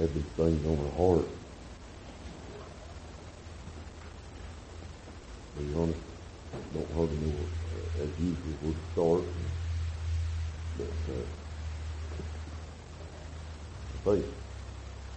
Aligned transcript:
had 0.00 0.14
these 0.14 0.22
things 0.22 0.66
on 0.66 0.76
her 0.78 0.96
heart. 0.96 1.26
To 5.56 5.62
be 5.62 5.74
honest, 5.74 5.98
don't 6.72 6.90
hardly 6.92 7.16
know 7.18 7.34
uh, 7.34 8.02
as 8.02 8.10
usual 8.18 8.54
where 8.62 8.72
to 8.72 8.78
start. 8.92 9.24
But 10.78 10.94
uh, 11.12 11.26
I 13.92 14.16
think, 14.16 14.24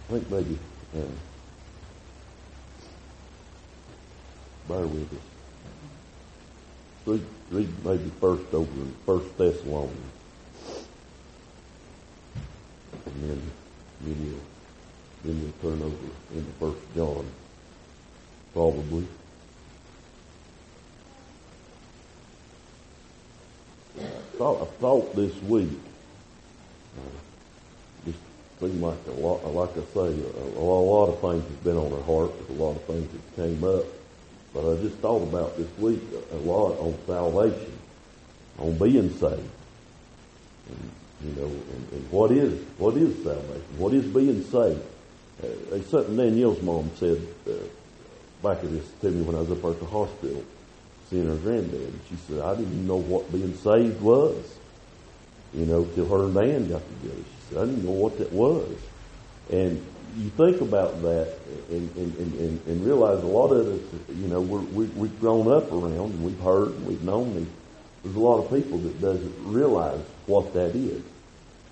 I 0.08 0.12
think 0.12 0.30
maybe 0.30 0.58
uh, 0.98 1.14
bear 4.68 4.86
with 4.86 5.12
us. 5.14 5.18
Read, 7.06 7.24
read 7.50 7.84
maybe 7.84 8.10
first 8.20 8.52
over 8.52 8.80
in 8.82 8.94
First 9.06 9.38
Thessalonians. 9.38 10.12
And 13.06 13.30
then, 13.30 13.42
then 14.02 14.16
you'll, 14.26 14.53
then 15.24 15.40
you'll 15.40 15.70
turn 15.70 15.82
over 15.82 15.96
into 16.34 16.50
First 16.60 16.94
John, 16.94 17.26
probably. 18.52 19.06
I 23.98 24.36
thought, 24.36 24.62
I 24.62 24.64
thought 24.80 25.16
this 25.16 25.34
week, 25.42 25.70
uh, 26.98 28.04
just 28.04 28.18
seemed 28.60 28.82
like 28.82 28.98
a 29.06 29.12
lot, 29.12 29.46
like 29.46 29.70
I 29.70 29.94
say, 29.94 30.22
a, 30.22 30.58
a 30.58 30.60
lot 30.60 31.06
of 31.06 31.20
things 31.20 31.42
have 31.42 31.64
been 31.64 31.76
on 31.76 31.92
our 31.92 32.02
heart, 32.02 32.32
a 32.50 32.52
lot 32.52 32.76
of 32.76 32.84
things 32.84 33.10
that 33.10 33.36
came 33.36 33.64
up. 33.64 33.84
But 34.52 34.72
I 34.72 34.76
just 34.82 34.96
thought 34.96 35.22
about 35.22 35.56
this 35.56 35.68
week 35.78 36.00
a 36.32 36.36
lot 36.36 36.78
on 36.78 36.96
salvation, 37.06 37.78
on 38.58 38.76
being 38.78 39.10
saved. 39.10 39.50
And, 40.68 40.90
you 41.24 41.32
know, 41.40 41.46
and, 41.46 41.92
and 41.92 42.10
what 42.10 42.30
is 42.30 42.60
what 42.78 42.96
is 42.96 43.22
salvation? 43.24 43.78
What 43.78 43.94
is 43.94 44.04
being 44.04 44.44
saved? 44.44 44.82
Uh, 45.42 45.76
it's 45.76 45.90
something 45.90 46.16
Danielle's 46.16 46.62
mom 46.62 46.90
said 46.96 47.20
uh, 47.48 47.52
back 48.42 48.62
at 48.62 48.70
this 48.70 48.88
to 49.00 49.10
me 49.10 49.22
when 49.22 49.34
I 49.34 49.40
was 49.40 49.50
up 49.50 49.64
at 49.64 49.80
the 49.80 49.86
hospital 49.86 50.44
seeing 51.10 51.26
her 51.26 51.36
granddad. 51.36 51.80
And 51.80 52.00
she 52.08 52.16
said, 52.16 52.40
I 52.40 52.54
didn't 52.56 52.86
know 52.86 52.96
what 52.96 53.30
being 53.32 53.54
saved 53.54 54.00
was. 54.00 54.58
You 55.52 55.66
know, 55.66 55.84
till 55.94 56.08
her 56.08 56.24
and 56.24 56.34
Dan 56.34 56.68
got 56.68 56.82
together. 57.00 57.22
She 57.22 57.54
said, 57.54 57.62
I 57.62 57.66
didn't 57.66 57.84
know 57.84 57.92
what 57.92 58.18
that 58.18 58.32
was. 58.32 58.76
And 59.52 59.84
you 60.16 60.30
think 60.30 60.60
about 60.60 61.02
that 61.02 61.36
and, 61.70 61.96
and, 61.96 62.16
and, 62.18 62.66
and 62.66 62.84
realize 62.84 63.22
a 63.22 63.26
lot 63.26 63.52
of 63.52 63.66
us, 63.66 63.80
you 64.08 64.28
know, 64.28 64.40
we're, 64.40 64.60
we, 64.60 64.86
we've 64.86 65.20
grown 65.20 65.50
up 65.50 65.70
around 65.72 66.12
and 66.12 66.24
we've 66.24 66.40
heard 66.40 66.68
and 66.68 66.86
we've 66.86 67.02
known 67.02 67.36
and 67.36 67.50
there's 68.02 68.16
a 68.16 68.20
lot 68.20 68.44
of 68.44 68.50
people 68.50 68.78
that 68.78 69.00
doesn't 69.00 69.34
realize 69.44 70.00
what 70.26 70.52
that 70.54 70.74
is. 70.76 71.02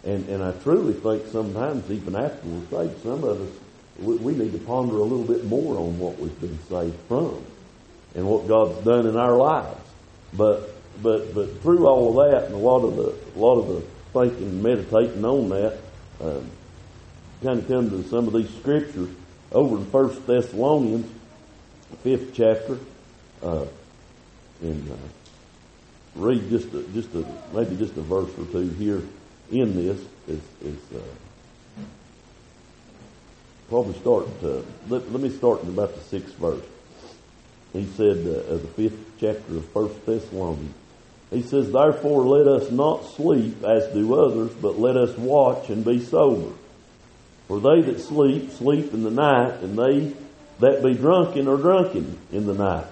And, 0.04 0.28
and 0.28 0.42
I 0.42 0.52
truly 0.62 0.94
think 0.94 1.26
sometimes 1.28 1.88
even 1.90 2.16
after 2.16 2.40
we're 2.48 2.86
saved, 2.86 3.02
some 3.02 3.22
of 3.22 3.40
us, 3.40 3.48
we, 4.00 4.16
we 4.16 4.34
need 4.34 4.52
to 4.52 4.58
ponder 4.58 4.96
a 4.96 5.02
little 5.02 5.24
bit 5.24 5.44
more 5.44 5.78
on 5.78 5.98
what 5.98 6.18
we've 6.18 6.40
been 6.40 6.58
saved 6.68 6.98
from 7.06 7.44
and 8.14 8.26
what 8.26 8.48
God's 8.48 8.84
done 8.84 9.06
in 9.06 9.16
our 9.16 9.36
lives. 9.36 9.80
But, 10.34 10.74
but, 11.02 11.34
but 11.34 11.60
through 11.62 11.86
all 11.86 12.20
of 12.20 12.30
that 12.30 12.46
and 12.46 12.54
a 12.54 12.58
lot 12.58 12.84
of 12.84 12.96
the, 12.96 13.14
a 13.36 13.38
lot 13.38 13.60
of 13.60 13.68
the 13.68 13.80
thinking 14.12 14.48
and 14.48 14.62
meditating 14.62 15.24
on 15.24 15.48
that, 15.50 15.78
um, 16.20 16.50
kind 17.42 17.58
of 17.60 17.68
come 17.68 17.90
to 17.90 18.08
some 18.08 18.26
of 18.26 18.32
these 18.32 18.50
scriptures 18.56 19.08
over 19.52 19.76
in 19.76 19.86
First 19.86 20.26
Thessalonians, 20.26 21.06
fifth 22.02 22.34
chapter, 22.34 22.78
uh, 23.42 23.66
and 24.62 24.90
uh, 24.90 24.94
read 26.16 26.48
just 26.48 26.72
a, 26.74 26.82
just 26.88 27.14
a, 27.14 27.24
maybe 27.52 27.76
just 27.76 27.96
a 27.96 28.02
verse 28.02 28.30
or 28.38 28.46
two 28.46 28.68
here 28.70 29.02
in 29.52 29.74
this 29.76 30.00
is, 30.26 30.40
is 30.62 30.78
uh, 30.94 31.82
probably 33.68 33.98
start 34.00 34.40
to, 34.40 34.64
let, 34.88 35.10
let, 35.12 35.22
me 35.22 35.30
start 35.30 35.62
in 35.62 35.68
about 35.68 35.94
the 35.94 36.00
sixth 36.00 36.34
verse. 36.36 36.64
He 37.72 37.86
said, 37.96 38.18
uh, 38.18 38.56
the 38.56 38.70
fifth 38.76 38.98
chapter 39.20 39.56
of 39.56 39.66
First 39.66 40.04
Thessalonians, 40.04 40.74
he 41.30 41.42
says, 41.42 41.72
Therefore 41.72 42.24
let 42.24 42.46
us 42.46 42.70
not 42.70 43.06
sleep 43.14 43.62
as 43.64 43.92
do 43.94 44.14
others, 44.14 44.52
but 44.60 44.78
let 44.78 44.96
us 44.96 45.16
watch 45.16 45.70
and 45.70 45.84
be 45.84 46.04
sober. 46.04 46.52
For 47.48 47.60
they 47.60 47.82
that 47.82 48.00
sleep, 48.00 48.50
sleep 48.52 48.92
in 48.92 49.02
the 49.02 49.10
night, 49.10 49.60
and 49.62 49.78
they 49.78 50.14
that 50.60 50.82
be 50.82 50.94
drunken 50.94 51.48
are 51.48 51.56
drunken 51.56 52.18
in 52.30 52.46
the 52.46 52.54
night. 52.54 52.86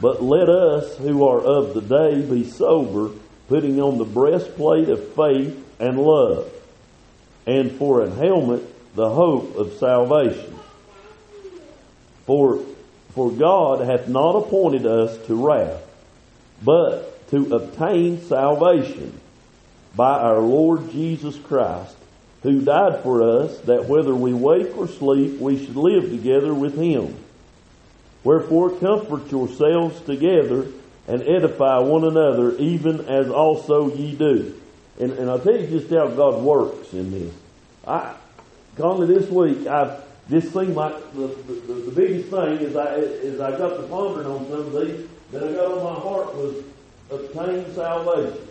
But 0.00 0.22
let 0.22 0.48
us 0.48 0.96
who 0.98 1.26
are 1.26 1.40
of 1.40 1.74
the 1.74 1.80
day 1.80 2.22
be 2.22 2.44
sober, 2.44 3.10
putting 3.48 3.80
on 3.80 3.98
the 3.98 4.04
breastplate 4.04 4.88
of 4.88 5.14
faith 5.14 5.64
and 5.82 5.98
love, 5.98 6.48
and 7.44 7.72
for 7.72 8.02
a 8.02 8.10
helmet 8.10 8.62
the 8.94 9.10
hope 9.10 9.56
of 9.56 9.72
salvation. 9.74 10.56
For, 12.24 12.60
for 13.14 13.32
God 13.32 13.80
hath 13.80 14.06
not 14.06 14.36
appointed 14.36 14.86
us 14.86 15.18
to 15.26 15.34
wrath, 15.34 15.82
but 16.62 17.28
to 17.30 17.56
obtain 17.56 18.20
salvation 18.22 19.18
by 19.96 20.20
our 20.20 20.38
Lord 20.38 20.92
Jesus 20.92 21.36
Christ, 21.36 21.96
who 22.44 22.60
died 22.60 23.02
for 23.02 23.42
us, 23.42 23.58
that 23.62 23.86
whether 23.86 24.14
we 24.14 24.32
wake 24.32 24.76
or 24.76 24.86
sleep, 24.86 25.40
we 25.40 25.64
should 25.64 25.76
live 25.76 26.10
together 26.10 26.54
with 26.54 26.78
him. 26.78 27.16
Wherefore 28.22 28.70
comfort 28.70 29.32
yourselves 29.32 30.00
together 30.02 30.66
and 31.08 31.22
edify 31.22 31.80
one 31.80 32.04
another, 32.04 32.56
even 32.58 33.00
as 33.06 33.28
also 33.28 33.92
ye 33.92 34.14
do. 34.14 34.54
And, 35.02 35.18
and 35.18 35.28
I'll 35.28 35.40
tell 35.40 35.56
you 35.56 35.66
just 35.66 35.90
how 35.90 36.06
God 36.06 36.42
works 36.42 36.92
in 36.92 37.10
this. 37.10 37.34
I, 37.84 38.14
Conley, 38.76 39.12
this 39.12 39.28
week, 39.28 39.66
I 39.66 39.98
this 40.28 40.52
seemed 40.52 40.76
like 40.76 40.94
the, 41.14 41.26
the, 41.26 41.72
the 41.72 41.90
biggest 41.90 42.30
thing 42.30 42.58
is 42.58 42.76
I, 42.76 42.94
is 42.94 43.40
I 43.40 43.50
got 43.58 43.76
to 43.76 43.82
pondering 43.88 44.28
on 44.28 44.48
some 44.48 44.60
of 44.60 44.72
these 44.72 45.08
that 45.32 45.42
I 45.42 45.52
got 45.54 45.72
on 45.72 45.82
my 45.82 46.00
heart 46.00 46.36
was 46.36 46.62
obtain 47.10 47.74
salvation. 47.74 48.48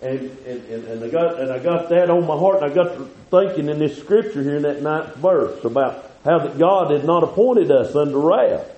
And, 0.00 0.20
and, 0.44 0.64
and, 0.64 0.84
and 0.88 1.04
I 1.04 1.08
got 1.08 1.38
and 1.38 1.52
I 1.52 1.60
got 1.60 1.88
that 1.90 2.10
on 2.10 2.26
my 2.26 2.36
heart, 2.36 2.60
and 2.60 2.72
I 2.72 2.74
got 2.74 2.98
thinking 3.30 3.68
in 3.68 3.78
this 3.78 3.96
scripture 3.96 4.42
here 4.42 4.56
in 4.56 4.62
that 4.62 4.82
ninth 4.82 5.14
verse 5.14 5.64
about 5.64 6.10
how 6.24 6.40
that 6.40 6.58
God 6.58 6.90
had 6.90 7.04
not 7.04 7.22
appointed 7.22 7.70
us 7.70 7.94
unto 7.94 8.18
wrath. 8.18 8.68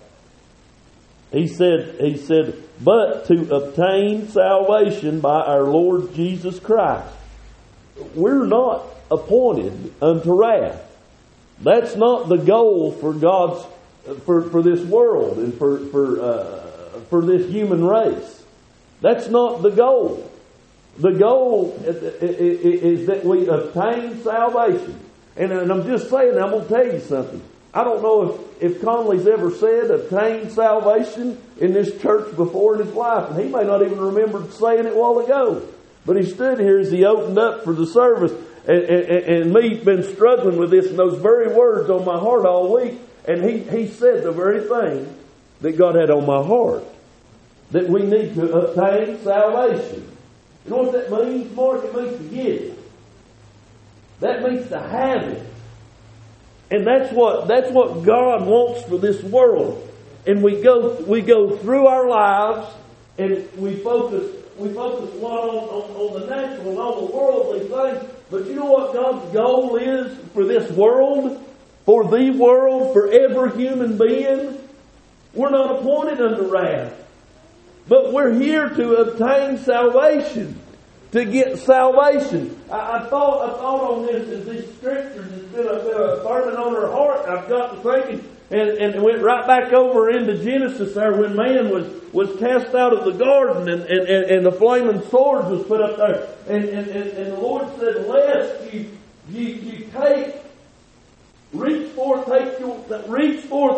He 1.33 1.49
said, 1.49 1.97
he 1.99 2.19
said, 2.19 2.62
but 2.81 3.27
to 3.27 3.55
obtain 3.55 4.29
salvation 4.29 5.21
by 5.21 5.41
our 5.41 5.65
Lord 5.65 6.15
Jesus 6.15 6.59
Christ. 6.59 7.12
We're 8.15 8.47
not 8.47 8.85
appointed 9.11 9.95
unto 10.03 10.33
wrath. 10.33 10.81
That's 11.61 11.95
not 11.95 12.29
the 12.29 12.37
goal 12.37 12.93
for 12.93 13.13
God's 13.13 13.65
for, 14.25 14.43
for 14.51 14.63
this 14.63 14.81
world 14.81 15.39
and 15.39 15.55
for 15.55 15.79
for 15.87 16.21
uh, 16.21 17.01
for 17.09 17.23
this 17.23 17.49
human 17.49 17.84
race. 17.84 18.43
That's 19.01 19.29
not 19.29 19.63
the 19.63 19.71
goal. 19.71 20.31
The 20.99 21.13
goal 21.13 21.77
is 21.84 23.07
that 23.07 23.25
we 23.25 23.49
obtain 23.49 24.23
salvation. 24.23 25.01
And 25.37 25.53
I'm 25.53 25.84
just 25.84 26.09
saying, 26.09 26.39
I'm 26.39 26.51
going 26.51 26.63
to 26.63 26.69
tell 26.69 26.87
you 26.87 27.01
something. 27.01 27.43
I 27.75 27.83
don't 27.83 28.03
know 28.03 28.49
if, 28.61 28.62
if 28.62 28.83
Conley's 28.83 29.27
ever 29.27 29.51
said 29.51 29.91
obtain 29.91 30.49
salvation 30.51 31.43
in 31.61 31.73
this 31.73 32.01
church 32.01 32.37
before 32.37 32.77
in 32.77 32.87
his 32.87 32.95
life, 32.95 33.31
and 33.31 33.41
he 33.41 33.49
may 33.51 33.65
not 33.65 33.83
even 33.83 33.99
remember 33.99 34.49
saying 34.53 34.87
it 34.87 34.95
while 34.95 35.19
ago. 35.19 35.67
But 36.07 36.17
he 36.17 36.25
stood 36.25 36.61
here 36.61 36.79
as 36.79 36.93
he 36.93 37.05
opened 37.05 37.39
up 37.39 37.65
for 37.65 37.73
the 37.73 37.87
service, 37.87 38.33
and, 38.69 38.79
and, 38.79 39.25
and 39.25 39.53
me 39.53 39.83
been 39.83 40.05
struggling 40.15 40.57
with 40.57 40.71
this 40.71 40.87
and 40.87 40.99
those 40.99 41.21
very 41.21 41.53
words 41.53 41.91
on 41.91 42.05
my 42.05 42.19
heart 42.19 42.47
all 42.47 42.73
week, 42.73 43.01
and 43.27 43.43
he, 43.43 43.59
he 43.59 43.89
said 43.89 44.23
the 44.23 44.33
very 44.33 44.61
thing 44.69 45.13
that 45.61 45.73
God 45.77 45.97
had 45.97 46.11
on 46.11 46.27
my 46.27 46.47
heart. 46.47 46.84
That 47.73 47.89
we 47.89 48.03
need 48.03 48.34
to 48.34 48.53
obtain 48.53 49.19
salvation. 49.25 50.09
You 50.65 50.71
know 50.71 50.83
what 50.84 50.93
that 50.93 51.11
means, 51.11 51.53
Mark? 51.57 51.84
It 51.84 51.95
means 51.95 52.19
to 52.19 52.25
get 52.25 52.47
it. 52.47 52.79
That 54.21 54.43
means 54.43 54.69
to 54.69 54.79
have 54.79 55.22
it. 55.25 55.53
And 56.74 56.84
that's 56.84 57.12
what 57.12 57.47
that's 57.47 57.71
what 57.71 58.03
God 58.03 58.47
wants 58.48 58.82
for 58.88 58.98
this 58.98 59.22
world. 59.22 59.88
And 60.26 60.42
we 60.42 60.60
go 60.60 60.94
we 61.06 61.21
go 61.21 61.56
through 61.56 61.86
our 61.86 62.09
lives 62.09 62.74
and 63.16 63.48
we 63.56 63.76
focus 63.76 64.34
we 64.59 64.72
focus 64.72 65.15
a 65.15 65.18
lot 65.18 65.48
on, 65.50 65.56
on, 65.56 65.91
on 65.94 66.21
the 66.21 66.26
natural 66.26 66.71
and 66.71 66.78
on 66.80 67.04
the 67.04 67.12
worldly 67.12 67.60
things. 67.60 68.12
But 68.28 68.47
you 68.47 68.56
know 68.56 68.65
what 68.65 68.92
God's 68.92 69.32
goal 69.32 69.76
is 69.76 70.18
for 70.32 70.44
this 70.44 70.68
world? 70.72 71.41
For 71.84 72.09
the 72.10 72.30
world, 72.30 72.92
for 72.92 73.09
every 73.09 73.53
human 73.53 73.97
being? 73.97 74.59
We're 75.32 75.50
not 75.50 75.78
appointed 75.78 76.21
unto 76.21 76.42
wrath. 76.42 76.92
But 77.86 78.12
we're 78.12 78.32
here 78.32 78.68
to 78.68 78.94
obtain 78.97 79.59
salvation. 79.59 80.60
To 81.15 81.25
get 81.25 81.61
salvation. 81.61 82.61
I, 82.69 82.99
I 82.99 83.09
thought 83.09 83.49
I 83.49 83.59
thought 83.59 83.99
on 83.99 84.07
this 84.07 84.28
as 84.31 84.47
these 84.47 84.66
scriptures 84.78 85.31
has 85.31 85.43
been 85.43 85.65
a, 85.65 85.78
been 85.78 85.95
a 85.95 86.25
burden 86.25 86.57
on 86.59 86.75
her 86.75 86.91
heart. 86.91 87.28
I've 87.28 87.49
got 87.49 87.71
to 87.71 88.03
thinking 88.03 88.28
and, 88.51 88.71
and 88.71 89.01
went 89.01 89.22
right 89.22 89.47
back 89.47 89.72
over 89.72 90.11
into 90.11 90.43
Genesis 90.43 90.93
there 90.97 91.13
when 91.13 91.37
man 91.37 91.71
was, 91.71 91.87
was 92.13 92.37
cast 92.41 92.75
out 92.75 92.93
of 92.93 93.05
the 93.05 93.13
garden 93.13 93.69
and, 93.69 93.83
and, 93.83 94.09
and, 94.09 94.25
and 94.25 94.45
the 94.45 94.51
flaming 94.51 95.09
swords 95.09 95.49
was 95.51 95.65
put 95.69 95.81
up 95.81 95.99
there. 95.99 96.27
And, 96.49 96.65
and, 96.65 96.89
and, 96.89 97.11
and 97.11 97.33
the 97.33 97.39
Lord 97.39 97.69
said, 97.78 98.09
Lest 98.09 98.75
you, 98.75 98.91
you, 99.28 99.41
you 99.41 99.91
take 99.93 100.34
reach 101.53 101.93
forth 101.93 102.27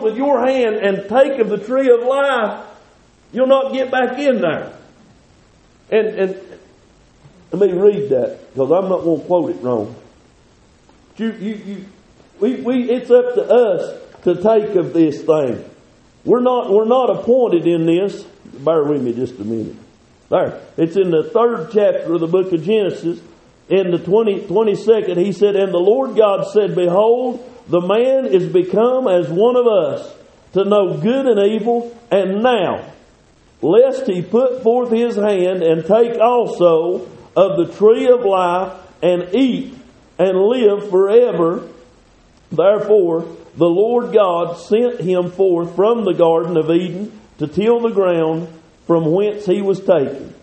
with 0.03 0.17
your 0.17 0.47
hand 0.47 0.77
and 0.77 1.07
take 1.07 1.39
of 1.39 1.51
the 1.51 1.59
tree 1.59 1.91
of 1.91 2.01
life, 2.01 2.65
you'll 3.31 3.47
not 3.47 3.75
get 3.75 3.91
back 3.91 4.19
in 4.19 4.41
there. 4.41 4.73
And, 5.91 6.07
and 6.09 6.41
let 7.53 7.71
me 7.71 7.79
read 7.79 8.11
that 8.11 8.53
because 8.53 8.71
I'm 8.71 8.89
not 8.89 9.03
going 9.03 9.21
to 9.21 9.27
quote 9.27 9.51
it 9.51 9.63
wrong. 9.63 9.95
You, 11.17 11.33
you, 11.33 11.55
you, 11.55 11.85
we, 12.41 12.55
we, 12.57 12.91
it's 12.91 13.11
up 13.11 13.35
to 13.35 13.45
us 13.45 14.03
to 14.25 14.35
take 14.35 14.75
of 14.75 14.93
this 14.93 15.23
thing. 15.23 15.65
We're 16.25 16.41
not, 16.41 16.71
we're 16.71 16.85
not 16.85 17.09
appointed 17.11 17.67
in 17.67 17.87
this. 17.87 18.23
Bear 18.45 18.85
with 18.85 19.03
me 19.03 19.13
just 19.13 19.39
a 19.39 19.45
minute. 19.45 19.77
There. 20.29 20.61
It's 20.77 20.97
in 20.97 21.11
the 21.11 21.31
third 21.33 21.71
chapter 21.73 22.15
of 22.15 22.21
the 22.21 22.27
book 22.27 22.53
of 22.53 22.65
Genesis. 22.65 23.21
In 23.69 23.91
the 23.91 23.99
20, 23.99 24.43
22nd, 24.43 25.17
he 25.17 25.33
said, 25.33 25.57
And 25.57 25.73
the 25.73 25.79
Lord 25.79 26.17
God 26.17 26.51
said, 26.53 26.75
Behold, 26.75 27.49
the 27.69 27.81
man 27.81 28.27
is 28.27 28.47
become 28.47 29.09
as 29.09 29.29
one 29.29 29.57
of 29.57 29.67
us 29.67 30.13
to 30.53 30.65
know 30.65 30.97
good 30.97 31.27
and 31.27 31.53
evil. 31.53 31.97
And 32.11 32.43
now, 32.43 32.93
lest 33.63 34.07
he 34.07 34.23
put 34.23 34.63
forth 34.63 34.91
his 34.91 35.17
hand 35.17 35.63
and 35.63 35.85
take 35.85 36.21
also 36.21 37.09
of 37.37 37.59
the 37.59 37.75
tree 37.75 38.09
of 38.09 38.25
life 38.25 38.73
and 39.03 39.35
eat 39.35 39.75
and 40.19 40.39
live 40.39 40.91
forever. 40.91 41.69
Therefore, 42.51 43.27
the 43.57 43.69
Lord 43.69 44.13
God 44.13 44.55
sent 44.55 45.01
him 45.01 45.31
forth 45.31 45.77
from 45.77 46.05
the 46.05 46.15
Garden 46.15 46.57
of 46.57 46.71
Eden 46.71 47.13
to 47.39 47.47
till 47.47 47.81
the 47.81 47.91
ground 47.91 48.49
from 48.87 49.13
whence 49.13 49.45
he 49.45 49.61
was 49.61 49.81
taken. 49.81 50.35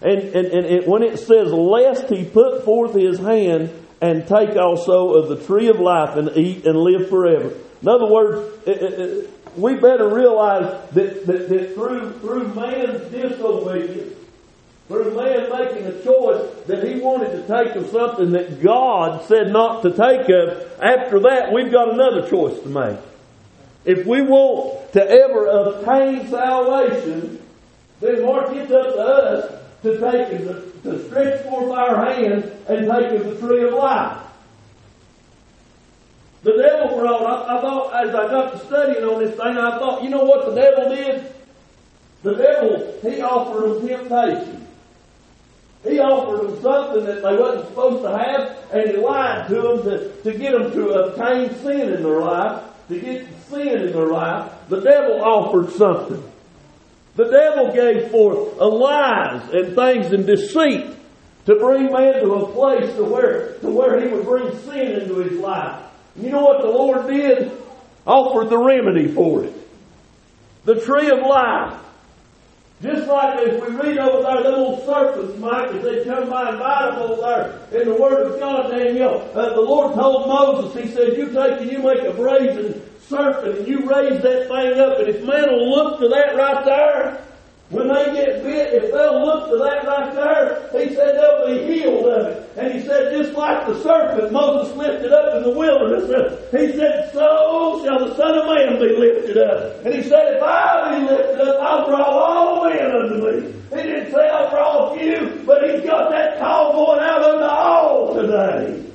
And, 0.00 0.20
and, 0.20 0.46
and 0.46 0.66
it, 0.66 0.86
when 0.86 1.02
it 1.02 1.18
says, 1.18 1.52
lest 1.52 2.08
he 2.08 2.24
put 2.24 2.64
forth 2.64 2.94
his 2.94 3.18
hand 3.18 3.70
and 4.00 4.26
take 4.28 4.56
also 4.56 5.14
of 5.14 5.28
the 5.28 5.44
tree 5.44 5.68
of 5.68 5.80
life 5.80 6.16
and 6.16 6.36
eat 6.36 6.64
and 6.66 6.78
live 6.78 7.08
forever. 7.08 7.52
In 7.82 7.88
other 7.88 8.06
words, 8.06 8.68
it, 8.68 8.82
it, 8.82 9.30
we 9.56 9.74
better 9.74 10.08
realize 10.08 10.88
that, 10.90 11.26
that, 11.26 11.48
that 11.48 11.74
through, 11.74 12.12
through 12.20 12.54
man's 12.54 13.10
disobedience, 13.10 14.14
through 14.88 15.14
man 15.14 15.50
making 15.50 15.86
a 15.86 16.02
choice 16.02 16.50
that 16.66 16.82
he 16.82 16.98
wanted 17.00 17.30
to 17.30 17.46
take 17.46 17.76
of 17.76 17.88
something 17.90 18.30
that 18.32 18.62
God 18.62 19.24
said 19.26 19.52
not 19.52 19.82
to 19.82 19.90
take 19.90 20.28
of, 20.30 20.80
after 20.80 21.20
that 21.20 21.52
we've 21.52 21.70
got 21.70 21.92
another 21.92 22.28
choice 22.28 22.58
to 22.62 22.68
make. 22.68 22.98
If 23.84 24.06
we 24.06 24.22
want 24.22 24.92
to 24.94 25.08
ever 25.08 25.46
obtain 25.46 26.28
salvation, 26.28 27.40
then 28.00 28.24
Mark, 28.24 28.50
it's 28.54 28.72
up 28.72 28.94
to 28.94 29.00
us 29.00 29.62
to 29.82 30.00
take 30.00 30.38
to, 30.38 30.72
to 30.84 31.06
stretch 31.06 31.42
forth 31.44 31.70
our 31.70 32.04
hands 32.06 32.44
and 32.68 32.86
take 32.86 33.20
of 33.20 33.26
the 33.26 33.46
tree 33.46 33.64
of 33.64 33.74
life. 33.74 34.18
The 36.44 36.52
devil 36.52 36.96
brought, 36.96 37.22
I, 37.22 37.58
I 37.58 37.60
thought, 37.60 38.06
as 38.06 38.14
I 38.14 38.28
got 38.28 38.52
to 38.52 38.66
studying 38.66 39.04
on 39.04 39.22
this 39.22 39.32
thing, 39.32 39.58
I 39.58 39.78
thought, 39.78 40.02
you 40.02 40.08
know 40.08 40.24
what 40.24 40.46
the 40.46 40.54
devil 40.54 40.94
did? 40.94 41.34
The 42.22 42.34
devil, 42.34 42.98
he 43.02 43.20
offered 43.20 43.82
them 43.82 44.08
temptation. 44.08 44.67
He 45.84 46.00
offered 46.00 46.48
them 46.48 46.62
something 46.62 47.04
that 47.04 47.22
they 47.22 47.36
wasn't 47.36 47.68
supposed 47.68 48.02
to 48.02 48.18
have, 48.18 48.72
and 48.72 48.90
he 48.90 48.96
lied 48.96 49.48
to 49.48 49.54
them 49.54 49.82
to, 49.84 50.22
to 50.22 50.38
get 50.38 50.52
them 50.52 50.72
to 50.72 50.88
obtain 50.90 51.54
sin 51.60 51.92
in 51.94 52.02
their 52.02 52.20
life, 52.20 52.64
to 52.88 53.00
get 53.00 53.26
sin 53.48 53.68
in 53.68 53.92
their 53.92 54.08
life. 54.08 54.52
The 54.68 54.80
devil 54.80 55.22
offered 55.22 55.70
something. 55.72 56.22
The 57.14 57.30
devil 57.30 57.72
gave 57.72 58.10
forth 58.10 58.58
lies 58.58 59.42
and 59.52 59.74
things 59.74 60.12
and 60.12 60.26
deceit 60.26 60.94
to 61.46 61.54
bring 61.56 61.90
man 61.90 62.22
to 62.22 62.34
a 62.34 62.52
place 62.52 62.94
to 62.96 63.04
where, 63.04 63.54
to 63.54 63.70
where 63.70 64.00
he 64.00 64.14
would 64.14 64.24
bring 64.24 64.56
sin 64.60 65.00
into 65.00 65.16
his 65.16 65.38
life. 65.40 65.82
You 66.14 66.30
know 66.30 66.42
what 66.42 66.62
the 66.62 66.68
Lord 66.68 67.06
did? 67.06 67.50
Offered 68.06 68.50
the 68.50 68.58
remedy 68.58 69.08
for 69.08 69.44
it. 69.44 69.54
The 70.64 70.80
tree 70.80 71.10
of 71.10 71.20
life. 71.20 71.80
Just 72.80 73.08
like 73.08 73.40
if 73.40 73.60
we 73.60 73.74
read 73.74 73.98
over 73.98 74.22
there, 74.22 74.42
them 74.44 74.54
old 74.54 74.86
serpents, 74.86 75.36
Mike, 75.38 75.70
as 75.74 75.82
they 75.82 76.04
come 76.04 76.30
by 76.30 76.50
and 76.50 76.58
bite 76.60 76.90
them 76.90 77.10
over 77.10 77.20
there 77.70 77.82
in 77.82 77.88
the 77.88 78.00
Word 78.00 78.24
of 78.30 78.38
God, 78.38 78.70
Daniel, 78.70 79.28
uh, 79.34 79.54
the 79.54 79.60
Lord 79.60 79.94
told 79.94 80.28
Moses, 80.28 80.80
He 80.80 80.88
said, 80.92 81.16
You 81.16 81.26
take 81.32 81.60
and 81.60 81.72
you 81.72 81.78
make 81.82 82.02
a 82.02 82.12
brazen 82.12 82.80
serpent 83.00 83.58
and 83.58 83.66
you 83.66 83.80
raise 83.80 84.22
that 84.22 84.46
thing 84.46 84.78
up, 84.78 85.00
and 85.00 85.08
if 85.08 85.24
man 85.24 85.50
will 85.50 85.70
look 85.70 85.98
to 85.98 86.08
that 86.08 86.36
right 86.36 86.64
there, 86.64 87.24
when 87.70 87.88
they 87.88 88.04
get 88.14 88.42
bit, 88.42 88.72
if 88.72 88.92
they'll 88.92 89.24
look 89.26 89.50
to 89.50 89.58
that 89.58 89.84
right 89.86 90.14
there, 90.14 90.70
he 90.72 90.94
said 90.94 91.16
they'll 91.16 91.46
be 91.46 91.72
healed 91.74 92.06
of 92.06 92.26
it. 92.26 92.50
And 92.56 92.72
he 92.72 92.80
said, 92.80 93.12
just 93.12 93.36
like 93.36 93.66
the 93.66 93.78
serpent 93.82 94.32
Moses 94.32 94.74
lifted 94.74 95.12
up 95.12 95.36
in 95.36 95.42
the 95.42 95.50
wilderness, 95.50 96.08
he 96.50 96.72
said, 96.78 97.12
so 97.12 97.84
shall 97.84 98.08
the 98.08 98.16
Son 98.16 98.38
of 98.38 98.46
Man 98.46 98.80
be 98.80 98.96
lifted 98.96 99.36
up. 99.36 99.84
And 99.84 99.94
he 99.94 100.02
said, 100.02 100.36
if 100.36 100.42
I 100.42 100.98
be 100.98 101.06
lifted 101.12 101.40
up, 101.42 101.60
I'll 101.60 101.86
draw 101.86 102.04
all 102.04 102.64
men 102.64 102.90
unto 102.90 103.16
me. 103.16 103.54
He 103.68 103.82
didn't 103.82 104.12
say 104.12 104.28
I'll 104.28 104.48
draw 104.48 104.94
a 104.94 104.98
few, 104.98 105.44
but 105.44 105.62
he's 105.68 105.84
got 105.84 106.10
that 106.10 106.38
call 106.38 106.72
going 106.72 107.00
out 107.00 107.22
unto 107.22 107.44
all 107.44 108.14
today. 108.14 108.87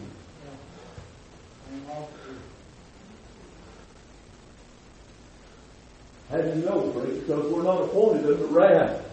As 6.34 6.58
you 6.58 6.66
know, 6.66 6.82
because 6.90 7.52
we're 7.52 7.62
not 7.62 7.84
appointed 7.84 8.26
unto 8.26 8.46
wrath, 8.48 9.06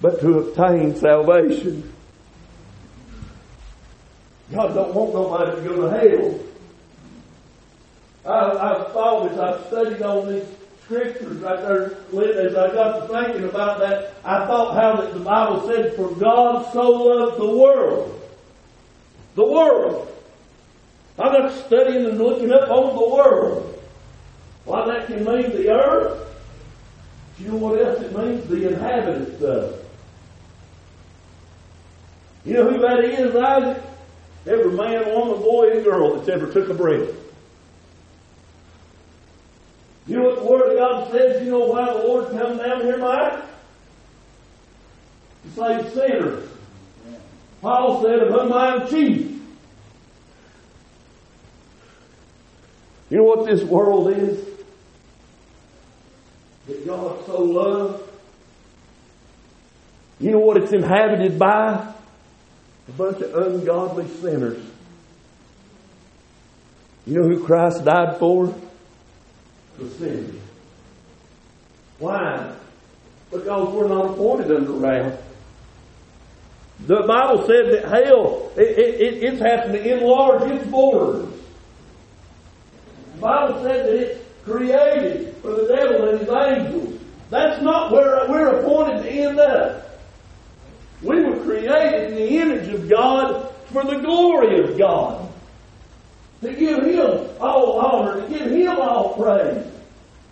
but 0.00 0.20
to 0.20 0.40
obtain 0.40 0.96
salvation. 0.96 1.92
God 4.52 4.74
don't 4.74 4.92
want 4.92 5.14
nobody 5.14 5.54
to 5.54 5.68
go 5.68 5.88
to 5.88 5.96
hell. 5.96 6.40
I, 8.24 8.70
I've 8.70 8.92
thought 8.92 9.30
as 9.30 9.38
I've 9.38 9.66
studied 9.68 10.02
on 10.02 10.32
these 10.32 10.44
scriptures 10.82 11.36
right 11.36 11.60
there, 11.60 11.92
as 12.40 12.56
I 12.56 12.74
got 12.74 13.06
to 13.06 13.06
thinking 13.06 13.48
about 13.48 13.78
that, 13.78 14.14
I 14.24 14.46
thought 14.46 14.74
how 14.74 15.00
that 15.02 15.14
the 15.14 15.20
Bible 15.20 15.64
said, 15.68 15.94
For 15.94 16.10
God 16.16 16.72
so 16.72 16.90
loved 16.90 17.38
the 17.38 17.56
world. 17.56 18.20
The 19.36 19.44
world. 19.44 20.08
I 21.20 21.22
got 21.22 21.66
studying 21.66 22.04
and 22.04 22.18
looking 22.18 22.50
up 22.50 22.68
on 22.68 22.96
the 22.96 23.14
world. 23.14 23.75
Why, 24.66 24.84
that 24.86 25.06
can 25.06 25.24
mean 25.24 25.50
the 25.50 25.70
earth. 25.70 26.26
Do 27.38 27.44
you 27.44 27.50
know 27.50 27.56
what 27.56 27.80
else 27.80 28.02
it 28.02 28.16
means? 28.16 28.46
The 28.48 28.68
inhabitants 28.68 29.40
of 29.42 29.80
You 32.44 32.54
know 32.54 32.70
who 32.70 32.80
that 32.80 33.04
is, 33.04 33.36
Isaac? 33.36 33.82
Every 34.46 34.72
man, 34.72 35.06
woman, 35.12 35.40
boy, 35.40 35.70
and 35.70 35.84
girl 35.84 36.16
that's 36.16 36.28
ever 36.28 36.52
took 36.52 36.68
a 36.68 36.74
breath. 36.74 37.14
You 40.06 40.16
know 40.16 40.30
what 40.30 40.36
the 40.36 40.44
Word 40.44 40.72
of 40.72 40.78
God 40.78 41.12
says? 41.12 41.44
You 41.44 41.50
know 41.50 41.66
why 41.66 41.92
the 41.92 41.98
Lord 41.98 42.30
come 42.30 42.58
down 42.58 42.82
here, 42.82 42.98
Mike? 42.98 43.42
To 45.42 45.50
save 45.54 45.92
sinners. 45.92 46.48
Paul 47.60 48.02
said, 48.02 48.20
of 48.20 48.32
whom 48.32 48.52
I 48.52 48.74
am 48.74 48.88
chief. 48.88 49.32
You 53.10 53.18
know 53.18 53.24
what 53.24 53.46
this 53.46 53.62
world 53.62 54.10
is? 54.12 54.55
Loved. 57.40 58.02
You 60.18 60.30
know 60.30 60.38
what 60.38 60.56
it's 60.56 60.72
inhabited 60.72 61.38
by? 61.38 61.92
A 62.88 62.92
bunch 62.92 63.20
of 63.20 63.34
ungodly 63.34 64.08
sinners. 64.08 64.64
You 67.06 67.20
know 67.20 67.28
who 67.28 67.44
Christ 67.44 67.84
died 67.84 68.18
for? 68.18 68.54
The 69.78 69.90
sinners. 69.90 70.40
Why? 71.98 72.54
Because 73.30 73.74
we're 73.74 73.88
not 73.88 74.10
appointed 74.10 74.50
unto 74.50 74.72
wrath. 74.78 75.22
The 76.80 77.04
Bible 77.06 77.46
said 77.46 77.72
that 77.72 77.84
hell, 77.88 78.52
it, 78.56 78.78
it, 78.78 79.24
it's 79.24 79.40
having 79.40 79.72
to 79.72 79.98
enlarge 79.98 80.50
its 80.50 80.66
borders. 80.66 81.32
The 83.14 83.20
Bible 83.20 83.62
said 83.62 83.86
that 83.86 83.94
it's 83.94 84.20
created 84.44 85.36
for 85.38 85.52
the 85.52 85.66
devil 85.74 86.08
and 86.08 86.20
his 86.20 86.28
angels. 86.28 86.85
That's 87.30 87.62
not 87.62 87.92
where 87.92 88.28
we're 88.28 88.60
appointed 88.60 89.02
to 89.02 89.10
end 89.10 89.40
up. 89.40 90.00
We 91.02 91.22
were 91.22 91.42
created 91.44 92.10
in 92.10 92.14
the 92.14 92.28
image 92.38 92.68
of 92.68 92.88
God 92.88 93.52
for 93.72 93.84
the 93.84 93.96
glory 93.96 94.60
of 94.60 94.78
God. 94.78 95.28
To 96.42 96.52
give 96.52 96.84
Him 96.84 97.28
all 97.40 97.80
honor, 97.80 98.20
to 98.20 98.28
give 98.28 98.50
Him 98.50 98.76
all 98.78 99.14
praise. 99.14 99.66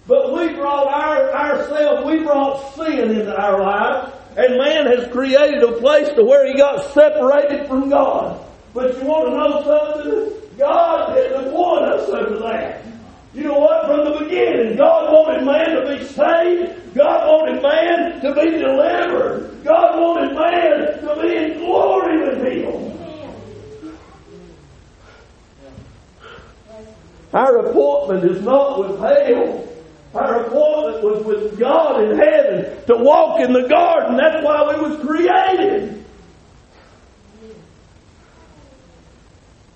But 0.07 0.35
we 0.35 0.53
brought 0.53 0.87
our, 0.87 1.33
ourselves, 1.33 2.07
we 2.07 2.21
brought 2.21 2.75
sin 2.75 3.11
into 3.11 3.37
our 3.37 3.61
lives, 3.61 4.13
and 4.37 4.59
man 4.59 4.87
has 4.87 5.11
created 5.11 5.63
a 5.63 5.73
place 5.73 6.09
to 6.11 6.25
where 6.25 6.47
he 6.47 6.59
got 6.59 6.93
separated 6.93 7.67
from 7.67 7.89
God. 7.89 8.45
But 8.75 8.99
you 8.99 9.05
want 9.05 9.29
to 9.29 9.37
know 9.37 9.63
something? 9.65 10.59
God 10.59 11.15
didn't 11.15 11.47
appoint 11.47 11.85
us 11.85 12.11
unto 12.11 12.39
that. 12.41 12.85
You 13.35 13.43
know 13.43 13.59
what? 13.59 13.87
From 13.87 14.05
the 14.05 14.25
beginning, 14.25 14.77
God 14.77 15.13
wanted 15.13 15.45
man 15.45 15.71
to 15.75 15.99
be 15.99 16.05
saved. 16.05 16.95
God 16.95 17.29
wanted 17.29 17.61
man 17.63 18.21
to 18.21 18.33
be 18.33 18.51
delivered. 18.51 19.65
God 19.65 20.01
wanted 20.01 20.37
man 20.37 21.01
to 21.01 21.21
be 21.21 21.37
in 21.37 21.59
glory 21.59 22.23
with 22.23 22.43
Him. 22.47 22.93
Our 27.33 27.67
appointment 27.67 28.31
is 28.31 28.41
not 28.43 28.79
with 28.79 29.01
hell. 29.01 29.67
Our 30.15 30.47
appointment 30.47 31.03
was 31.03 31.25
with 31.25 31.59
God 31.59 32.05
in 32.05 32.17
heaven 32.17 32.87
to 32.87 32.97
walk 32.97 33.41
in 33.41 33.53
the 33.53 33.67
garden. 33.67 34.17
That's 34.17 34.45
why 34.45 34.73
we 34.73 34.81
was 34.81 35.05
created. 35.05 36.05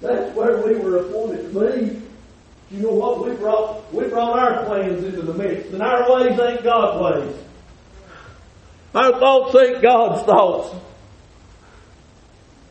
That's 0.01 0.33
where 0.37 0.65
we 0.65 0.77
were 0.77 0.99
appointed 0.99 1.53
to 1.53 1.77
be. 1.77 2.08
You 2.71 2.81
know 2.81 2.93
what? 2.93 3.27
We 3.27 3.35
brought 3.35 3.93
we 3.93 4.09
brought 4.09 4.39
our 4.39 4.65
plans 4.67 5.03
into 5.03 5.23
the 5.23 5.35
mix, 5.35 5.69
and 5.73 5.83
our 5.83 6.11
ways 6.13 6.39
ain't 6.39 6.63
God's 6.63 7.25
ways. 7.25 7.37
Our 8.95 9.13
thoughts 9.13 9.55
ain't 9.57 9.83
God's 9.83 10.23
thoughts. 10.25 10.75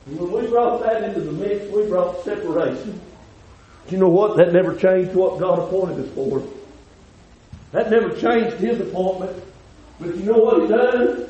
And 0.05 0.19
when 0.19 0.31
we 0.31 0.47
brought 0.49 0.83
that 0.83 1.03
into 1.03 1.21
the 1.21 1.31
mix, 1.31 1.69
we 1.71 1.87
brought 1.87 2.23
separation. 2.23 2.99
You 3.89 3.97
know 3.97 4.09
what? 4.09 4.37
That 4.37 4.53
never 4.53 4.75
changed 4.75 5.15
what 5.15 5.39
God 5.39 5.59
appointed 5.59 6.05
us 6.05 6.13
for. 6.13 6.43
That 7.71 7.89
never 7.89 8.09
changed 8.15 8.57
His 8.57 8.79
appointment. 8.79 9.43
But 9.99 10.15
you 10.15 10.23
know 10.23 10.37
what 10.37 10.61
He 10.61 10.67
done? 10.67 11.29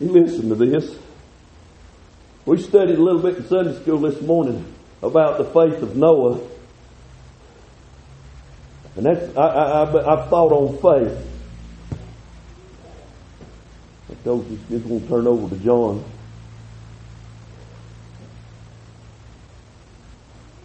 You 0.00 0.08
listen 0.08 0.48
to 0.48 0.54
this. 0.54 0.96
We 2.50 2.60
studied 2.60 2.98
a 2.98 3.00
little 3.00 3.22
bit 3.22 3.36
in 3.36 3.46
Sunday 3.46 3.80
school 3.80 3.98
this 3.98 4.20
morning 4.20 4.64
about 5.04 5.38
the 5.38 5.44
faith 5.44 5.80
of 5.84 5.94
Noah. 5.94 6.40
And 8.96 9.06
that's, 9.06 9.36
I, 9.36 9.46
I, 9.46 9.84
I, 9.84 9.84
I've 9.84 10.28
thought 10.28 10.50
on 10.50 10.76
faith. 10.78 11.26
I 14.10 14.14
told 14.24 14.50
you, 14.50 14.58
just 14.68 14.88
going 14.88 15.00
to 15.00 15.08
turn 15.08 15.28
over 15.28 15.54
to 15.54 15.62
John. 15.62 16.04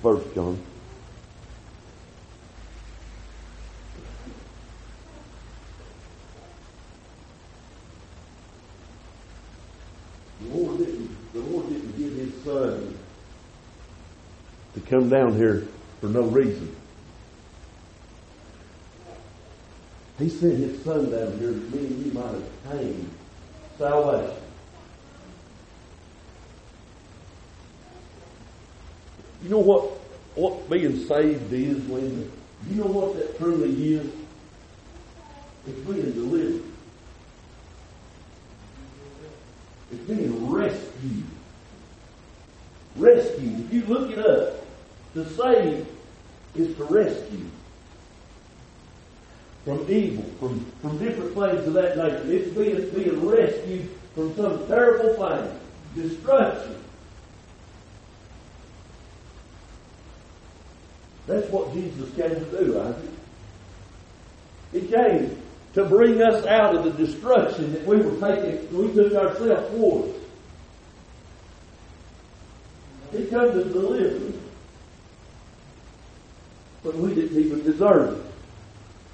First 0.02 0.34
John. 0.34 0.60
The 10.42 10.48
Lord 10.50 10.78
didn't, 10.78 11.34
the 11.34 11.40
Lord 11.40 11.70
didn't 11.70 11.98
give 11.98 12.14
His 12.14 12.44
Son 12.44 12.98
to 14.76 14.82
come 14.82 15.10
down 15.10 15.36
here 15.36 15.68
for 16.00 16.08
no 16.08 16.22
reason. 16.22 16.76
He 20.20 20.30
sent 20.30 20.58
His 20.58 20.82
Son 20.84 21.10
down 21.10 21.38
here 21.40 21.52
that 21.52 21.74
me 21.74 21.88
and 21.88 22.06
you 22.06 22.12
might 22.14 22.36
obtain 22.36 23.10
salvation. 23.78 24.38
You 29.44 29.50
know 29.50 29.60
what, 29.60 29.84
what 30.36 30.70
being 30.70 31.06
saved 31.06 31.52
is, 31.52 31.88
Linda? 31.90 32.30
You 32.70 32.76
know 32.76 32.88
what 32.88 33.16
that 33.16 33.38
truly 33.38 33.94
is? 33.94 34.12
It's 35.68 35.80
being 35.80 36.12
delivered. 36.14 36.64
It's 39.92 40.02
being 40.04 40.52
rescued. 40.52 41.26
Rescued. 42.96 43.66
If 43.66 43.74
you 43.74 43.86
look 43.86 44.12
it 44.12 44.20
up, 44.20 44.55
to 45.16 45.30
save 45.32 45.88
is 46.56 46.76
to 46.78 46.84
rescue 46.86 47.46
from 49.64 49.92
evil, 49.92 50.24
from, 50.40 50.64
from 50.82 50.98
different 51.00 51.34
things 51.34 51.68
of 51.68 51.74
that 51.74 51.98
nature. 51.98 52.24
It's 52.28 52.56
being, 52.56 52.90
being 52.92 53.26
rescued 53.28 53.90
from 54.14 54.36
some 54.36 54.68
terrible 54.68 55.14
thing, 55.16 55.60
destruction. 55.96 56.76
That's 61.26 61.50
what 61.50 61.74
Jesus 61.74 62.14
came 62.16 62.30
to 62.30 62.64
do, 62.64 62.80
Isaac. 62.80 63.10
He 64.72 64.82
came 64.82 65.42
to 65.74 65.86
bring 65.86 66.22
us 66.22 66.46
out 66.46 66.76
of 66.76 66.84
the 66.84 66.92
destruction 66.92 67.74
that 67.74 67.86
we 67.86 67.98
were 67.98 68.20
taking, 68.20 68.78
we 68.78 68.94
took 68.94 69.14
ourselves 69.14 69.70
towards. 69.72 70.16
He 73.12 73.26
came 73.26 73.52
to 73.52 73.64
deliver 73.64 74.28
us. 74.28 74.35
But 76.86 76.96
we 76.96 77.16
didn't 77.16 77.38
even 77.38 77.64
deserve 77.64 78.20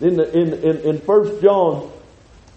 it. 0.02 0.06
In 0.06 0.18
the 0.18 0.38
in 0.38 0.54
in, 0.56 0.78
in 0.82 1.00
First 1.00 1.42
John, 1.42 1.90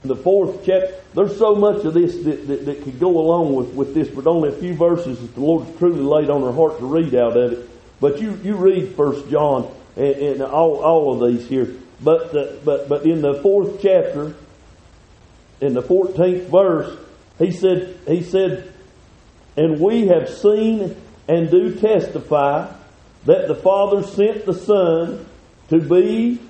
the 0.03 0.17
fourth 0.17 0.67
chapter, 0.67 0.93
there's 1.15 1.39
so 1.39 1.55
much 1.55 1.85
of 1.85 1.95
this 1.95 2.17
that, 2.25 2.49
that, 2.49 2.67
that 2.67 2.83
could 2.83 2.99
go 2.99 3.21
along 3.21 3.55
with, 3.55 3.69
with 3.69 3.95
this, 3.95 4.09
but 4.09 4.27
only 4.27 4.49
a 4.49 4.53
few 4.53 4.75
verses 4.75 5.21
that 5.21 5.35
the 5.35 5.41
Lord 5.41 5.67
has 5.67 5.77
truly 5.79 6.01
laid 6.01 6.31
on 6.31 6.43
our 6.43 6.53
heart 6.53 6.79
to 6.81 6.87
read 6.87 7.15
out 7.15 7.37
of 7.37 7.53
it. 7.53 7.71
But 8.01 8.21
you, 8.21 8.39
you 8.43 8.57
read 8.57 8.97
First 8.97 9.31
John 9.31 9.73
and, 9.97 10.15
and 10.17 10.43
all, 10.43 10.83
all 10.83 11.23
of 11.23 11.33
these 11.33 11.49
here. 11.49 11.73
But, 12.03 12.37
uh, 12.37 12.53
but, 12.65 12.89
but 12.89 13.07
in 13.07 13.23
the 13.23 13.35
fourth 13.35 13.81
chapter, 13.81 14.35
in 15.61 15.75
the 15.75 15.83
14th 15.83 16.49
verse, 16.49 16.99
he 17.39 17.53
said, 17.53 17.99
he 18.07 18.23
said, 18.23 18.73
and 19.57 19.81
we 19.81 20.09
have 20.09 20.29
seen 20.29 20.97
and 21.29 21.51
do 21.51 21.77
testify 21.77 22.71
that 23.27 23.49
the 23.49 23.55
Father 23.55 24.03
sent 24.03 24.47
the 24.47 24.55
Son 24.55 25.27
to 25.69 25.81
be 25.81 26.41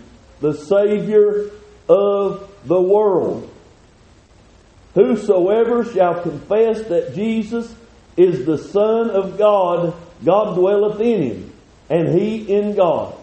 the 0.40 0.54
Savior 0.54 1.50
of 1.88 2.50
the 2.64 2.80
world. 2.80 3.50
Whosoever 4.94 5.84
shall 5.84 6.22
confess 6.22 6.82
that 6.88 7.14
Jesus 7.14 7.74
is 8.16 8.44
the 8.44 8.58
Son 8.58 9.10
of 9.10 9.38
God, 9.38 9.94
God 10.24 10.54
dwelleth 10.54 11.00
in 11.00 11.22
him, 11.22 11.52
and 11.90 12.08
he 12.08 12.38
in 12.52 12.76
God. 12.76 13.14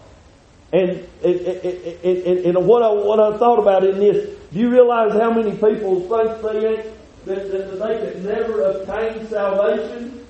And, 0.72 1.06
and, 1.22 1.40
and, 1.40 2.56
and, 2.56 2.66
what, 2.66 2.82
I, 2.82 2.92
what 2.92 3.20
I 3.20 3.36
thought 3.36 3.58
about 3.58 3.84
in 3.84 3.98
this, 3.98 4.38
do 4.52 4.58
you 4.58 4.70
realize 4.70 5.12
how 5.12 5.30
many 5.32 5.52
people 5.52 6.00
think 6.00 6.42
they 6.42 6.92
that, 7.24 7.52
that 7.52 7.78
they 7.78 7.98
could 7.98 8.24
never 8.24 8.62
obtain 8.62 9.28
salvation? 9.28 10.21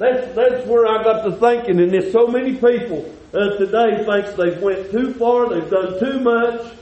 That's, 0.00 0.34
that's 0.34 0.66
where 0.66 0.86
I 0.86 1.04
got 1.04 1.24
to 1.24 1.32
thinking, 1.32 1.78
and 1.78 1.92
there's 1.92 2.10
so 2.10 2.26
many 2.26 2.54
people 2.54 3.14
uh, 3.34 3.58
today 3.58 4.02
thinks 4.02 4.32
they've 4.32 4.58
went 4.62 4.90
too 4.90 5.12
far, 5.12 5.50
they've 5.50 5.68
done 5.68 6.00
too 6.00 6.20
much, 6.20 6.72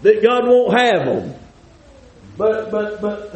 that 0.00 0.22
God 0.22 0.48
won't 0.48 0.72
have 0.72 1.04
them. 1.04 1.34
But, 2.38 2.70
but, 2.70 3.02
but, 3.02 3.32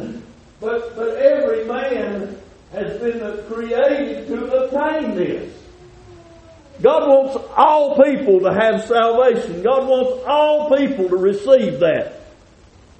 but, 0.59 0.95
but 0.95 1.09
every 1.17 1.63
man 1.65 2.39
has 2.71 2.99
been 2.99 3.19
created 3.45 4.29
to 4.29 4.63
obtain 4.63 5.13
this. 5.15 5.55
God 6.81 7.07
wants 7.07 7.37
all 7.55 8.01
people 8.03 8.39
to 8.39 8.51
have 8.51 8.83
salvation. 8.85 9.61
God 9.61 9.87
wants 9.87 10.23
all 10.25 10.75
people 10.75 11.07
to 11.07 11.17
receive 11.17 11.79
that. 11.81 12.21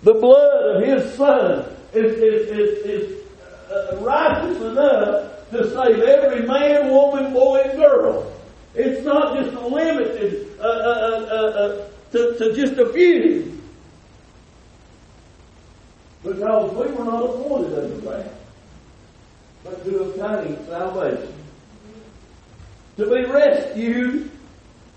The 0.03 0.13
blood 0.13 0.75
of 0.75 0.83
His 0.88 1.12
Son 1.15 1.75
is, 1.91 2.13
is, 2.13 2.50
is, 2.51 2.86
is 2.86 3.25
uh, 3.71 3.98
righteous 4.03 4.62
enough 4.62 5.38
to 5.51 5.70
save 5.72 6.00
every 6.00 6.48
man, 6.48 6.89
woman, 6.89 7.34
boy, 7.34 7.62
and 7.65 7.77
girl. 7.79 8.32
It's 8.75 9.03
not 9.06 9.36
just 9.36 9.53
limited 9.63 10.60
uh, 10.60 10.63
uh, 10.63 10.68
uh, 10.68 11.36
uh, 11.36 11.88
to, 12.12 12.38
to 12.38 12.53
just 12.53 12.79
a 12.79 12.91
few. 12.94 13.60
Because 16.24 16.72
we 16.74 16.94
were 16.94 17.06
not 17.06 17.24
appointed 17.24 17.79
unto 17.79 18.01
that 18.01 18.39
but 19.63 19.84
to 19.84 20.03
obtain 20.03 20.65
salvation. 20.68 21.34
To 22.98 23.06
be 23.06 23.25
rescued 23.25 24.32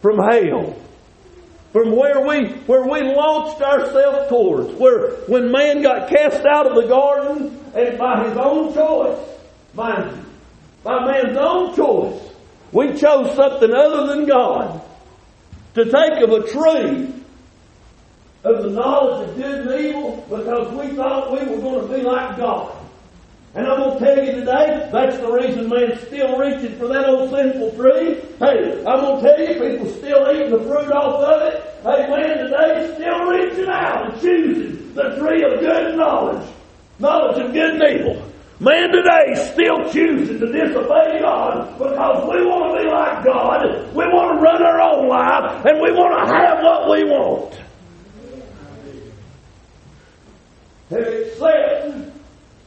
from 0.00 0.18
hell. 0.18 0.76
From 1.73 1.97
where 1.97 2.26
we, 2.26 2.49
where 2.66 2.82
we 2.82 3.14
launched 3.14 3.62
ourselves 3.62 4.28
towards. 4.28 4.73
Where, 4.75 5.12
when 5.26 5.50
man 5.50 5.82
got 5.82 6.09
cast 6.09 6.44
out 6.44 6.66
of 6.66 6.75
the 6.75 6.87
garden 6.87 7.59
and 7.75 7.99
by 7.99 8.28
his 8.28 8.37
own 8.37 8.75
choice, 8.75 9.18
mind 9.75 10.11
you, 10.11 10.31
by 10.82 11.04
man's 11.04 11.36
own 11.36 11.74
choice, 11.76 12.20
we 12.72 12.88
chose 12.94 13.34
something 13.36 13.72
other 13.72 14.06
than 14.08 14.26
God 14.26 14.82
to 15.74 15.84
take 15.84 16.22
of 16.22 16.30
a 16.30 16.48
tree 16.48 17.12
of 18.44 18.62
the 18.64 18.70
knowledge 18.70 19.28
of 19.28 19.36
good 19.36 19.66
and 19.66 19.84
evil 19.84 20.24
because 20.28 20.72
we 20.74 20.96
thought 20.96 21.30
we 21.30 21.38
were 21.46 21.60
going 21.60 21.88
to 21.88 21.94
be 21.94 22.02
like 22.02 22.36
God. 22.36 22.76
And 23.54 23.66
I'm 23.66 23.78
going 23.78 23.98
to 23.98 24.04
tell 24.04 24.24
you 24.24 24.32
today, 24.32 24.88
that's 24.90 25.18
the 25.18 25.30
reason 25.30 25.68
man's 25.68 26.00
still 26.06 26.38
reaching 26.38 26.76
for 26.78 26.88
that 26.88 27.06
old 27.06 27.30
sinful 27.30 27.72
tree. 27.72 28.14
Hey, 28.38 28.82
I'm 28.86 29.00
going 29.00 29.22
to 29.22 29.28
tell 29.28 29.38
you, 29.38 29.70
people 29.70 29.90
still 29.98 30.30
eating 30.34 30.50
the 30.50 30.64
fruit 30.64 30.90
off 30.90 31.20
of 31.22 31.42
it. 31.42 31.62
Hey, 31.82 32.08
man 32.08 32.38
today 32.38 32.94
still 32.94 33.26
reaching 33.26 33.68
out 33.68 34.10
and 34.10 34.20
choosing 34.22 34.94
the 34.94 35.16
tree 35.18 35.44
of 35.44 35.60
good 35.60 35.96
knowledge. 35.96 36.48
Knowledge 36.98 37.44
of 37.44 37.52
good 37.52 37.82
and 37.82 38.00
evil. 38.00 38.31
Man 38.62 38.92
today 38.92 39.35
still 39.52 39.90
chooses 39.90 40.38
to 40.38 40.47
disobey 40.47 41.19
God 41.19 41.76
because 41.78 42.31
we 42.31 42.47
want 42.47 42.78
to 42.78 42.85
be 42.85 42.88
like 42.88 43.25
God. 43.25 43.92
We 43.92 44.04
want 44.04 44.38
to 44.38 44.40
run 44.40 44.62
our 44.62 44.81
own 44.81 45.09
life 45.09 45.66
and 45.66 45.81
we 45.83 45.90
want 45.90 46.14
to 46.16 46.33
have 46.33 46.62
what 46.62 46.88
we 46.88 47.02
want. 47.02 47.54
Have 50.90 51.09
accepted 51.09 52.12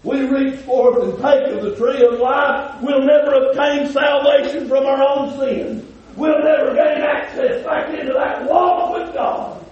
we 0.04 0.20
reach 0.26 0.60
forth 0.60 1.02
and 1.02 1.14
take 1.14 1.48
of 1.56 1.64
the 1.64 1.78
tree 1.78 2.06
of 2.06 2.20
life, 2.20 2.82
we'll 2.82 3.06
never 3.06 3.34
obtain 3.34 3.90
salvation 3.90 4.68
from 4.68 4.86
our 4.86 5.02
own 5.02 5.40
sins. 5.40 5.90
We'll 6.18 6.44
never 6.44 6.76
gain 6.76 7.04
access 7.04 7.64
back 7.64 7.98
into 7.98 8.12
that 8.12 8.44
walk 8.44 8.98
with 8.98 9.14
God. 9.14 9.66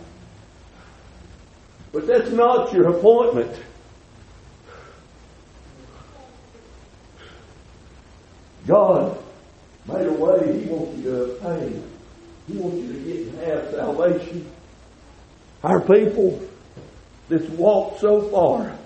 But 1.92 2.08
that's 2.08 2.32
not 2.32 2.72
your 2.72 2.98
appointment. 2.98 3.60
God 8.66 9.18
made 9.88 10.08
a 10.08 10.14
way 10.14 10.62
He 10.62 10.70
wants 10.70 10.98
you 10.98 11.04
to 11.04 11.24
obtain. 11.24 11.84
He 12.48 12.58
wants 12.58 12.78
you 12.78 12.94
to 12.94 13.00
get 13.00 13.28
and 13.28 13.38
have 13.40 13.72
salvation. 13.72 14.52
Our 15.64 15.80
people 15.82 16.42
that's 17.30 17.48
walked 17.50 18.02
so 18.02 18.22
far, 18.30 18.78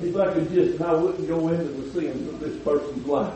if 0.00 0.16
I 0.16 0.32
could 0.32 0.52
just, 0.52 0.80
I 0.80 0.94
wouldn't 0.94 1.28
go 1.28 1.48
into 1.48 1.64
the 1.64 1.90
sins 1.92 2.28
of 2.28 2.40
this 2.40 2.62
person's 2.62 3.06
life. 3.06 3.34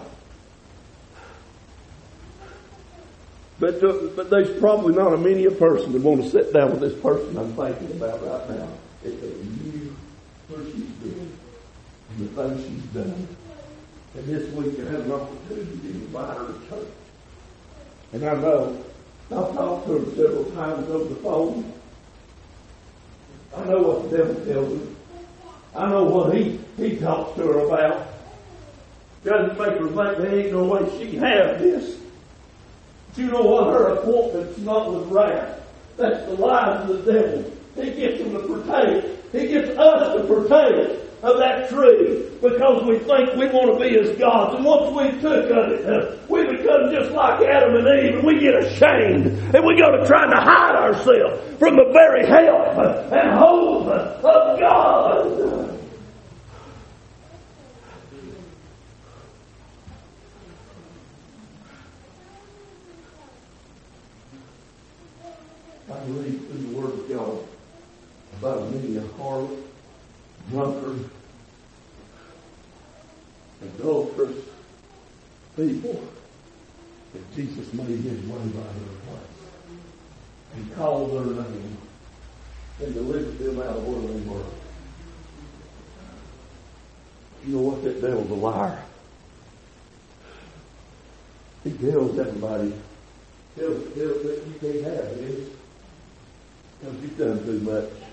But, 3.59 3.83
uh, 3.83 4.09
but 4.15 4.29
there's 4.29 4.59
probably 4.61 4.95
not 4.95 5.15
a 5.15 5.17
many 5.17 5.47
a 5.47 5.51
person 5.51 5.93
that 5.93 6.03
want 6.03 6.23
to 6.23 6.29
sit 6.29 6.53
down 6.53 6.73
with 6.73 6.81
this 6.81 7.01
person 7.01 7.39
I'm 7.39 7.55
thinking 7.55 7.97
about 7.97 8.23
right 8.23 8.59
now 8.59 8.69
if 9.03 9.19
they 9.19 9.29
knew 9.29 9.97
where 10.49 10.65
she's 10.67 10.75
been 10.75 11.33
and 12.11 12.29
the 12.29 12.43
things 12.43 12.67
she's 12.67 12.85
done. 12.93 13.29
And 14.17 14.27
this 14.27 14.51
week 14.53 14.81
I 14.81 14.91
had 14.91 15.01
an 15.01 15.13
opportunity 15.13 15.79
to 15.79 15.89
invite 15.89 16.39
her 16.39 16.47
to 16.47 16.69
church. 16.71 16.89
And 18.15 18.25
I 18.25 18.35
know, 18.35 18.85
I've 19.31 19.55
talked 19.55 19.87
to 19.87 19.99
her 19.99 20.17
several 20.17 20.45
times 20.53 20.89
over 20.89 21.13
the 21.13 21.17
phone. 21.17 21.73
I 23.55 23.65
know 23.65 23.83
what 23.83 24.11
the 24.11 24.17
devil 24.17 24.35
tells 24.47 24.81
her. 24.81 24.87
I 25.75 25.91
know 25.91 26.05
what 26.05 26.35
he, 26.35 26.59
he 26.79 26.97
talks 26.97 27.37
to 27.37 27.43
her 27.43 27.59
about. 27.67 28.07
Doesn't 29.23 29.59
make 29.59 29.79
her 29.79 29.89
think 29.89 30.19
there 30.19 30.41
ain't 30.41 30.53
no 30.53 30.65
way 30.65 30.99
she 30.99 31.11
can 31.11 31.19
have 31.19 31.59
this. 31.59 31.99
But 33.09 33.19
you 33.19 33.27
know 33.31 33.43
what? 33.43 33.67
Her 33.67 33.89
appointment's 33.97 34.59
not 34.61 34.95
with 34.95 35.09
wrath. 35.09 35.61
That's 35.99 36.25
the 36.25 36.35
lies 36.37 36.89
of 36.89 37.05
the 37.05 37.13
devil. 37.13 37.53
He 37.75 37.91
gets 37.91 38.23
them 38.23 38.33
to 38.33 38.63
partake. 38.63 39.05
He 39.33 39.49
gets 39.49 39.77
us 39.77 40.17
to 40.17 40.27
partake 40.27 41.06
of 41.27 41.39
that 41.39 41.69
tree 41.69 42.25
because 42.41 42.85
we 42.87 42.99
think 43.01 43.35
we 43.35 43.47
want 43.49 43.77
to 43.77 43.85
be 43.85 43.99
as 43.99 44.17
gods. 44.17 44.55
And 44.55 44.65
once 44.65 44.95
we 44.95 45.21
took 45.21 45.51
of 45.51 45.73
it, 45.73 45.85
uh, 45.85 46.17
we 46.29 46.47
become 46.47 46.93
just 46.93 47.11
like 47.11 47.43
Adam 47.43 47.75
and 47.75 47.89
Eve 47.89 48.15
and 48.17 48.27
we 48.27 48.39
get 48.39 48.55
ashamed 48.55 49.27
and 49.27 49.65
we 49.67 49.77
go 49.77 49.91
to 49.91 50.07
trying 50.07 50.31
to 50.31 50.37
hide 50.37 50.77
ourselves 50.77 51.59
from 51.59 51.75
the 51.77 51.91
very 51.93 52.25
help 52.27 52.79
and 53.13 53.39
hope 53.39 53.89
of 53.89 54.61
God. 54.61 55.73
I 65.89 66.05
believe 66.05 66.51
in 66.51 66.73
the 66.73 66.79
Word 66.79 66.93
of 66.93 67.09
God 67.09 67.47
about 68.39 68.59
a 68.59 69.01
harlot, 69.19 69.76
drunkard, 70.51 71.11
adulterous 73.63 74.45
people 75.57 76.03
that 77.13 77.35
Jesus 77.35 77.73
made 77.73 77.87
his 77.87 78.21
way 78.27 78.39
by 78.39 78.61
their 78.61 78.97
place. 79.07 79.37
He 80.57 80.75
called 80.75 81.13
their 81.13 81.45
name 81.45 81.77
and 82.81 82.95
delivered 82.95 83.39
them 83.39 83.61
out 83.61 83.77
of 83.77 83.87
where 83.87 84.01
they 84.13 84.29
were. 84.29 84.45
You 87.47 87.57
know 87.57 87.63
what? 87.63 87.83
That 87.85 88.01
devil's 88.01 88.31
a 88.31 88.35
liar. 88.35 88.83
He 91.65 91.71
tells 91.73 92.19
everybody, 92.19 92.73
tells, 93.57 93.83
tells 93.95 94.23
that 94.23 94.43
you 94.47 94.55
can't 94.61 94.85
have 94.85 95.19
this 95.19 95.49
because 96.79 97.03
you've 97.03 97.19
done 97.19 97.45
too 97.45 97.61
much. 97.61 98.06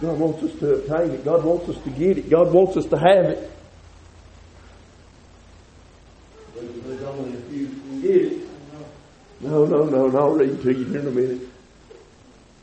God 0.00 0.18
wants 0.18 0.42
us 0.44 0.58
to 0.60 0.74
obtain 0.74 1.10
it. 1.10 1.24
God 1.24 1.44
wants 1.44 1.68
us 1.68 1.82
to 1.82 1.90
get 1.90 2.18
it. 2.18 2.30
God 2.30 2.52
wants 2.52 2.76
us 2.76 2.86
to 2.86 2.98
have 2.98 3.24
it. 3.26 3.50
There's 6.54 7.02
only 7.02 7.36
a 7.36 7.40
few 7.42 7.66
who 7.66 7.80
can 7.80 8.00
get 8.00 8.32
it. 8.32 8.48
No, 9.40 9.64
no, 9.64 9.84
no, 9.84 10.06
and 10.06 10.16
I'll 10.16 10.30
read 10.30 10.62
to 10.62 10.72
you 10.72 10.84
here 10.84 11.00
in 11.00 11.06
a 11.06 11.10
minute. 11.10 11.40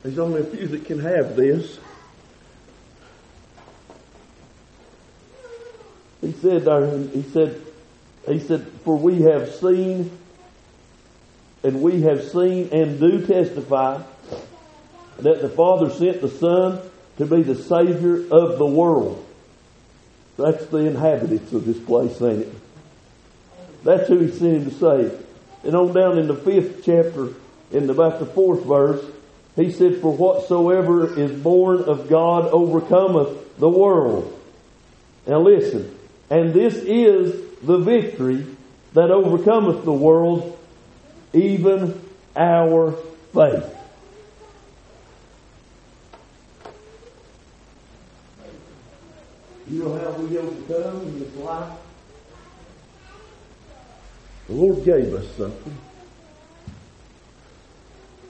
There's 0.04 0.20
only 0.20 0.42
a 0.42 0.44
few 0.46 0.68
that 0.68 0.86
can 0.86 1.00
have 1.00 1.36
this. 1.36 1.80
He 6.22 6.32
said, 6.34 6.68
uh, 6.68 6.98
he 6.98 7.22
said, 7.24 7.62
he 8.28 8.40
said, 8.40 8.68
for 8.84 8.98
we 8.98 9.22
have 9.22 9.54
seen, 9.56 10.12
and 11.64 11.82
we 11.82 12.02
have 12.02 12.24
seen 12.24 12.70
and 12.72 13.00
do 13.00 13.26
testify 13.26 14.02
that 15.20 15.42
the 15.42 15.50
Father 15.50 15.90
sent 15.90 16.22
the 16.22 16.30
Son 16.30 16.82
to 17.18 17.26
be 17.26 17.44
the 17.44 17.56
Savior 17.56 18.26
of 18.32 18.58
the 18.58 18.66
world. 18.66 19.26
That's 20.38 20.66
the 20.66 20.80
inhabitants 20.80 21.54
of 21.54 21.66
this 21.66 21.80
place, 21.80 22.22
ain't 22.22 22.42
it? 22.42 22.54
That's 23.84 24.08
who 24.10 24.20
he 24.20 24.32
sent 24.32 24.58
him 24.58 24.66
to 24.66 24.72
save. 24.72 25.26
And 25.64 25.76
on 25.76 25.94
down 25.94 26.18
in 26.18 26.28
the 26.28 26.36
fifth 26.36 26.84
chapter, 26.84 27.30
in 27.72 27.90
about 27.90 28.20
the 28.20 28.26
fourth 28.26 28.64
verse, 28.66 29.04
he 29.56 29.72
said, 29.72 30.02
For 30.02 30.12
whatsoever 30.16 31.18
is 31.18 31.32
born 31.32 31.84
of 31.84 32.10
God 32.10 32.48
overcometh 32.48 33.58
the 33.58 33.70
world. 33.70 34.32
Now 35.26 35.40
listen, 35.40 35.98
and 36.30 36.54
this 36.54 36.76
is 36.76 37.42
the 37.62 37.78
victory 37.78 38.46
that 38.94 39.12
overcometh 39.12 39.86
the 39.86 39.94
world, 39.94 40.58
even 41.34 42.02
our 42.36 42.92
faith. 43.34 43.72
You 49.68 49.84
know 49.84 49.98
how 49.98 50.12
we 50.12 50.38
overcome 50.38 51.02
in 51.02 51.20
this 51.20 51.36
life? 51.38 51.74
The 54.48 54.54
Lord 54.54 54.86
gave 54.86 55.14
us 55.14 55.26
something. 55.36 55.78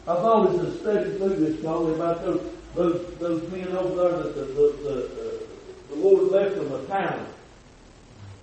I've 0.08 0.17
always 0.19 0.80
studied 0.80 1.17
through 1.17 1.36
this, 1.36 1.62
Charlie, 1.62 1.95
about 1.95 2.24
those 2.24 2.52
those 2.74 3.17
those 3.17 3.52
men 3.52 3.67
over 3.69 3.95
there 3.95 4.24
that 4.24 4.36
the 4.36 4.41
the, 4.45 4.78
the, 4.84 5.06
uh, 5.06 5.45
the 5.89 5.95
Lord 5.95 6.32
left 6.32 6.56
them 6.56 6.71
a 6.71 6.86
talent. 6.86 7.28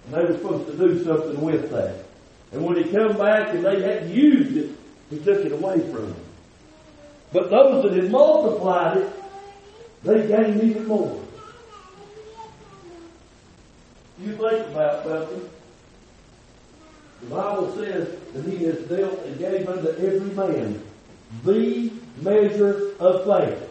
And 0.05 0.15
they 0.15 0.25
were 0.25 0.33
supposed 0.35 0.67
to 0.67 0.77
do 0.77 1.05
something 1.05 1.41
with 1.41 1.71
that. 1.71 2.05
And 2.53 2.65
when 2.65 2.77
he 2.77 2.85
come 2.91 3.17
back 3.17 3.55
and 3.55 3.65
they 3.65 3.81
hadn't 3.81 4.13
used 4.13 4.57
it, 4.57 4.71
he 5.09 5.19
took 5.19 5.45
it 5.45 5.53
away 5.53 5.81
from 5.81 6.11
them. 6.11 6.25
But 7.33 7.49
those 7.49 7.85
that 7.85 7.93
had 7.95 8.11
multiplied 8.11 8.99
it, 8.99 9.13
they 10.03 10.27
gained 10.27 10.63
even 10.63 10.87
more. 10.87 11.22
You 14.23 14.37
think 14.37 14.69
about 14.69 15.05
something. 15.05 15.51
The 17.23 17.27
Bible 17.27 17.75
says 17.75 18.09
that 18.35 18.45
he 18.45 18.65
has 18.65 18.79
dealt 18.83 19.19
and 19.25 19.39
gave 19.39 19.69
unto 19.69 19.89
every 19.89 20.31
man 20.35 20.83
the 21.45 21.93
measure 22.21 22.95
of 23.01 23.25
faith. 23.25 23.69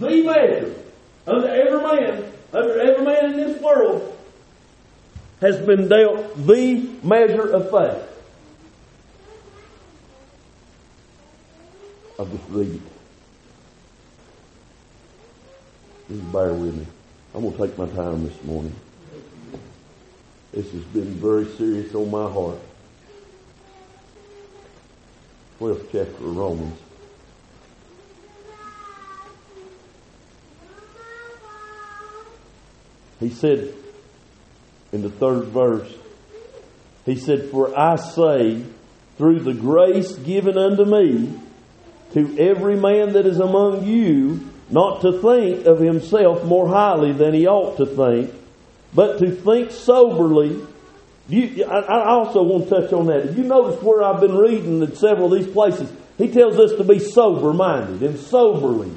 The 0.00 0.22
measure 0.22 0.74
unto 1.26 1.46
every 1.46 1.82
man, 1.82 2.32
under 2.52 2.80
every 2.80 3.04
man 3.04 3.32
in 3.32 3.36
this 3.36 3.60
world 3.62 4.18
has 5.40 5.58
been 5.64 5.88
dealt 5.88 6.36
the 6.46 6.90
measure 7.02 7.48
of 7.52 7.70
faith. 7.70 8.02
I'll 12.18 12.26
just 12.26 12.44
read 12.48 12.74
it. 12.74 12.80
Just 16.08 16.32
bear 16.32 16.52
with 16.52 16.74
me. 16.74 16.86
I'm 17.34 17.42
going 17.42 17.52
to 17.52 17.66
take 17.66 17.78
my 17.78 17.86
time 17.88 18.24
this 18.24 18.44
morning. 18.44 18.74
This 20.56 20.72
has 20.72 20.84
been 20.84 21.12
very 21.16 21.44
serious 21.44 21.94
on 21.94 22.10
my 22.10 22.30
heart. 22.32 22.56
12th 25.60 25.82
chapter 25.92 26.24
of 26.24 26.34
Romans. 26.34 26.78
He 33.20 33.28
said 33.28 33.74
in 34.92 35.02
the 35.02 35.10
third 35.10 35.48
verse, 35.48 35.92
he 37.04 37.16
said, 37.16 37.50
For 37.50 37.78
I 37.78 37.96
say, 37.96 38.64
through 39.18 39.40
the 39.40 39.52
grace 39.52 40.14
given 40.14 40.56
unto 40.56 40.86
me, 40.86 41.38
to 42.14 42.38
every 42.38 42.76
man 42.76 43.12
that 43.12 43.26
is 43.26 43.40
among 43.40 43.86
you, 43.86 44.48
not 44.70 45.02
to 45.02 45.20
think 45.20 45.66
of 45.66 45.80
himself 45.80 46.44
more 46.44 46.66
highly 46.66 47.12
than 47.12 47.34
he 47.34 47.46
ought 47.46 47.76
to 47.76 47.84
think, 47.84 48.32
but 48.94 49.18
to 49.18 49.30
think 49.30 49.70
soberly. 49.70 50.60
You, 51.28 51.64
I, 51.64 52.10
also 52.10 52.42
want 52.44 52.68
to 52.68 52.80
touch 52.80 52.92
on 52.92 53.06
that. 53.06 53.26
If 53.26 53.36
you 53.36 53.42
notice 53.44 53.82
where 53.82 54.02
I've 54.02 54.20
been 54.20 54.36
reading 54.36 54.80
in 54.80 54.94
several 54.94 55.32
of 55.32 55.40
these 55.40 55.52
places, 55.52 55.90
he 56.18 56.28
tells 56.28 56.58
us 56.58 56.72
to 56.78 56.84
be 56.84 57.00
sober 57.00 57.52
minded 57.52 58.02
and 58.02 58.18
soberly. 58.18 58.92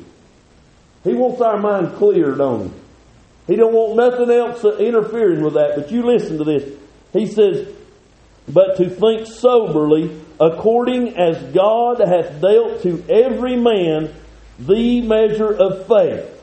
He 1.04 1.14
wants 1.14 1.42
our 1.42 1.58
mind 1.58 1.96
cleared 1.96 2.38
don't 2.38 2.68
he? 2.68 3.54
He 3.54 3.56
don't 3.56 3.74
want 3.74 3.96
nothing 3.96 4.30
else 4.30 4.64
interfering 4.80 5.42
with 5.42 5.56
that. 5.56 5.76
But 5.76 5.92
you 5.92 6.04
listen 6.04 6.38
to 6.38 6.44
this. 6.44 6.72
He 7.14 7.26
says, 7.26 7.68
but 8.48 8.78
to 8.78 8.90
think 8.90 9.28
soberly, 9.28 10.22
according 10.40 11.18
as 11.18 11.42
God 11.54 12.00
hath 12.00 12.42
dealt 12.42 12.84
to 12.84 13.04
every 13.10 13.56
man 13.56 14.14
the 14.60 15.02
measure 15.02 15.52
of 15.52 15.88
faith. 15.88 16.39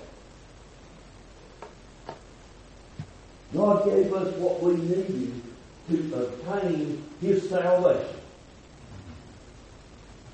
God 3.57 3.85
gave 3.87 4.13
us 4.13 4.35
what 4.37 4.63
we 4.63 4.77
needed 4.77 5.43
to 5.89 6.15
obtain 6.15 7.03
His 7.21 7.49
salvation. 7.49 8.21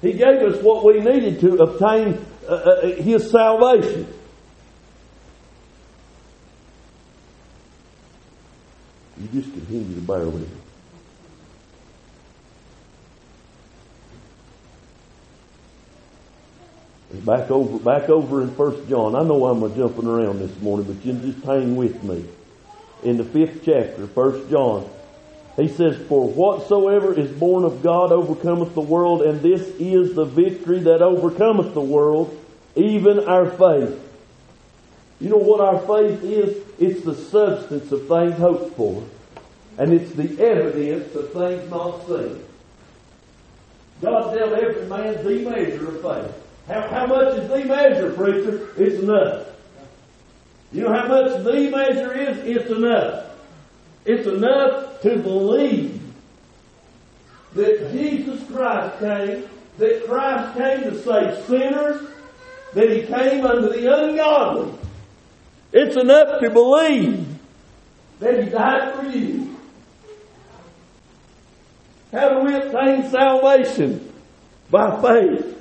He 0.00 0.12
gave 0.14 0.42
us 0.42 0.60
what 0.62 0.84
we 0.84 1.00
needed 1.00 1.40
to 1.40 1.62
obtain 1.62 2.24
uh, 2.48 2.52
uh, 2.52 2.86
His 2.96 3.30
salvation. 3.30 4.12
You 9.18 9.28
just 9.40 9.52
continue 9.52 9.94
to 9.94 10.00
bear 10.00 10.24
with 10.24 10.40
me. 10.40 10.48
Back 17.24 17.50
over, 17.50 17.78
back 17.78 18.08
over 18.08 18.42
in 18.42 18.50
First 18.56 18.88
John. 18.88 19.14
I 19.14 19.22
know 19.22 19.46
I'm 19.46 19.60
jumping 19.76 20.06
around 20.06 20.40
this 20.40 20.58
morning, 20.60 20.86
but 20.92 21.04
you 21.04 21.12
just 21.12 21.44
hang 21.44 21.76
with 21.76 22.02
me. 22.02 22.24
In 23.02 23.16
the 23.16 23.24
fifth 23.24 23.62
chapter, 23.64 24.06
First 24.06 24.48
John, 24.48 24.88
he 25.56 25.68
says, 25.68 25.96
"For 26.08 26.28
whatsoever 26.28 27.12
is 27.12 27.30
born 27.30 27.64
of 27.64 27.82
God 27.82 28.12
overcometh 28.12 28.74
the 28.74 28.80
world, 28.80 29.22
and 29.22 29.42
this 29.42 29.68
is 29.78 30.14
the 30.14 30.24
victory 30.24 30.80
that 30.80 31.02
overcometh 31.02 31.74
the 31.74 31.80
world, 31.80 32.30
even 32.74 33.18
our 33.20 33.46
faith." 33.46 33.98
You 35.20 35.30
know 35.30 35.36
what 35.36 35.60
our 35.60 35.78
faith 35.80 36.24
is? 36.24 36.56
It's 36.78 37.04
the 37.04 37.14
substance 37.14 37.92
of 37.92 38.08
things 38.08 38.38
hoped 38.38 38.76
for, 38.76 39.02
and 39.78 39.92
it's 39.92 40.12
the 40.12 40.40
evidence 40.42 41.14
of 41.14 41.30
things 41.32 41.70
not 41.70 42.06
seen. 42.06 42.40
God 44.00 44.34
dealt 44.34 44.52
every 44.52 44.86
man 44.86 45.24
the 45.24 45.48
measure 45.48 45.88
of 45.88 46.00
faith. 46.02 46.34
How, 46.66 46.80
how 46.88 47.06
much 47.06 47.38
is 47.38 47.48
the 47.48 47.64
measure, 47.64 48.12
preacher? 48.12 48.68
It's 48.76 49.00
enough. 49.00 49.46
You 50.72 50.82
know 50.82 50.92
how 50.92 51.06
much 51.06 51.44
the 51.44 51.70
measure 51.70 52.14
is? 52.14 52.38
It's 52.38 52.70
enough. 52.70 53.26
It's 54.04 54.26
enough 54.26 55.00
to 55.02 55.18
believe 55.18 56.00
that 57.54 57.92
Jesus 57.92 58.42
Christ 58.50 58.98
came, 58.98 59.48
that 59.78 60.06
Christ 60.06 60.58
came 60.58 60.82
to 60.90 61.02
save 61.02 61.44
sinners, 61.46 62.08
that 62.74 62.90
He 62.90 63.02
came 63.02 63.44
unto 63.44 63.68
the 63.68 63.94
ungodly. 63.94 64.72
It's 65.72 65.96
enough 65.96 66.40
to 66.40 66.50
believe 66.50 67.26
that 68.20 68.42
He 68.42 68.50
died 68.50 68.94
for 68.94 69.06
you. 69.06 69.56
How 72.12 72.28
do 72.30 72.40
we 72.40 72.54
obtain 72.54 73.10
salvation? 73.10 74.08
By 74.70 75.00
faith 75.02 75.52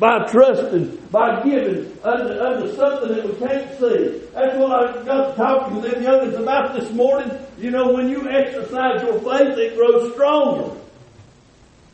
by 0.00 0.24
trusting, 0.30 0.99
by 1.10 1.42
giving 1.42 1.98
unto, 2.04 2.40
unto 2.40 2.74
something 2.76 3.08
that 3.08 3.26
we 3.26 3.34
can't 3.34 3.78
see. 3.78 4.20
That's 4.32 4.56
what 4.56 4.70
I 4.72 5.04
got 5.04 5.30
to 5.30 5.36
talking 5.36 5.82
to 5.82 5.88
them 5.88 6.02
youngins 6.02 6.40
about 6.40 6.78
this 6.78 6.90
morning. 6.92 7.30
You 7.58 7.72
know, 7.72 7.92
when 7.92 8.08
you 8.08 8.28
exercise 8.28 9.02
your 9.02 9.18
faith, 9.20 9.58
it 9.58 9.76
grows 9.76 10.12
stronger. 10.12 10.76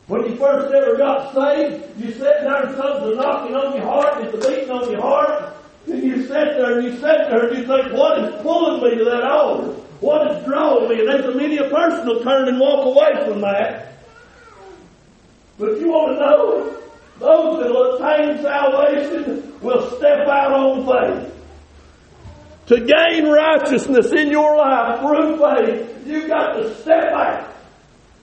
When 0.05 0.23
you 0.23 0.35
first 0.37 0.73
ever 0.73 0.95
got 0.97 1.33
saved, 1.33 1.99
you 1.99 2.11
sat 2.13 2.41
there 2.41 2.67
and 2.67 2.77
something's 2.77 3.17
knocking 3.17 3.55
on 3.55 3.75
your 3.75 3.83
heart, 3.83 4.23
it's 4.23 4.33
a 4.33 4.49
beating 4.49 4.69
on 4.69 4.89
your 4.89 5.01
heart, 5.01 5.53
and 5.87 6.03
you 6.03 6.21
sit 6.21 6.29
there 6.29 6.77
and 6.77 6.87
you 6.87 6.93
sit 6.93 7.01
there 7.01 7.47
and 7.47 7.57
you 7.57 7.65
think, 7.65 7.91
what 7.93 8.23
is 8.23 8.41
pulling 8.41 8.83
me 8.83 8.97
to 8.97 9.05
that 9.05 9.23
altar? 9.23 9.73
What 9.99 10.31
is 10.31 10.45
drawing 10.45 10.89
me? 10.89 10.99
And 10.99 11.09
there's 11.09 11.35
many 11.35 11.57
a 11.57 11.69
person 11.69 12.05
will 12.07 12.23
turn 12.23 12.47
and 12.47 12.59
walk 12.59 12.85
away 12.85 13.27
from 13.27 13.41
that. 13.41 13.97
But 15.57 15.79
you 15.79 15.89
want 15.89 16.13
to 16.13 16.19
know 16.19 16.77
those 17.19 17.63
that 17.63 17.69
will 17.69 17.95
attain 17.95 18.41
salvation 18.41 19.59
will 19.61 19.89
step 19.97 20.27
out 20.27 20.51
on 20.51 20.85
faith. 20.85 21.33
To 22.67 22.79
gain 22.79 23.27
righteousness 23.27 24.11
in 24.11 24.29
your 24.29 24.57
life 24.57 24.99
through 24.99 25.37
faith, 25.37 26.07
you've 26.07 26.27
got 26.27 26.53
to 26.53 26.75
step 26.81 27.13
out. 27.13 27.55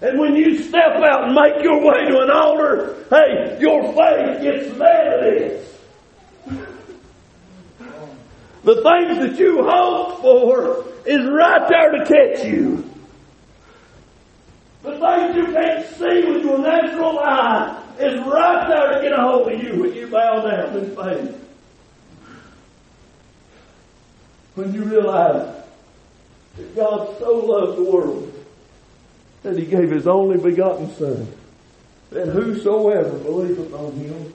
And 0.00 0.18
when 0.18 0.37
you 0.37 0.62
step 0.62 0.96
out 1.02 1.24
and 1.24 1.35
make 1.35 1.62
your 1.62 1.80
way 1.80 2.04
to 2.07 2.20
an 2.20 2.30
altar, 2.30 3.07
hey, 3.11 3.59
your 3.59 3.83
faith 3.94 4.42
gets 4.42 4.80
evidence. 4.80 5.70
The 8.64 8.74
things 8.76 9.18
that 9.18 9.38
you 9.38 9.62
hope 9.62 10.20
for 10.20 10.85
is 11.07 11.26
right 11.26 11.68
there 11.68 11.90
to 11.92 12.04
catch 12.04 12.46
you. 12.46 12.90
The 14.83 14.98
things 14.98 15.37
you 15.37 15.46
can't 15.52 15.87
see 15.96 16.30
with 16.30 16.44
your 16.44 16.59
natural 16.59 17.18
eye 17.18 17.84
is 17.98 18.20
right 18.26 18.68
there 18.68 18.94
to 18.94 19.02
get 19.02 19.12
a 19.12 19.22
hold 19.22 19.52
of 19.52 19.62
you 19.62 19.80
when 19.80 19.94
you 19.94 20.07
bow 20.09 20.40
down 20.40 20.76
in 20.76 20.96
faith. 20.96 21.40
When 24.54 24.72
you 24.72 24.85
realize 24.85 25.64
that 26.57 26.76
God 26.76 27.18
so 27.18 27.37
loved 27.38 27.78
the 27.78 27.85
world 27.85 28.33
that 29.42 29.59
he 29.59 29.66
gave 29.66 29.90
his 29.90 30.07
only 30.07 30.38
begotten 30.38 30.94
Son, 30.94 31.33
that 32.11 32.28
whosoever 32.28 33.18
believeth 33.18 33.72
on 33.72 33.92
him 33.92 34.35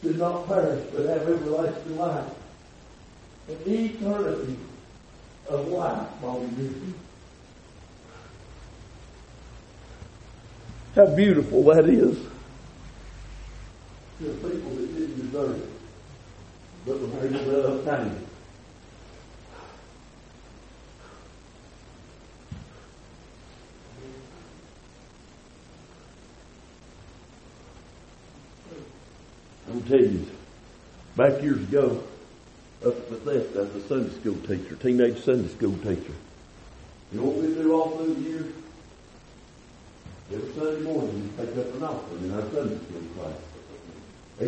should 0.00 0.18
not 0.18 0.46
perish 0.46 0.84
but 0.92 1.06
have 1.06 1.28
everlasting 1.28 1.98
life. 1.98 2.28
An 3.48 3.58
eternity 3.66 4.56
of 5.48 5.68
life 5.68 6.08
we 6.22 6.62
live. 6.62 6.94
How 10.94 11.06
beautiful 11.06 11.64
that 11.64 11.88
is 11.88 12.31
to 14.22 14.28
the 14.28 14.48
people 14.48 14.70
that 14.70 14.86
didn't 14.96 15.20
deserve 15.20 15.56
it, 15.58 15.68
but 16.86 17.00
were 17.00 17.26
able 17.26 17.38
to 17.38 17.66
obtain 17.74 18.06
it. 18.06 18.26
I'm 29.68 29.82
telling 29.82 30.12
you, 30.12 30.26
back 31.16 31.42
years 31.42 31.60
ago, 31.62 32.04
up 32.84 32.96
at 32.96 33.10
Bethesda 33.10 33.60
I 33.60 33.62
was 33.62 33.76
a 33.76 33.88
Sunday 33.88 34.14
school 34.20 34.34
teacher, 34.46 34.76
teenage 34.76 35.24
Sunday 35.24 35.48
school 35.48 35.76
teacher. 35.78 36.14
You 37.10 37.20
know 37.20 37.26
what 37.26 37.36
we 37.36 37.54
do 37.54 37.72
all 37.72 37.96
through 37.96 38.14
the 38.14 38.20
year? 38.20 38.46
Every 40.32 40.52
Sunday 40.52 40.80
morning, 40.82 41.22
we 41.36 41.44
take 41.44 41.56
up 41.56 41.74
an 41.74 41.82
offering 41.82 42.24
in 42.24 42.34
our 42.34 42.42
Sunday 42.50 42.76
school 42.76 43.02
class 43.16 43.51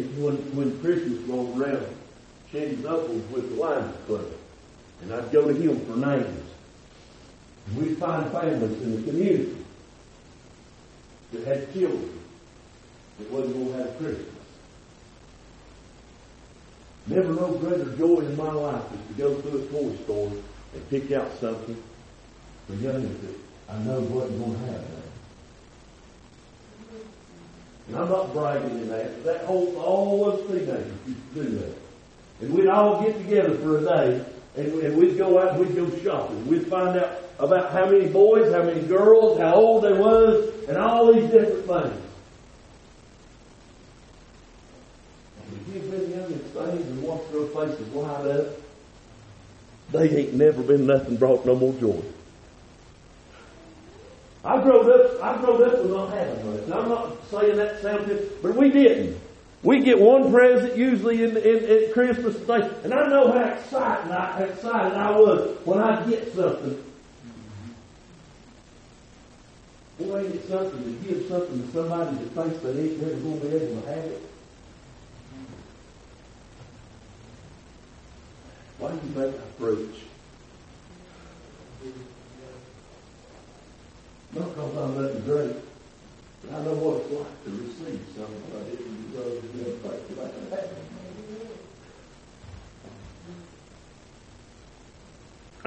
when, 0.02 0.36
when 0.56 0.80
Christmas 0.80 1.18
rolled 1.28 1.60
around, 1.60 1.86
Shandy 2.50 2.76
Knuckles 2.76 3.22
with 3.30 3.50
the 3.50 3.60
Lions 3.60 3.96
Club. 4.06 4.26
And 5.02 5.12
I'd 5.12 5.30
go 5.32 5.46
to 5.46 5.54
him 5.54 5.84
for 5.86 5.96
names. 5.96 6.44
And 7.66 7.76
we'd 7.76 7.98
find 7.98 8.30
families 8.30 8.80
in 8.82 8.96
the 8.96 9.10
community 9.10 9.56
that 11.32 11.44
had 11.44 11.72
children 11.72 12.20
that 13.18 13.30
wasn't 13.30 13.54
going 13.54 13.72
to 13.72 13.78
have 13.78 13.98
Christmas. 13.98 14.26
Never 17.06 17.34
no 17.34 17.52
greater 17.54 17.96
joy 17.96 18.20
in 18.20 18.36
my 18.36 18.50
life 18.50 18.82
is 18.92 19.08
to 19.08 19.22
go 19.22 19.40
to 19.40 19.58
a 19.58 19.66
toy 19.66 19.94
store 20.04 20.32
and 20.72 20.90
pick 20.90 21.12
out 21.12 21.30
something 21.38 21.76
for 22.66 22.72
youngins 22.74 23.20
that 23.20 23.74
I 23.74 23.78
know 23.82 24.00
wasn't 24.00 24.38
going 24.38 24.52
to 24.52 24.72
have. 24.72 25.03
And 27.88 27.96
I'm 27.96 28.08
not 28.08 28.32
bragging 28.32 28.70
in 28.70 28.88
that. 28.88 29.24
That 29.24 29.44
whole, 29.44 29.76
all 29.76 30.30
those 30.30 30.46
teenagers 30.46 30.92
used 31.06 31.34
to 31.34 31.44
do 31.44 31.58
that. 31.58 31.74
And 32.40 32.54
we'd 32.54 32.66
all 32.66 33.02
get 33.02 33.16
together 33.18 33.56
for 33.58 33.78
a 33.78 33.82
day, 33.82 34.24
and, 34.56 34.72
and 34.82 34.96
we'd 34.96 35.18
go 35.18 35.38
out 35.38 35.56
and 35.56 35.60
we'd 35.60 35.76
go 35.76 35.90
shopping. 35.98 36.46
We'd 36.46 36.66
find 36.66 36.98
out 36.98 37.18
about 37.38 37.72
how 37.72 37.86
many 37.86 38.08
boys, 38.08 38.52
how 38.52 38.62
many 38.62 38.82
girls, 38.82 39.38
how 39.38 39.54
old 39.54 39.84
they 39.84 39.92
was, 39.92 40.52
and 40.68 40.78
all 40.78 41.12
these 41.12 41.30
different 41.30 41.66
things. 41.66 42.02
And 45.40 45.66
we 45.66 45.72
give 45.72 45.90
them 45.90 46.10
youngest 46.10 46.44
things 46.54 46.86
and 46.86 47.02
watch 47.02 47.22
their 47.32 47.46
faces 47.46 47.88
light 47.94 48.26
up. 48.26 48.46
They 49.92 50.10
ain't 50.10 50.34
never 50.34 50.62
been 50.62 50.86
nothing 50.86 51.16
brought 51.16 51.44
no 51.44 51.54
more 51.54 51.72
joy. 51.74 52.02
I 54.44 54.60
grew 54.62 54.80
up, 54.80 55.13
I 55.24 55.38
grew 55.38 55.64
up 55.64 55.82
with 55.82 55.90
not 55.90 56.12
having 56.12 56.52
much. 56.52 56.62
I'm 56.64 56.88
not 56.90 57.30
saying 57.30 57.56
that 57.56 57.80
sounds 57.80 58.06
good, 58.06 58.30
but 58.42 58.54
we 58.54 58.70
didn't. 58.70 59.18
We 59.62 59.80
get 59.80 59.98
one 59.98 60.30
present 60.30 60.76
usually 60.76 61.24
in, 61.24 61.34
in, 61.38 61.90
Christmas 61.94 62.36
Day, 62.36 62.70
and 62.82 62.92
I 62.92 63.08
know 63.08 63.32
how 63.32 63.44
excited 63.44 64.12
I, 64.12 64.42
excited 64.42 64.92
I 64.92 65.18
was 65.18 65.56
when 65.64 65.78
I 65.78 66.04
get 66.06 66.34
something. 66.34 66.84
Boy, 69.98 70.24
ain't 70.24 70.34
it 70.34 70.46
something 70.46 70.84
to 70.84 71.08
give 71.08 71.26
something 71.26 71.62
to 71.62 71.72
somebody 71.72 72.16
that 72.16 72.30
thinks 72.32 72.62
they 72.62 72.82
ain't 72.82 73.00
never 73.00 73.14
going 73.14 73.40
to 73.40 73.46
be 73.46 73.56
able 73.56 73.80
to 73.80 73.88
have 73.88 74.04
it? 74.04 74.22
Why 78.76 78.90
do 78.90 78.96
you 78.96 79.14
think 79.14 79.34
I 79.36 79.62
preach? 79.62 80.04
Not 84.34 84.48
because 84.48 84.76
I'm 84.76 85.00
nothing 85.00 85.20
great, 85.22 85.54
but 86.42 86.54
I 86.54 86.64
know 86.64 86.74
what 86.74 87.02
it's 87.02 87.12
like 87.14 87.44
to 87.44 87.50
receive 87.50 88.02
something 88.18 88.42
I 88.50 88.66
didn't 88.66 89.12
deserve 89.12 89.38
to 89.42 89.48
be 89.54 89.62
affected 89.70 90.16
by 90.16 90.26
that. 90.50 90.74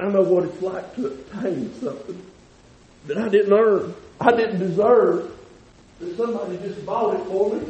I 0.08 0.10
know 0.10 0.22
what 0.22 0.44
it's 0.44 0.62
like 0.62 0.96
to 0.96 1.06
obtain 1.06 1.70
something 1.82 2.22
that 3.08 3.18
I 3.18 3.28
didn't 3.28 3.52
earn, 3.52 3.94
I 4.18 4.32
didn't 4.32 4.58
deserve, 4.58 5.30
that 6.00 6.16
somebody 6.16 6.56
just 6.58 6.86
bought 6.86 7.14
it 7.14 7.26
for 7.26 7.54
me. 7.54 7.66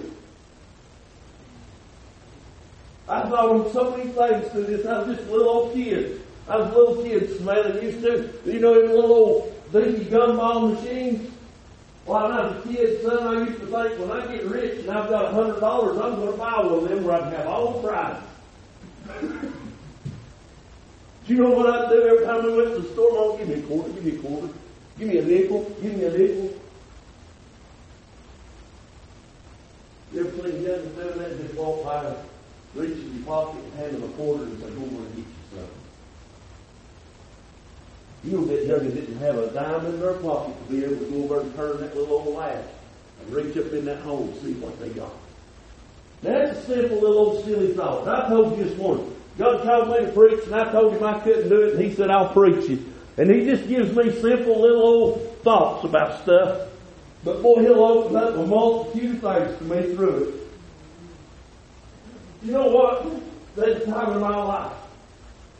I 3.08 3.22
thought 3.22 3.48
on 3.48 3.72
so 3.72 3.90
many 3.90 4.10
things 4.10 4.52
through 4.52 4.64
this. 4.64 4.86
I 4.86 5.02
was 5.02 5.16
just 5.16 5.28
a 5.28 5.32
little 5.32 5.48
old 5.48 5.74
kid. 5.74 6.20
I 6.46 6.58
was 6.58 6.72
a 6.72 6.78
little 6.78 7.02
kid 7.02 7.36
smelling 7.38 7.82
used 7.82 8.02
to, 8.02 8.32
you 8.44 8.60
know, 8.60 8.80
in 8.80 8.90
little 8.90 9.12
old 9.12 9.72
dinky 9.72 10.04
gumball 10.04 10.74
machines. 10.74 11.32
Well, 12.06 12.28
when 12.28 12.38
I 12.38 12.46
was 12.46 12.64
a 12.64 12.68
kid, 12.68 13.02
son, 13.02 13.36
I 13.36 13.48
used 13.48 13.60
to 13.60 13.66
think 13.66 13.98
when 13.98 14.12
I 14.12 14.26
get 14.32 14.44
rich 14.44 14.80
and 14.80 14.90
I've 14.90 15.08
got 15.10 15.24
a 15.24 15.30
hundred 15.30 15.58
dollars, 15.58 15.98
I'm 15.98 16.16
going 16.16 16.30
to 16.30 16.38
buy 16.38 16.62
one 16.62 16.84
of 16.84 16.88
them 16.88 17.02
where 17.02 17.16
I 17.16 17.20
can 17.20 17.32
have 17.32 17.46
all 17.48 17.80
the 17.80 17.88
prize. 17.88 18.22
Do 21.28 21.34
you 21.34 21.42
know 21.42 21.50
what 21.50 21.68
I'd 21.68 21.90
do 21.90 22.02
every 22.08 22.24
time 22.24 22.42
we 22.42 22.56
went 22.56 22.74
to 22.74 22.80
the 22.80 22.88
store? 22.94 23.12
Mom, 23.12 23.36
give 23.36 23.48
me 23.48 23.56
a 23.56 23.60
quarter, 23.60 23.90
give 23.92 24.02
me 24.02 24.12
a 24.12 24.16
quarter, 24.16 24.48
give 24.98 25.08
me 25.08 25.18
a 25.18 25.22
nickel, 25.22 25.76
give 25.82 25.94
me 25.94 26.04
a 26.04 26.10
nickel. 26.10 26.54
You 30.10 30.20
ever 30.20 30.30
seen 30.30 30.62
young 30.62 30.94
doing 30.94 31.18
that? 31.18 31.38
Just 31.42 31.54
walk 31.54 31.84
by, 31.84 32.14
reach 32.74 32.96
in 32.96 33.14
your 33.14 33.24
pocket, 33.26 33.62
and 33.62 33.74
hand 33.74 33.96
them 33.96 34.04
a 34.04 34.12
quarter, 34.14 34.44
and 34.44 34.58
say, 34.58 34.70
"Go 34.70 34.80
over 34.80 35.04
and 35.04 35.16
get 35.16 35.18
you 35.18 35.24
something." 35.52 35.68
You 38.24 38.30
know 38.32 38.44
that 38.46 38.66
youngin 38.66 38.94
didn't 38.94 39.18
have 39.18 39.36
a 39.36 39.48
dime 39.48 39.84
in 39.84 40.00
their 40.00 40.14
pocket 40.14 40.54
to 40.66 40.72
be 40.72 40.82
able 40.82 40.96
to 40.96 41.04
go 41.04 41.24
over 41.24 41.40
and 41.40 41.54
turn 41.54 41.78
that 41.82 41.94
little 41.94 42.14
old 42.14 42.36
latch 42.36 42.64
and 43.20 43.34
reach 43.34 43.54
up 43.58 43.70
in 43.74 43.84
that 43.84 44.00
hole 44.00 44.22
and 44.22 44.34
see 44.36 44.54
what 44.54 44.80
they 44.80 44.88
got. 44.88 45.12
That's 46.22 46.58
a 46.58 46.62
simple 46.62 47.00
little 47.00 47.18
old 47.18 47.44
silly 47.44 47.74
thought. 47.74 48.08
I 48.08 48.30
told 48.30 48.56
you 48.56 48.64
this 48.64 48.78
morning. 48.78 49.14
God 49.38 49.62
told 49.62 49.88
me 49.90 50.04
to 50.04 50.12
preach, 50.12 50.44
and 50.46 50.54
I 50.54 50.70
told 50.72 50.94
him 50.94 51.04
I 51.04 51.20
couldn't 51.20 51.48
do 51.48 51.62
it, 51.62 51.74
and 51.74 51.84
he 51.84 51.94
said, 51.94 52.10
I'll 52.10 52.32
preach 52.32 52.68
it. 52.68 52.80
And 53.16 53.30
he 53.30 53.44
just 53.44 53.68
gives 53.68 53.94
me 53.94 54.10
simple 54.20 54.60
little 54.60 54.82
old 54.82 55.38
thoughts 55.42 55.84
about 55.84 56.22
stuff. 56.22 56.68
But 57.24 57.42
boy, 57.42 57.60
he'll 57.60 57.82
open 57.82 58.16
up 58.16 58.34
a 58.34 58.46
multitude 58.46 59.16
of 59.16 59.20
things 59.20 59.58
to 59.58 59.64
me 59.64 59.94
through 59.94 60.24
it. 60.24 60.34
You 62.42 62.52
know 62.52 62.66
what? 62.66 63.06
A 63.56 63.80
time 63.86 64.12
in 64.12 64.20
my 64.20 64.36
life 64.36 64.72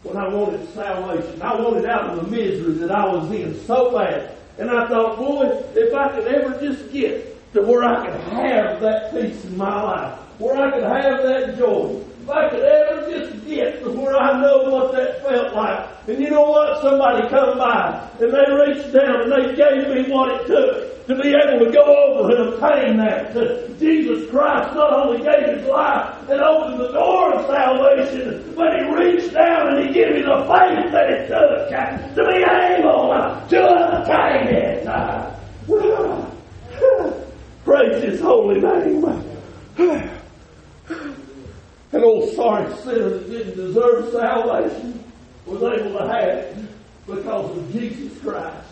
when 0.04 0.16
I 0.16 0.28
wanted 0.28 0.68
salvation. 0.72 1.42
I 1.42 1.60
wanted 1.60 1.86
out 1.86 2.10
of 2.10 2.24
the 2.24 2.30
misery 2.30 2.74
that 2.74 2.90
I 2.92 3.12
was 3.12 3.30
in 3.32 3.60
so 3.64 3.96
bad. 3.96 4.36
And 4.58 4.70
I 4.70 4.88
thought, 4.88 5.18
boy, 5.18 5.46
if 5.74 5.92
I 5.94 6.08
could 6.10 6.26
ever 6.28 6.60
just 6.60 6.92
get 6.92 7.52
to 7.54 7.62
where 7.62 7.84
I 7.84 8.06
could 8.06 8.20
have 8.32 8.80
that 8.80 9.12
peace 9.12 9.44
in 9.44 9.56
my 9.56 9.82
life, 9.82 10.18
where 10.38 10.56
I 10.56 10.70
could 10.70 10.84
have 10.84 11.22
that 11.24 11.58
joy, 11.58 12.02
if 12.28 12.34
I 12.34 12.48
could 12.50 12.60
ever 12.62 13.10
just 13.10 13.46
get 13.46 13.82
to 13.82 13.90
where 13.90 14.14
I 14.14 14.38
know 14.38 14.68
what 14.68 14.92
that 14.92 15.22
felt 15.22 15.54
like. 15.54 15.88
And 16.08 16.20
you 16.20 16.28
know 16.28 16.42
what? 16.42 16.82
Somebody 16.82 17.26
come 17.28 17.56
by 17.56 18.06
and 18.20 18.30
they 18.30 18.44
reached 18.52 18.92
down 18.92 19.22
and 19.22 19.32
they 19.32 19.56
gave 19.56 19.88
me 19.88 20.12
what 20.12 20.28
it 20.32 20.46
took 20.46 21.06
to 21.06 21.14
be 21.14 21.28
able 21.28 21.64
to 21.64 21.72
go 21.72 21.80
over 21.80 22.28
and 22.30 22.52
obtain 22.52 22.98
that. 22.98 23.32
Jesus 23.78 24.28
Christ 24.30 24.74
not 24.74 24.92
only 24.92 25.22
gave 25.24 25.56
his 25.56 25.66
life 25.68 26.28
and 26.28 26.38
opened 26.42 26.80
the 26.80 26.92
door 26.92 27.32
of 27.32 27.46
salvation, 27.46 28.52
but 28.54 28.76
he 28.76 28.84
reached 28.92 29.32
down 29.32 29.68
and 29.74 29.88
he 29.88 29.94
gave 29.94 30.12
me 30.12 30.20
the 30.20 30.44
faith 30.44 30.92
that 30.92 31.08
it 31.08 31.28
took 31.28 31.70
to 32.14 32.24
be 32.28 32.44
able 32.44 33.08
to 33.48 33.60
obtain 33.96 34.48
it. 34.52 34.84
Praise 37.64 38.02
his 38.02 38.20
holy 38.20 38.60
name. 38.60 40.08
An 41.92 42.04
old 42.04 42.34
sorry 42.34 42.74
sinner 42.76 43.08
that 43.08 43.30
didn't 43.30 43.56
deserve 43.56 44.12
salvation 44.12 45.02
was 45.46 45.62
able 45.62 45.98
to 45.98 46.06
have 46.06 46.28
it 46.28 46.56
because 47.06 47.56
of 47.56 47.72
Jesus 47.72 48.20
Christ. 48.20 48.68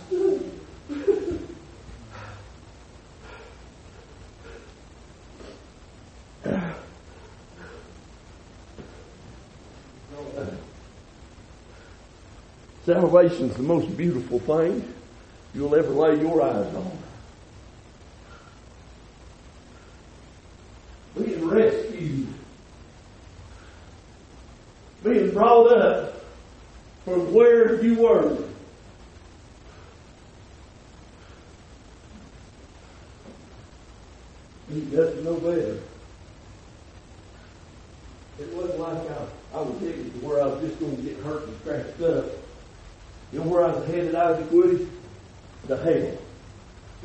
Salvation 12.84 13.50
is 13.50 13.56
the 13.56 13.62
most 13.62 13.96
beautiful 13.96 14.38
thing 14.38 14.94
you'll 15.54 15.74
ever 15.74 15.88
lay 15.88 16.20
your 16.20 16.40
eyes 16.42 16.72
on. 16.74 16.98
Being 21.16 21.48
rescued 21.48 22.28
being 25.02 25.32
brought 25.32 25.72
up 25.72 26.24
from 27.04 27.32
where 27.32 27.82
you 27.82 27.94
were. 27.94 28.36
He 34.72 34.80
doesn't 34.80 35.24
know 35.24 35.36
better. 35.36 35.78
It 38.38 38.52
wasn't 38.52 38.80
like 38.80 39.10
I, 39.10 39.26
I 39.54 39.60
was 39.60 39.78
headed 39.80 40.12
to 40.12 40.26
where 40.26 40.42
I 40.42 40.46
was 40.46 40.60
just 40.60 40.80
going 40.80 40.96
to 40.96 41.02
get 41.02 41.16
hurt 41.18 41.46
and 41.46 41.56
scratched 41.60 42.02
up. 42.02 42.24
You 43.32 43.40
know 43.40 43.46
where 43.46 43.64
I 43.64 43.72
was 43.72 43.86
headed 43.86 44.12
the 44.12 44.46
Woody? 44.50 44.88
To 45.68 45.76
hell. 45.76 46.18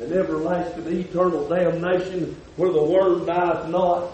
An 0.06 0.12
everlasting 0.12 0.86
eternal 0.86 1.48
damnation 1.48 2.36
where 2.56 2.72
the 2.72 2.82
worm 2.82 3.24
dies 3.24 3.68
not. 3.70 4.12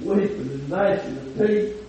Weeping 0.00 0.40
and 0.40 0.68
gnashing 0.68 1.16
of 1.16 1.38
teeth 1.38 1.81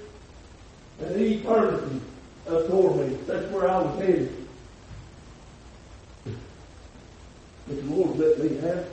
an 1.11 1.21
eternity 1.21 2.01
of 2.47 2.67
torment. 2.67 3.27
That's 3.27 3.51
where 3.51 3.69
I 3.69 3.81
was 3.81 3.99
headed. 3.99 4.47
But 6.25 7.81
the 7.81 7.95
Lord 7.95 8.17
let 8.17 8.39
me 8.39 8.57
have 8.57 8.87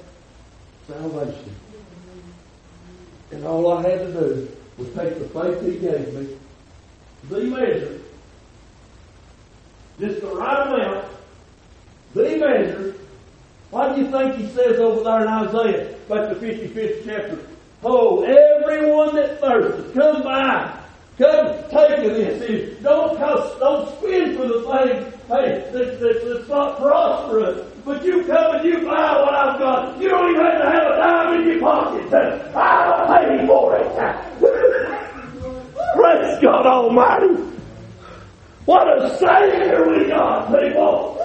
salvation. 0.87 1.55
And 3.33 3.44
all 3.44 3.73
I 3.73 3.83
had 3.83 3.99
to 4.01 4.12
do 4.12 4.49
was 4.79 4.88
take 4.88 5.18
the 5.18 5.29
faith 5.29 5.62
He 5.62 5.79
gave 5.79 6.14
me, 6.14 6.37
the 7.29 7.44
measure, 7.44 8.01
just 9.99 10.20
the 10.20 10.29
right 10.29 10.66
amount, 10.66 11.07
the 12.14 12.37
measure. 12.37 12.94
Why 13.70 13.94
do 13.94 14.03
you 14.03 14.11
think 14.11 14.37
He 14.37 14.49
says 14.49 14.79
over 14.81 15.03
there 15.03 15.23
in 15.23 15.29
Isaiah, 15.29 15.94
about 16.07 16.40
the 16.40 16.46
55th 16.46 17.05
chapter, 17.05 17.38
Oh, 17.83 18.23
everyone 18.23 19.14
that 19.14 19.40
thirsts, 19.40 19.94
come 19.94 20.23
by 20.23 20.80
Come 21.18 21.46
take 21.70 21.99
of 21.99 22.14
this. 22.14 22.83
Don't 22.83 23.18
cost, 23.18 23.59
don't 23.59 23.88
spend 23.99 24.37
for 24.37 24.46
the 24.46 24.61
thing 24.62 25.20
hey, 25.31 25.70
that, 25.73 26.01
that, 26.01 26.25
that's 26.25 26.49
not 26.49 26.79
prosperous. 26.79 27.66
But 27.85 28.05
you 28.05 28.25
come 28.25 28.57
and 28.57 28.64
you 28.64 28.79
buy 28.85 29.23
what 29.23 29.35
I've 29.35 29.59
got. 29.59 30.01
You 30.01 30.09
don't 30.09 30.31
even 30.31 30.44
have 30.44 30.61
to 30.61 30.70
have 30.70 30.87
a 30.92 30.96
dime 30.96 31.40
in 31.40 31.49
your 31.49 31.61
pocket. 31.61 32.12
I'll 32.55 33.07
pay 33.07 33.46
for 33.46 33.77
it. 33.77 33.87
Praise 35.94 36.38
God 36.42 36.66
Almighty. 36.66 37.35
What 38.64 38.88
a 39.03 39.16
Savior 39.18 39.88
we 39.88 40.09
got, 40.09 40.46
people. 40.49 41.16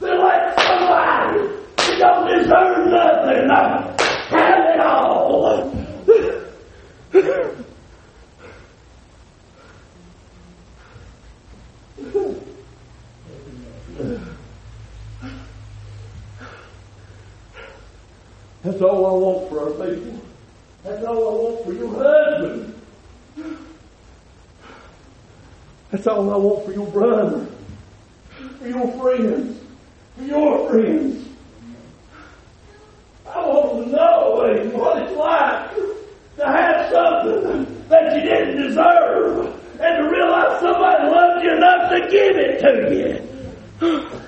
Then 0.00 0.18
let 0.18 0.60
somebody 0.60 1.38
who 1.38 1.96
don't 1.98 2.26
deserve 2.38 2.86
nothing 2.90 3.48
have 4.30 4.64
it 4.74 4.80
all. 4.80 5.72
That's 18.72 18.84
all 18.84 19.04
I 19.04 19.12
want 19.12 19.50
for 19.50 19.60
our 19.60 19.86
people. 19.86 20.18
That's 20.82 21.04
all 21.04 21.28
I 21.28 21.42
want 21.42 21.64
for 21.66 21.72
your 21.74 21.94
husband. 21.94 22.74
That's 25.90 26.06
all 26.06 26.30
I 26.32 26.36
want 26.36 26.64
for 26.64 26.72
your 26.72 26.86
brother, 26.86 27.46
for 28.58 28.66
your 28.66 28.90
friends, 28.98 29.60
for 30.16 30.24
your 30.24 30.70
friends. 30.70 31.28
I 33.26 33.46
want 33.46 33.84
to 33.84 33.92
know 33.92 34.70
what 34.72 35.02
it's 35.02 35.16
like 35.18 35.74
to 36.38 36.46
have 36.46 36.90
something 36.90 37.88
that 37.90 38.16
you 38.16 38.22
didn't 38.22 38.68
deserve 38.68 39.48
and 39.82 39.98
to 39.98 40.10
realize 40.10 40.60
somebody 40.60 41.10
loved 41.10 41.44
you 41.44 41.56
enough 41.58 41.90
to 41.90 42.00
give 42.10 42.36
it 42.36 42.58
to 42.62 44.08
you. 44.08 44.21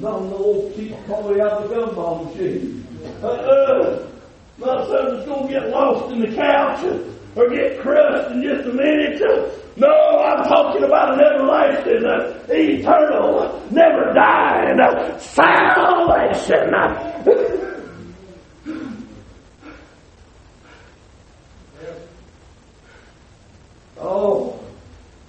And 0.00 0.08
not 0.08 0.30
the 0.30 0.36
old 0.36 0.74
cheap 0.74 0.96
probably 1.04 1.42
out 1.42 1.62
of 1.62 1.68
the 1.68 1.76
gumball 1.76 2.24
machine. 2.24 2.86
Uh-uh. 3.22 4.06
My 4.56 4.82
son's 4.86 5.26
going 5.26 5.46
to 5.46 5.52
get 5.52 5.68
lost 5.68 6.10
in 6.10 6.22
the 6.22 6.34
couch 6.34 6.82
or 7.36 7.50
get 7.50 7.78
crushed 7.80 8.30
in 8.30 8.42
just 8.42 8.66
a 8.66 8.72
minute. 8.72 9.20
No, 9.76 9.88
I'm 9.88 10.42
talking 10.44 10.84
about 10.84 11.12
an 11.12 11.20
everlasting, 11.20 12.06
uh, 12.06 12.32
eternal, 12.48 13.60
never 13.70 14.14
dying 14.14 14.80
uh, 14.80 15.18
salvation. 15.18 16.74
oh, 23.98 24.58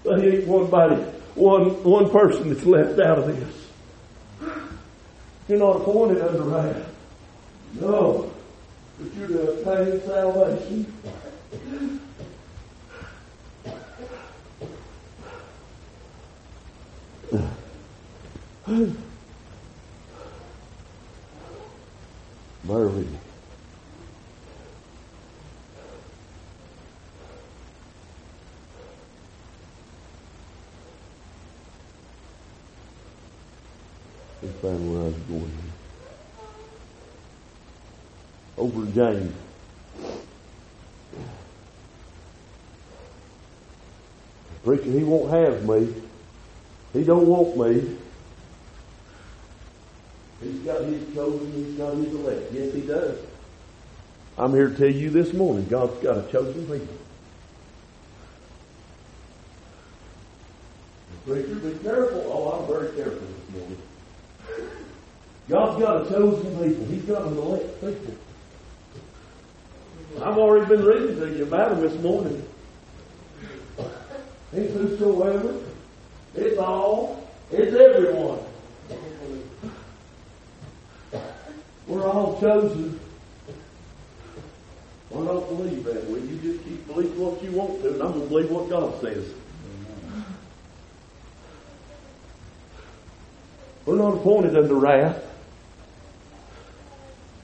but 0.05 0.23
he 0.23 0.29
ain't 0.29 0.47
one 0.47 0.69
body, 0.69 0.95
one, 1.35 1.83
one 1.83 2.09
person 2.09 2.53
that's 2.53 2.65
left 2.65 3.01
out 3.01 3.19
of 3.19 3.27
this. 3.27 3.60
You're 5.47 5.59
not 5.59 5.77
appointed 5.77 6.21
under 6.21 6.43
wrath. 6.43 6.95
No, 7.79 8.31
but 8.99 9.13
you're 9.13 9.27
to 9.27 9.51
obtain 9.51 10.01
salvation. 10.01 10.93
Murray. 22.63 23.07
Let's 34.63 34.79
where 34.79 35.01
I 35.01 35.05
was 35.05 35.15
going. 35.27 35.51
Over 38.57 38.85
James. 38.91 39.33
Preacher, 44.63 44.83
he 44.83 45.03
won't 45.03 45.31
have 45.31 45.67
me. 45.67 45.91
He 46.93 47.03
don't 47.03 47.25
want 47.25 47.57
me. 47.57 47.97
He's 50.43 50.59
got 50.59 50.83
his 50.83 51.11
chosen, 51.15 51.51
he's 51.53 51.75
got 51.75 51.95
his 51.95 52.13
elect. 52.13 52.51
Yes, 52.51 52.73
he 52.73 52.81
does. 52.81 53.17
I'm 54.37 54.53
here 54.53 54.69
to 54.69 54.75
tell 54.75 54.87
you 54.87 55.09
this 55.09 55.33
morning, 55.33 55.67
God's 55.69 55.97
got 56.03 56.17
a 56.19 56.31
chosen 56.31 56.67
people. 56.67 56.95
Preacher, 61.25 61.55
be 61.55 61.79
careful. 61.79 62.31
Oh, 62.31 62.59
I'm 62.59 62.67
very 62.67 62.95
careful. 62.95 63.30
God's 65.49 65.81
got 65.81 66.05
a 66.05 66.09
chosen 66.09 66.51
people. 66.51 66.85
He's 66.85 67.03
got 67.03 67.27
an 67.27 67.37
elect 67.37 67.81
people. 67.81 68.15
I've 70.21 70.37
already 70.37 70.65
been 70.65 70.85
reading 70.85 71.15
to 71.17 71.37
you 71.37 71.43
about 71.43 71.71
them 71.71 71.81
this 71.81 71.99
morning. 72.01 72.45
It's 74.53 74.73
whosoever. 74.73 75.55
It's 76.35 76.57
all. 76.57 77.27
It's 77.51 77.75
everyone. 77.75 78.39
We're 81.87 82.07
all 82.07 82.39
chosen. 82.39 82.99
I 85.11 85.15
don't 85.15 85.47
believe 85.49 85.83
that. 85.83 86.09
Will 86.09 86.19
you 86.19 86.37
just 86.37 86.63
keep 86.63 86.87
believing 86.87 87.19
what 87.19 87.43
you 87.43 87.51
want 87.51 87.81
to, 87.81 87.93
and 87.93 88.01
I'm 88.01 88.11
going 88.11 88.23
to 88.23 88.29
believe 88.29 88.51
what 88.51 88.69
God 88.69 89.01
says. 89.01 89.33
We're 93.85 93.97
not 93.97 94.13
appointed 94.15 94.55
under 94.55 94.75
wrath. 94.75 95.30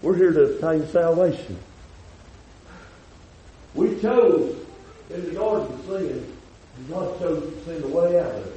We're 0.02 0.16
here 0.16 0.32
to 0.32 0.44
obtain 0.44 0.88
salvation. 0.88 1.58
We 3.74 4.00
chose 4.00 4.56
in 5.10 5.26
the 5.26 5.32
garden 5.32 5.74
of 5.74 5.86
sin, 5.86 6.34
and 6.78 6.90
God 6.90 7.20
chose 7.20 7.54
to 7.54 7.64
send 7.66 7.84
a 7.84 7.88
way 7.88 8.20
out 8.20 8.36
of 8.36 8.48
it. 8.48 8.54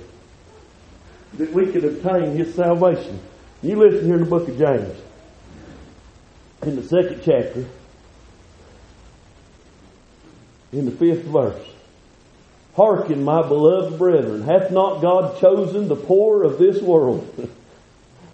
That 1.38 1.53
we 1.53 1.70
could 1.72 1.85
obtain 1.85 2.37
His 2.37 2.55
salvation. 2.55 3.20
You 3.62 3.76
listen 3.76 4.07
here 4.07 4.14
in 4.14 4.24
the 4.24 4.31
book 4.31 4.48
of 4.48 4.59
James 4.59 5.00
in 6.62 6.76
the 6.76 6.83
second 6.83 7.22
chapter, 7.24 7.64
in 10.72 10.85
the 10.85 10.90
fifth 10.90 11.24
verse. 11.24 11.66
Hearken, 12.76 13.24
my 13.24 13.42
beloved 13.46 13.98
brethren, 13.98 14.42
hath 14.42 14.70
not 14.70 15.00
God 15.00 15.40
chosen 15.40 15.88
the 15.88 15.96
poor 15.96 16.44
of 16.44 16.59
this 16.59 16.81
world, 16.83 17.50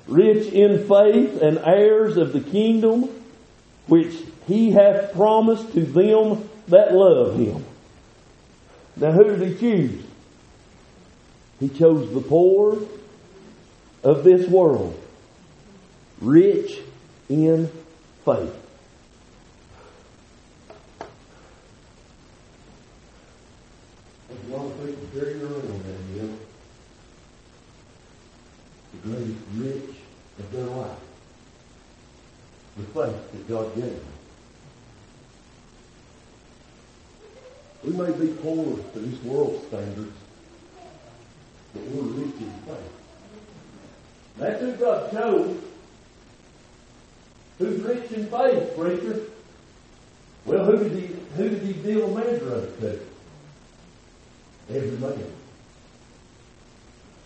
rich 0.07 0.53
in 0.53 0.87
faith 0.87 1.41
and 1.43 1.59
heirs 1.59 2.17
of 2.17 2.33
the 2.33 2.41
kingdom, 2.41 3.09
which 3.87 4.15
he 4.47 4.71
hath 4.71 5.13
promised 5.13 5.73
to 5.75 5.83
them 5.83 6.49
that 6.69 6.93
love 6.95 7.39
him? 7.39 7.65
Now 8.97 9.13
who 9.13 9.37
did 9.37 9.49
he 9.53 9.59
choose? 9.59 10.05
He 11.61 11.69
chose 11.69 12.13
the 12.13 12.21
poor 12.21 12.79
of 14.03 14.25
this 14.25 14.49
world, 14.49 14.99
rich 16.21 16.81
in 17.29 17.71
faith. 18.25 18.55
There's 24.29 24.49
a 24.49 24.57
lot 24.57 24.67
of 24.67 24.87
people 24.87 25.07
carrying 25.13 25.41
around 25.41 25.85
that 25.85 26.15
deal. 26.15 26.31
The 28.93 29.09
great 29.09 29.37
rich 29.55 29.97
of 30.39 30.53
their 30.53 30.65
life. 30.65 30.99
The 32.77 32.85
faith 32.97 33.33
that 33.33 33.49
God 33.49 33.75
gave. 33.75 34.03
We 37.85 37.93
may 37.93 38.13
be 38.13 38.33
poor 38.43 38.79
to 38.79 38.99
this 38.99 39.23
world 39.23 39.63
standards, 39.69 40.17
but 41.73 41.83
we're 41.83 42.03
rich 42.03 42.35
in 42.41 42.53
faith. 42.67 42.93
That's 44.39 44.61
who 44.61 44.73
God 44.73 45.13
chose 45.13 45.63
Who's 47.59 47.81
rich 47.83 48.11
in 48.13 48.27
faith, 48.27 48.77
preacher? 48.77 49.23
Well, 50.45 50.65
who 50.67 50.89
did 50.89 50.93
he 50.93 51.07
who 51.37 51.49
did 51.49 51.63
he 51.63 51.73
deal 51.73 52.09
mandrake 52.09 52.81
to? 52.81 53.01
Every 54.69 54.91
man. 54.99 55.33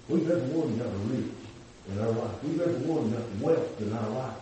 We've 0.08 0.30
ever 0.30 0.40
one 0.40 0.78
got 0.78 0.88
rich 1.10 1.32
in 1.88 2.00
our 2.00 2.10
life. 2.10 2.44
We've 2.44 2.60
ever 2.60 2.78
one 2.78 3.10
got 3.10 3.22
wealth 3.40 3.80
in 3.80 3.92
our 3.92 4.10
life. 4.10 4.39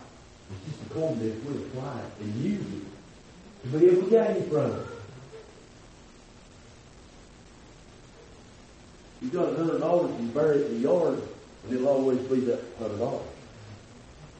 It's 0.51 0.65
just 0.65 0.91
according 0.91 1.19
to 1.19 1.27
if 1.27 1.43
we 1.45 1.55
apply 1.55 1.99
it 1.99 2.23
and 2.23 2.35
use 2.35 2.61
it 2.61 3.71
to 3.71 3.77
be 3.77 3.85
able 3.87 4.03
to 4.03 4.09
gain 4.09 4.49
from 4.49 4.71
it. 4.71 4.85
You 9.21 9.29
got 9.29 9.53
a 9.53 9.55
hundred 9.55 9.79
dollars 9.79 10.11
and 10.11 10.33
bury 10.33 10.59
it 10.59 10.67
in 10.67 10.73
the 10.75 10.79
yard, 10.79 11.21
and 11.63 11.73
it'll 11.73 11.89
always 11.89 12.19
be 12.19 12.39
that 12.41 12.61
hundred 12.79 12.99
dollars. 12.99 13.27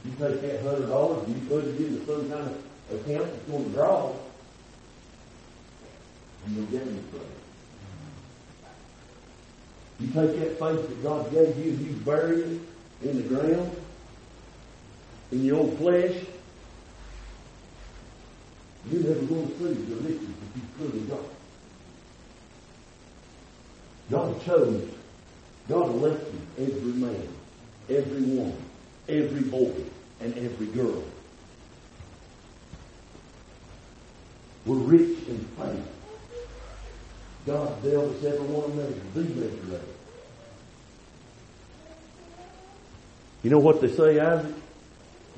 You 0.05 0.11
take 0.11 0.41
that 0.41 0.61
hundred 0.63 0.87
dollars 0.87 1.27
and 1.27 1.35
you 1.35 1.47
put 1.49 1.65
it 1.65 1.75
into 1.77 2.05
some 2.05 2.29
kind 2.29 2.47
of 2.47 3.01
account 3.01 3.31
that's 3.31 3.43
going 3.45 3.65
to 3.65 3.69
draw, 3.71 4.13
and 6.45 6.55
you'll 6.55 6.81
it 6.81 7.03
from 7.11 7.19
it. 7.19 7.39
You 9.99 10.07
take 10.07 10.39
that 10.39 10.59
faith 10.59 10.87
that 10.87 11.03
God 11.03 11.31
gave 11.31 11.57
you 11.57 11.71
and 11.71 11.85
you 11.85 11.93
bury 12.05 12.41
it 12.41 12.61
in 13.01 13.17
the 13.17 13.23
ground, 13.23 13.71
in 15.31 15.45
your 15.45 15.67
flesh, 15.77 16.15
you're 18.89 19.03
never 19.03 19.25
going 19.25 19.47
to 19.47 19.57
see 19.57 19.73
the 19.83 19.95
riches 19.97 20.27
that 20.27 20.55
you 20.55 20.61
truly 20.77 21.05
got. 21.07 21.19
God 24.09 24.43
chose, 24.43 24.89
God 25.67 25.89
elected 25.89 26.39
every 26.57 26.93
man, 26.93 27.27
every 27.89 28.21
woman, 28.21 28.57
every 29.07 29.41
boy 29.41 29.73
and 30.19 30.35
every 30.37 30.67
girl. 30.67 31.04
We're 34.65 34.77
rich 34.77 35.27
in 35.27 35.45
faith. 35.58 35.87
God 37.45 37.83
dealt 37.83 38.15
us 38.15 38.23
every 38.23 38.45
one 38.45 38.71
of 38.71 39.13
the 39.13 39.21
measure 39.21 39.81
You 43.41 43.49
know 43.49 43.60
what 43.60 43.79
they 43.81 43.89
say, 43.89 44.19
Isaac? 44.19 44.54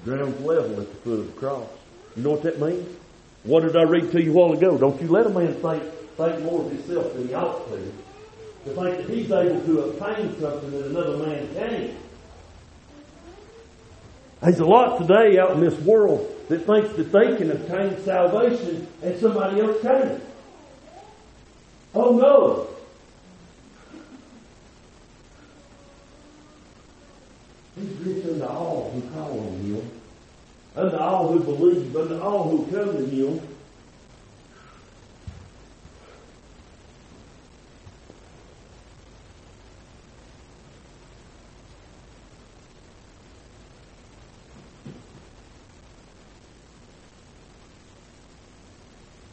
Ground 0.04 0.46
level 0.46 0.82
at 0.82 0.90
the 0.90 0.96
foot 0.96 1.20
of 1.20 1.34
the 1.34 1.40
cross. 1.40 1.68
You 2.16 2.24
know 2.24 2.32
what 2.32 2.44
that 2.44 2.60
means? 2.60 2.98
What 3.44 3.64
did 3.64 3.76
I 3.76 3.84
read 3.84 4.12
to 4.12 4.22
you 4.22 4.32
a 4.32 4.34
while 4.34 4.54
ago? 4.54 4.78
Don't 4.78 5.02
you 5.02 5.08
let 5.08 5.26
a 5.26 5.30
man 5.30 5.54
think, 5.56 5.84
think 6.18 6.44
more 6.44 6.62
of 6.62 6.72
himself 6.72 7.14
than 7.14 7.28
he 7.28 7.34
ought 7.34 7.68
to. 7.70 7.78
To 8.66 8.76
think 8.76 8.98
that 8.98 9.10
he's 9.10 9.32
able 9.32 9.62
to 9.62 9.82
obtain 9.82 10.40
something 10.40 10.72
that 10.72 10.86
another 10.88 11.18
man 11.18 11.54
can't. 11.54 11.92
There's 14.42 14.60
a 14.60 14.66
lot 14.66 15.00
today 15.00 15.40
out 15.40 15.52
in 15.52 15.62
this 15.62 15.80
world 15.82 16.28
that 16.50 16.66
thinks 16.66 16.94
that 16.96 17.12
they 17.12 17.36
can 17.38 17.52
obtain 17.52 18.04
salvation 18.04 18.88
and 19.04 19.20
somebody 19.20 19.62
else 19.62 19.82
can't. 19.82 20.22
Oh 21.94 22.18
no. 22.18 22.68
Rich 28.04 28.26
unto 28.26 28.46
all 28.46 28.90
who 28.92 29.02
call 29.12 29.40
on 29.40 29.60
him. 29.60 29.92
unto 30.76 30.98
all 30.98 31.28
who 31.28 31.40
believe, 31.40 31.96
unto 31.96 32.20
all 32.20 32.50
who 32.50 32.66
come 32.66 32.98
to 32.98 33.06
him. 33.06 33.42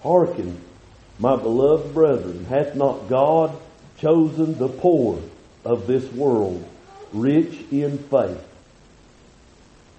Hearken, 0.02 0.60
my 1.18 1.36
beloved 1.36 1.94
brethren, 1.94 2.44
hath 2.46 2.74
not 2.74 3.08
God 3.08 3.56
chosen 3.98 4.58
the 4.58 4.68
poor 4.68 5.20
of 5.64 5.86
this 5.86 6.10
world, 6.12 6.64
rich 7.12 7.64
in 7.70 7.96
faith? 7.98 8.44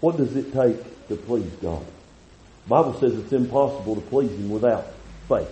What 0.02 0.18
does 0.18 0.36
it 0.36 0.54
take 0.54 1.08
to 1.10 1.16
please 1.16 1.52
God? 1.62 1.86
Bible 2.68 3.00
says 3.00 3.18
it's 3.18 3.34
impossible 3.34 3.96
to 3.96 4.02
please 4.02 4.32
Him 4.32 4.50
without 4.50 4.88
faith. 5.28 5.52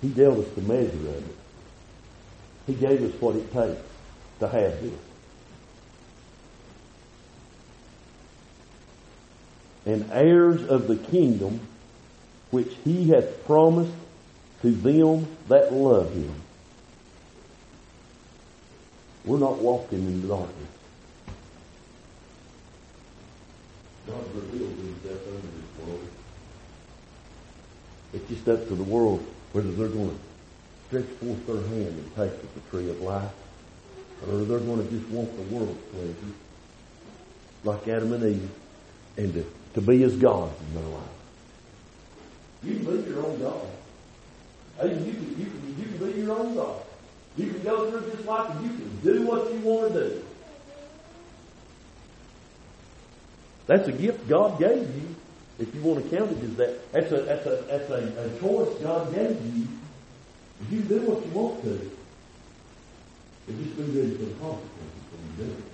He 0.00 0.08
dealt 0.08 0.38
us 0.38 0.48
the 0.54 0.62
measure 0.62 0.86
of 0.86 1.28
it. 1.28 1.36
He 2.66 2.74
gave 2.74 3.02
us 3.02 3.20
what 3.20 3.36
it 3.36 3.52
takes 3.52 3.82
to 4.40 4.48
have 4.48 4.82
this. 4.82 4.92
And 9.84 10.10
heirs 10.12 10.62
of 10.68 10.86
the 10.86 10.96
kingdom 10.96 11.60
which 12.50 12.72
he 12.84 13.08
hath 13.08 13.44
promised 13.46 13.92
to 14.60 14.70
them 14.70 15.26
that 15.48 15.72
love 15.72 16.12
him. 16.12 16.34
We're 19.24 19.38
not 19.38 19.58
walking 19.58 20.00
in 20.00 20.28
darkness. 20.28 20.68
God 24.06 24.34
revealed 24.34 24.76
himself 24.76 25.26
under 25.28 25.46
this 25.46 25.86
world. 25.86 26.08
It's 28.12 28.28
just 28.28 28.48
up 28.48 28.66
to 28.68 28.74
the 28.74 28.82
world 28.82 29.24
whether 29.52 29.70
they're 29.70 29.88
going 29.88 30.10
to 30.10 30.16
stretch 30.88 31.16
forth 31.18 31.46
their 31.46 31.56
hand 31.56 31.88
and 31.88 32.16
take 32.16 32.32
of 32.32 32.54
the 32.54 32.60
tree 32.70 32.90
of 32.90 33.00
life, 33.00 33.30
or 34.26 34.44
they're 34.44 34.58
going 34.58 34.86
to 34.86 34.90
just 34.94 35.08
want 35.10 35.34
the 35.36 35.54
world's 35.54 35.80
pleasure, 35.90 36.34
like 37.64 37.88
Adam 37.88 38.12
and 38.12 38.24
Eve, 38.24 38.50
and 39.16 39.34
to, 39.34 39.46
to 39.74 39.80
be 39.80 40.02
as 40.02 40.16
gods 40.16 40.54
in 40.60 40.74
their 40.74 40.90
life. 40.90 41.02
You 42.62 42.76
can 42.76 42.84
be 42.84 43.10
your 43.10 43.26
own 43.26 43.40
God. 43.40 43.66
You 44.82 44.88
can, 44.88 45.06
you 45.06 45.12
can, 45.12 45.76
you 45.78 45.84
can 45.84 46.12
be 46.12 46.20
your 46.20 46.38
own 46.38 46.54
God. 46.54 46.82
You 47.36 47.50
can 47.50 47.62
go 47.62 47.90
through 47.90 48.10
this 48.10 48.26
life 48.26 48.50
and 48.50 48.62
you 48.64 48.70
can 48.70 49.00
do 49.02 49.26
what 49.26 49.52
you 49.52 49.60
want 49.60 49.92
to 49.92 50.00
do. 50.00 50.24
That's 53.66 53.88
a 53.88 53.92
gift 53.92 54.28
God 54.28 54.58
gave 54.58 54.82
you. 54.82 55.16
If 55.58 55.74
you 55.74 55.82
want 55.82 56.02
to 56.02 56.16
count 56.16 56.30
it 56.32 56.44
as 56.44 56.56
that, 56.56 56.92
that's 56.92 57.12
a 57.12 57.22
that's 57.22 57.46
a 57.46 57.64
that's 57.68 57.90
a, 57.90 58.24
a 58.24 58.40
choice 58.40 58.78
God 58.82 59.14
gave 59.14 59.40
you. 59.54 59.68
You 60.70 60.80
do 60.82 61.00
what 61.02 61.24
you 61.24 61.32
want 61.32 61.62
to, 61.62 61.90
but 63.46 63.58
just 63.58 63.76
be 63.76 63.82
ready 63.82 64.12
for 64.12 64.24
the 64.24 64.34
consequences 64.34 65.02
when 65.10 65.20
you 65.26 65.44
do 65.44 65.52
it. 65.52 65.64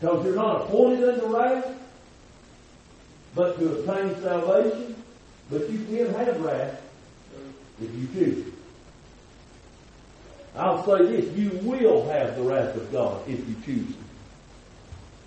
Because 0.00 0.24
you're 0.24 0.34
not 0.36 0.62
appointed 0.62 1.08
unto 1.08 1.26
wrath, 1.26 1.66
but 3.34 3.58
to 3.58 3.78
obtain 3.78 4.20
salvation. 4.22 4.96
But 5.50 5.68
you 5.70 5.84
can 5.84 6.14
have 6.14 6.40
wrath 6.40 6.82
if 7.80 7.94
you 7.94 8.08
choose. 8.14 8.52
I'll 10.56 10.84
say 10.84 11.06
this, 11.06 11.36
you 11.36 11.50
will 11.62 12.06
have 12.08 12.36
the 12.36 12.42
wrath 12.42 12.74
of 12.76 12.90
God 12.92 13.28
if 13.28 13.46
you 13.48 13.56
choose. 13.64 13.94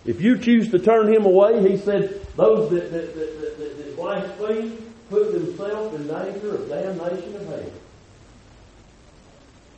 If 0.06 0.22
you 0.22 0.38
choose 0.38 0.70
to 0.72 0.80
turn 0.80 1.12
him 1.12 1.26
away, 1.26 1.68
he 1.68 1.78
said, 1.78 2.22
those 2.36 2.70
that, 2.70 2.92
that, 2.92 3.16
that, 3.16 3.58
that, 3.58 3.78
that 3.78 3.96
blaspheme 3.96 4.78
put 5.10 5.32
themselves 5.32 5.96
in 5.96 6.08
danger 6.08 6.56
of 6.56 6.70
damnation 6.70 7.36
of 7.36 7.48
hell. 7.48 7.72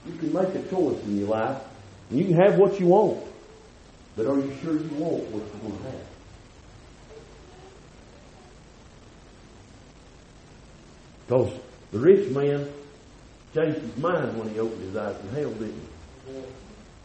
You 0.06 0.14
can 0.14 0.34
make 0.34 0.56
a 0.56 0.64
choice 0.70 1.02
in 1.04 1.20
your 1.20 1.30
life, 1.30 1.62
and 2.10 2.20
you 2.20 2.26
can 2.26 2.36
have 2.36 2.58
what 2.58 2.80
you 2.80 2.88
want. 2.88 3.24
But 4.16 4.26
are 4.26 4.36
you 4.36 4.54
sure 4.62 4.74
you 4.74 4.90
want 4.96 5.24
what 5.26 5.44
you're 5.44 5.70
going 5.70 5.78
to 5.78 5.92
have? 5.92 6.02
Because 11.26 11.54
the 11.92 12.00
rich 12.00 12.30
man 12.32 12.68
changed 13.54 13.80
his 13.80 13.98
mind 13.98 14.38
when 14.38 14.50
he 14.50 14.60
opened 14.60 14.82
his 14.82 14.96
eyes 14.96 15.16
in 15.22 15.30
hell, 15.30 15.52
didn't 15.52 15.74
he? 15.74 16.42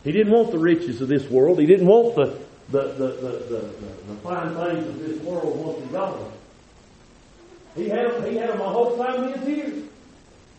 He 0.05 0.13
didn't 0.13 0.33
want 0.33 0.51
the 0.51 0.59
riches 0.59 1.01
of 1.01 1.09
this 1.09 1.29
world. 1.29 1.61
He 1.61 1.67
didn't 1.67 1.87
want 1.87 2.17
the, 2.17 2.39
the, 2.71 2.83
the, 2.93 3.07
the, 3.07 3.59
the, 4.07 4.15
fine 4.23 4.55
things 4.55 4.87
of 4.87 4.99
this 4.99 5.21
world 5.23 5.59
once 5.65 5.85
he 5.85 5.93
got 5.93 6.19
them. 6.19 6.33
He 7.75 7.89
had 7.89 8.27
he 8.29 8.37
had 8.37 8.51
the 8.51 8.57
whole 8.57 8.97
time 8.97 9.29
he 9.29 9.33
was 9.33 9.47
here. 9.47 9.73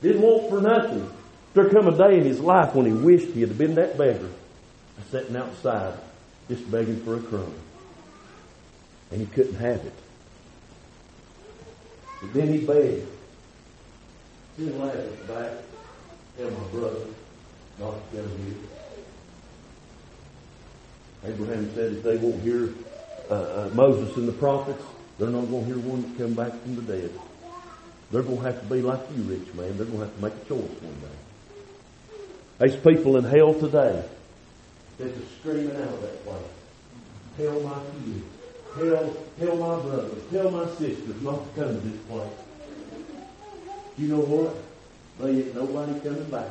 Didn't 0.01 0.21
want 0.21 0.49
for 0.49 0.61
nothing. 0.61 1.09
There 1.53 1.69
come 1.69 1.87
a 1.87 1.97
day 1.97 2.17
in 2.17 2.25
his 2.25 2.39
life 2.39 2.73
when 2.73 2.85
he 2.85 2.91
wished 2.91 3.27
he 3.27 3.41
had 3.41 3.57
been 3.57 3.75
that 3.75 3.97
beggar, 3.97 4.29
sitting 5.11 5.35
outside, 5.35 5.97
just 6.49 6.69
begging 6.69 6.99
for 7.03 7.17
a 7.17 7.19
crumb. 7.21 7.53
And 9.11 9.21
he 9.21 9.27
couldn't 9.27 9.55
have 9.55 9.85
it. 9.85 9.93
But 12.21 12.33
then 12.33 12.47
he 12.47 12.65
begged. 12.65 13.07
Send 14.57 14.79
Lazarus 14.79 15.19
back. 15.27 15.51
Tell 16.37 16.49
my 16.49 16.67
brother 16.71 17.05
come 17.79 17.95
here. 18.11 18.72
Abraham 21.25 21.73
said 21.73 21.93
if 21.93 22.03
they 22.03 22.17
won't 22.17 22.41
hear 22.41 22.69
uh, 23.29 23.33
uh, 23.33 23.69
Moses 23.73 24.15
and 24.17 24.27
the 24.27 24.33
prophets, 24.33 24.83
they're 25.17 25.29
not 25.29 25.49
going 25.49 25.65
to 25.65 25.73
hear 25.73 25.79
one 25.79 26.01
that 26.01 26.17
come 26.17 26.33
back 26.33 26.51
from 26.61 26.75
the 26.75 26.81
dead. 26.81 27.11
They're 28.11 28.23
going 28.23 28.37
to 28.37 28.43
have 28.43 28.61
to 28.61 28.65
be 28.67 28.81
like 28.81 28.99
you, 29.15 29.23
rich 29.23 29.53
man. 29.53 29.77
They're 29.77 29.85
going 29.85 29.99
to 29.99 30.05
have 30.05 30.15
to 30.15 30.21
make 30.21 30.33
a 30.33 30.45
choice 30.45 30.81
one 30.81 30.99
day. 31.01 31.17
There's 32.59 32.75
people 32.75 33.17
in 33.17 33.23
hell 33.23 33.53
today 33.53 34.03
that 34.97 35.07
are 35.07 35.25
screaming 35.39 35.75
out 35.75 35.89
of 35.89 36.01
that 36.01 36.25
place. 36.25 36.43
Tell 37.37 37.59
my 37.61 37.79
kids, 38.05 38.25
tell, 38.75 39.17
tell 39.39 39.55
my 39.55 39.81
brothers, 39.81 40.23
tell 40.29 40.51
my 40.51 40.67
sisters 40.75 41.21
not 41.21 41.55
to 41.55 41.61
come 41.61 41.73
to 41.73 41.87
this 41.87 42.01
place. 42.01 42.29
You 43.97 44.07
know 44.09 44.19
what? 44.19 44.55
There 45.19 45.29
ain't 45.29 45.55
nobody 45.55 45.99
coming 45.99 46.25
back 46.25 46.49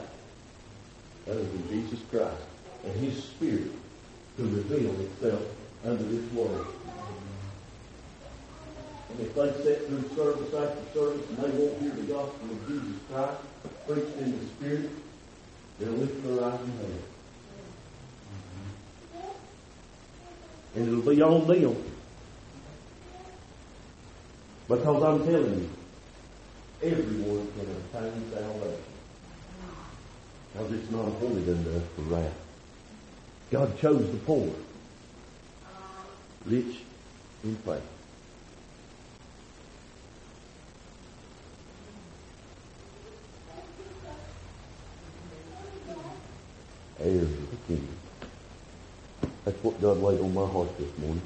other 1.29 1.43
than 1.43 1.68
Jesus 1.68 2.01
Christ 2.11 2.43
and 2.85 2.95
His 2.97 3.23
Spirit 3.23 3.70
to 4.37 4.43
reveal 4.43 5.01
itself 5.01 5.43
unto 5.85 6.05
this 6.09 6.33
world. 6.33 6.66
And 9.11 9.20
if 9.20 9.35
they 9.35 9.53
sit 9.62 9.87
through 9.87 10.09
service 10.16 10.55
after 10.55 10.99
service 10.99 11.28
and 11.28 11.39
they 11.39 11.51
won't 11.51 11.80
hear 11.83 11.91
the 11.91 12.03
gospel 12.03 12.51
of 12.51 12.66
Jesus 12.66 12.97
Christ 13.11 13.41
preached 13.87 14.18
in 14.18 14.39
the 14.39 14.47
Spirit, 14.47 14.91
they'll 15.78 15.93
lift 15.93 16.24
their 16.24 16.45
eyes 16.45 16.61
in 16.61 16.72
heaven. 16.72 17.03
And 20.74 20.89
it'll 20.89 21.14
be 21.14 21.20
on 21.20 21.47
them. 21.47 21.76
Because 24.68 25.03
I'm 25.03 25.26
telling 25.26 25.61
you, 25.61 25.70
everyone 26.83 27.53
can 27.53 27.70
obtain 27.70 28.33
salvation. 28.33 28.83
Because 30.53 30.72
it's 30.72 30.91
not 30.91 31.09
appointed 31.09 31.49
unto 31.51 31.76
us 31.76 31.83
for 31.95 32.03
wrath. 32.03 32.41
God 33.53 33.78
chose 33.78 34.11
the 34.11 34.16
poor, 34.16 34.50
rich 36.46 36.78
in 37.44 37.55
faith. 37.57 37.82
Heirs 46.98 47.24
of 47.24 47.50
the 47.50 47.57
kingdom. 47.68 47.96
That's 49.44 49.62
what 49.62 49.78
God 49.82 49.98
laid 49.98 50.20
on 50.20 50.32
my 50.32 50.46
heart 50.46 50.78
this 50.78 50.98
morning. 50.98 51.20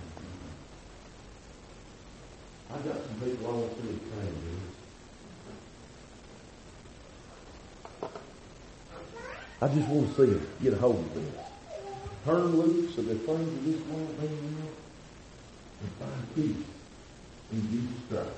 I 2.73 2.79
got 2.79 2.97
some 3.07 3.21
people 3.23 3.47
I 3.47 3.51
want 3.51 3.77
to 3.77 3.83
to. 3.83 3.99
I 9.63 9.69
just 9.69 9.89
want 9.89 10.09
to 10.09 10.27
see 10.27 10.33
them 10.33 10.47
get 10.61 10.73
a 10.73 10.77
hold 10.77 10.97
of 10.97 11.15
this. 11.15 11.46
Turn 12.27 12.57
loose 12.57 12.99
of 12.99 13.07
the 13.07 13.15
things 13.15 13.49
of 13.49 13.65
this 13.65 13.81
world 13.87 14.17
hanging 14.19 14.57
out 14.61 14.75
and 15.81 15.91
find 15.93 16.35
peace 16.35 16.67
in 17.53 17.71
Jesus 17.71 17.97
Christ. 18.11 18.31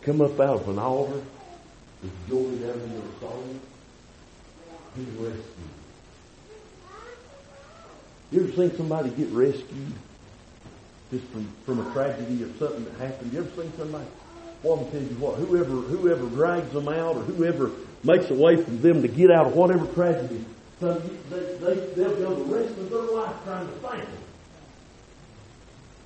Come 0.00 0.22
up 0.22 0.40
out 0.40 0.62
of 0.62 0.68
an 0.70 0.78
altar 0.78 1.20
with 2.02 2.28
joy 2.30 2.66
down 2.66 2.80
in 2.80 2.92
your 2.92 3.02
soul. 3.20 3.44
Be 4.96 5.04
rescued. 5.18 5.44
You 8.32 8.44
ever 8.44 8.52
seen 8.52 8.74
somebody 8.74 9.10
get 9.10 9.28
rescued 9.28 9.92
just 11.10 11.24
from, 11.26 11.46
from 11.66 11.86
a 11.86 11.92
tragedy 11.92 12.42
or 12.42 12.48
something 12.58 12.84
that 12.86 12.94
happened? 12.94 13.34
You 13.34 13.40
ever 13.40 13.62
seen 13.62 13.70
somebody? 13.76 14.06
Well, 14.62 14.78
I'm 14.78 14.90
telling 14.90 15.10
you 15.10 15.16
what, 15.16 15.34
whoever, 15.34 15.68
whoever 15.68 16.26
drags 16.28 16.72
them 16.72 16.88
out 16.88 17.16
or 17.16 17.20
whoever 17.20 17.70
makes 18.04 18.30
a 18.30 18.34
way 18.34 18.56
for 18.56 18.70
them 18.70 19.02
to 19.02 19.08
get 19.08 19.30
out 19.30 19.46
of 19.46 19.54
whatever 19.54 19.86
tragedy 19.86 20.44
So 20.80 20.94
they, 20.94 21.38
they, 21.38 21.74
they'll 21.94 22.16
go 22.16 22.34
the 22.34 22.54
rest 22.54 22.78
of 22.78 22.90
their 22.90 23.02
life 23.02 23.34
trying 23.44 23.66
to 23.66 23.72
thank 23.74 24.02
him. 24.02 24.18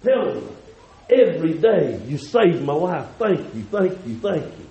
Tell 0.03 0.33
him, 0.33 0.49
every 1.11 1.55
day 1.55 2.01
you 2.07 2.17
saved 2.19 2.63
my 2.63 2.73
life. 2.73 3.07
Thank 3.19 3.55
you, 3.55 3.63
thank 3.65 3.93
you, 4.07 4.17
thank 4.17 4.45
you. 4.45 4.69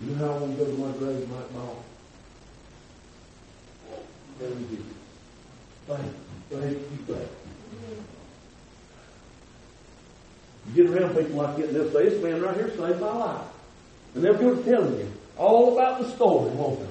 You 0.00 0.16
know 0.16 0.26
how 0.26 0.34
I 0.34 0.38
want 0.38 0.58
to 0.58 0.64
go 0.64 0.70
to 0.70 0.78
my 0.78 0.92
grave, 0.98 1.28
Mike 1.30 1.52
Ball? 1.52 1.84
Me 4.40 4.66
Jesus. 4.70 4.84
Thank 5.86 6.04
you, 6.06 6.58
thank 6.58 6.72
you, 6.72 7.14
thank 7.14 7.20
you. 7.20 7.26
You 10.66 10.84
get 10.84 11.02
around 11.02 11.16
people 11.16 11.36
like 11.36 11.56
that 11.56 11.66
and 11.66 11.76
they'll 11.76 11.92
say, 11.92 12.08
this 12.08 12.22
man 12.22 12.40
right 12.42 12.56
here 12.56 12.70
saved 12.76 13.00
my 13.00 13.12
life. 13.12 13.46
And 14.14 14.24
they'll 14.24 14.34
go 14.34 14.62
telling 14.62 14.98
you 14.98 15.12
all 15.38 15.72
about 15.72 16.00
the 16.00 16.08
story, 16.10 16.50
won't 16.52 16.80
they? 16.80 16.86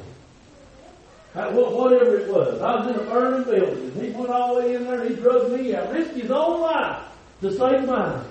Whatever 1.35 2.17
it 2.17 2.27
was. 2.29 2.61
I 2.61 2.75
was 2.75 2.95
in 2.95 3.01
a 3.01 3.09
burning 3.09 3.43
building. 3.43 3.91
He 4.01 4.09
went 4.11 4.29
all 4.29 4.55
the 4.55 4.61
way 4.61 4.75
in 4.75 4.83
there 4.85 5.01
and 5.01 5.09
he 5.09 5.15
drug 5.15 5.51
me 5.51 5.75
out. 5.75 5.91
Risked 5.93 6.15
his 6.15 6.31
own 6.31 6.61
life 6.61 7.03
to 7.41 7.51
save 7.51 7.85
mine. 7.85 8.25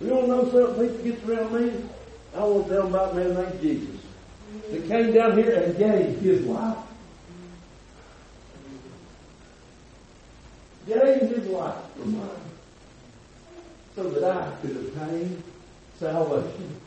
You 0.00 0.14
want 0.14 0.26
to 0.26 0.28
know 0.28 0.50
something? 0.50 0.88
People 0.88 1.04
gets 1.04 1.24
around 1.28 1.52
me. 1.52 1.84
I 2.34 2.44
want 2.44 2.68
to 2.68 2.72
tell 2.72 2.82
them 2.84 2.94
about 2.94 3.12
a 3.12 3.14
man 3.14 3.34
named 3.34 3.60
Jesus. 3.60 4.00
That 4.70 4.88
came 4.88 5.12
down 5.12 5.36
here 5.36 5.54
and 5.54 5.76
gave 5.76 6.20
his 6.20 6.46
life. 6.46 6.78
Gave 10.86 11.20
his 11.30 11.46
life 11.48 11.74
for 11.96 12.06
mine. 12.06 12.28
So 13.96 14.10
that 14.10 14.24
I 14.24 14.50
could 14.62 14.76
obtain 14.76 15.42
salvation. 15.98 16.80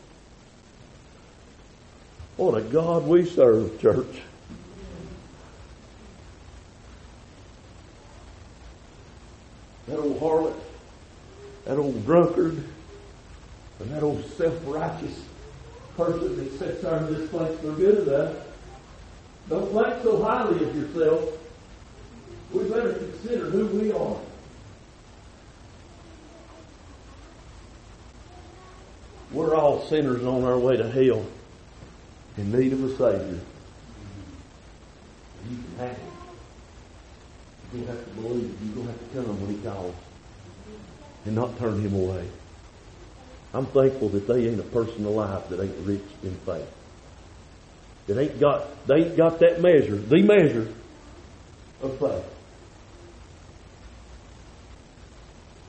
What 2.40 2.58
a 2.58 2.62
God 2.62 3.06
we 3.06 3.26
serve, 3.26 3.82
church. 3.82 4.22
That 9.88 10.00
old 10.00 10.22
harlot, 10.22 10.56
that 11.66 11.78
old 11.78 12.06
drunkard, 12.06 12.64
and 13.82 13.92
that 13.92 14.04
old 14.04 14.24
self-righteous 14.38 15.22
person 15.98 16.38
that 16.38 16.58
sits 16.58 16.82
there 16.82 16.96
in 17.00 17.14
this 17.14 17.30
place 17.30 17.60
for 17.60 17.74
good 17.74 18.08
enough. 18.08 18.38
Don't 19.50 19.74
think 19.74 20.02
so 20.02 20.24
highly 20.24 20.64
of 20.64 20.74
yourself. 20.74 21.38
We 22.54 22.64
better 22.70 22.94
consider 22.94 23.50
who 23.50 23.66
we 23.66 23.92
are. 23.92 24.18
We're 29.34 29.56
all 29.56 29.86
sinners 29.88 30.24
on 30.24 30.46
our 30.46 30.58
way 30.58 30.78
to 30.78 30.90
hell 30.90 31.26
in 32.38 32.52
need 32.52 32.74
of 32.74 32.84
a 32.84 32.90
Savior. 32.90 33.40
You 35.50 35.58
can 35.58 35.78
have. 35.78 35.98
You're 37.74 37.86
going 37.86 37.86
to 37.86 37.92
have 37.92 38.04
to 38.06 38.22
believe. 38.22 38.58
You're 38.64 38.76
going 38.76 38.88
to 38.88 38.92
have 38.92 39.00
to 39.00 39.14
tell 39.14 39.24
come 39.24 39.42
when 39.42 39.56
He 39.56 39.62
calls 39.62 39.96
and 41.26 41.36
not 41.36 41.58
turn 41.60 41.82
Him 41.82 41.94
away. 41.94 42.28
I'm 43.54 43.66
thankful 43.68 44.10
that 44.10 44.28
they 44.28 44.48
ain't 44.48 44.60
a 44.60 44.64
person 44.64 45.06
alive 45.06 45.50
that 45.50 45.62
ain't 45.62 45.76
rich 45.86 46.04
in 46.24 46.36
faith. 46.46 46.68
That 48.08 48.20
ain't 48.20 48.40
got, 48.40 48.88
they 48.88 49.06
ain't 49.06 49.18
got 49.18 49.40
that 49.40 49.62
measure, 49.62 49.96
the 49.96 50.22
measure 50.22 50.74
of 51.82 52.00
faith. 52.00 52.26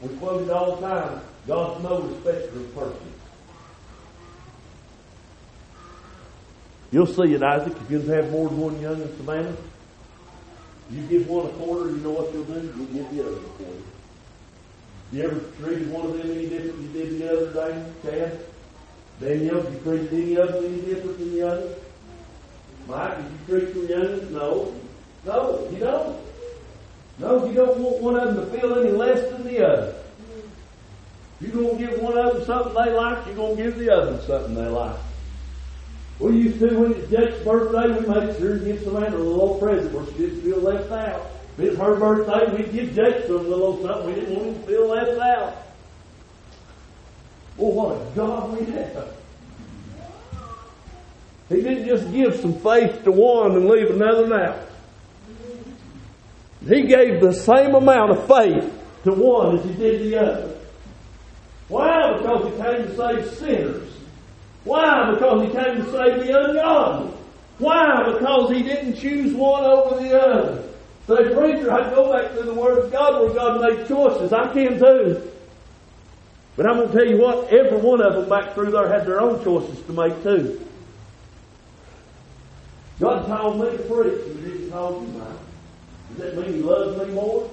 We 0.02 0.08
quote 0.16 0.42
it 0.42 0.50
all 0.50 0.76
the 0.76 0.86
time. 0.86 1.20
God's 1.46 1.82
no 1.82 2.00
respecter 2.00 2.58
of 2.58 2.74
persons. 2.74 3.19
You'll 6.92 7.06
see 7.06 7.34
it, 7.34 7.42
Isaac, 7.42 7.76
if 7.82 7.90
you 7.90 8.00
have 8.00 8.30
more 8.32 8.48
than 8.48 8.58
one 8.58 8.80
young 8.80 9.00
in 9.00 9.16
Savannah. 9.16 9.56
You 10.90 11.02
give 11.02 11.28
one 11.28 11.46
a 11.46 11.50
quarter, 11.50 11.90
you 11.90 11.98
know 11.98 12.10
what 12.10 12.34
you'll 12.34 12.44
do? 12.44 12.72
You'll 12.76 12.86
give 12.86 13.14
the 13.14 13.26
other 13.26 13.36
a 13.36 13.50
quarter. 13.50 13.82
You 15.12 15.22
ever 15.22 15.40
treated 15.58 15.90
one 15.90 16.06
of 16.06 16.18
them 16.18 16.30
any 16.30 16.48
different 16.48 16.76
than 16.76 16.82
you 16.82 16.92
did 16.92 17.18
the 17.20 17.30
other 17.30 17.52
day, 17.52 17.92
Chad? 18.02 18.40
Danielle, 19.20 19.72
you 19.72 19.78
treated 19.80 20.12
any 20.12 20.36
of 20.36 20.52
them 20.52 20.64
any 20.64 20.80
different 20.80 21.18
than 21.18 21.32
the 21.32 21.42
other? 21.42 21.74
Mike, 22.88 23.16
did 23.16 23.26
you 23.30 23.60
treat 23.60 23.74
your 23.76 24.00
youngest? 24.00 24.30
No. 24.32 24.74
No, 25.24 25.68
you 25.70 25.78
don't. 25.78 26.16
No, 27.18 27.46
you 27.46 27.54
don't 27.54 27.78
want 27.78 28.02
one 28.02 28.18
of 28.18 28.34
them 28.34 28.50
to 28.50 28.58
feel 28.58 28.78
any 28.78 28.90
less 28.90 29.30
than 29.30 29.44
the 29.44 29.64
other. 29.64 29.94
You're 31.40 31.52
going 31.52 31.78
to 31.78 31.86
give 31.86 32.00
one 32.00 32.18
of 32.18 32.34
them 32.34 32.44
something 32.44 32.74
they 32.74 32.92
like, 32.92 33.26
you're 33.26 33.36
going 33.36 33.56
to 33.56 33.62
give 33.62 33.78
the 33.78 33.90
other 33.94 34.20
something 34.22 34.54
they 34.54 34.68
like. 34.68 34.96
We 36.20 36.36
used 36.36 36.58
to, 36.60 36.78
when 36.78 36.92
it's 36.92 37.10
Jake's 37.10 37.42
birthday, 37.42 37.98
we 37.98 38.06
made 38.06 38.36
sure 38.36 38.58
to 38.58 38.64
give 38.64 38.82
Savannah 38.82 39.16
a 39.16 39.18
little 39.18 39.58
present 39.58 39.92
where 39.94 40.04
she 40.06 40.12
didn't 40.12 40.42
feel 40.42 40.60
left 40.60 40.92
out. 40.92 41.30
If 41.56 41.64
it's 41.64 41.78
her 41.78 41.96
birthday, 41.96 42.56
we'd 42.56 42.72
give 42.72 42.94
Jake 42.94 43.26
some 43.26 43.48
little 43.48 43.82
something. 43.82 44.06
We 44.06 44.20
didn't 44.20 44.36
want 44.36 44.48
him 44.48 44.60
to 44.60 44.66
feel 44.66 44.88
left 44.88 45.18
out. 45.18 45.66
Well, 47.56 47.72
what 47.72 47.96
a 47.96 48.10
God 48.14 48.58
we 48.58 48.66
have. 48.72 49.14
He 51.48 51.62
didn't 51.62 51.86
just 51.86 52.12
give 52.12 52.36
some 52.36 52.54
faith 52.60 53.02
to 53.04 53.12
one 53.12 53.52
and 53.56 53.66
leave 53.66 53.90
another 53.90 54.32
out. 54.34 54.68
He 56.68 56.82
gave 56.82 57.20
the 57.20 57.32
same 57.32 57.74
amount 57.74 58.10
of 58.10 58.26
faith 58.26 58.72
to 59.04 59.12
one 59.12 59.58
as 59.58 59.64
he 59.64 59.72
did 59.72 59.98
to 59.98 60.04
the 60.10 60.18
other. 60.18 60.56
Why? 61.68 62.18
Because 62.18 62.44
he 62.44 62.62
came 62.62 62.86
to 62.86 62.96
save 62.96 63.38
sinners. 63.38 63.99
Why? 64.64 65.10
Because 65.12 65.42
he 65.46 65.52
came 65.52 65.76
to 65.76 65.84
save 65.90 66.26
the 66.26 66.38
ungodly. 66.38 67.12
Why? 67.58 68.12
Because 68.12 68.50
he 68.50 68.62
didn't 68.62 68.96
choose 68.96 69.34
one 69.34 69.64
over 69.64 70.02
the 70.02 70.20
other. 70.20 70.64
Say, 71.06 71.34
preacher, 71.34 71.72
I 71.72 71.90
go 71.90 72.12
back 72.12 72.34
to 72.36 72.42
the 72.42 72.54
Word 72.54 72.84
of 72.84 72.92
God 72.92 73.20
where 73.20 73.34
God 73.34 73.60
made 73.60 73.88
choices. 73.88 74.32
I 74.32 74.52
can 74.52 74.78
too. 74.78 75.30
But 76.56 76.66
I'm 76.66 76.76
going 76.76 76.88
to 76.90 76.94
tell 76.94 77.06
you 77.06 77.18
what, 77.18 77.52
every 77.52 77.78
one 77.78 78.00
of 78.00 78.14
them 78.14 78.28
back 78.28 78.54
through 78.54 78.70
there 78.70 78.88
had 78.88 79.06
their 79.06 79.20
own 79.20 79.42
choices 79.42 79.82
to 79.86 79.92
make 79.92 80.22
too. 80.22 80.66
God 82.98 83.26
called 83.26 83.60
me 83.60 83.76
to 83.76 83.82
preach, 83.84 84.26
and 84.26 84.44
He 84.44 84.50
didn't 84.52 84.70
call 84.70 85.00
you 85.00 85.08
mine. 85.08 85.38
Does 86.10 86.18
that 86.18 86.36
mean 86.36 86.54
He 86.54 86.60
loves 86.60 86.98
me 86.98 87.14
more? 87.14 87.50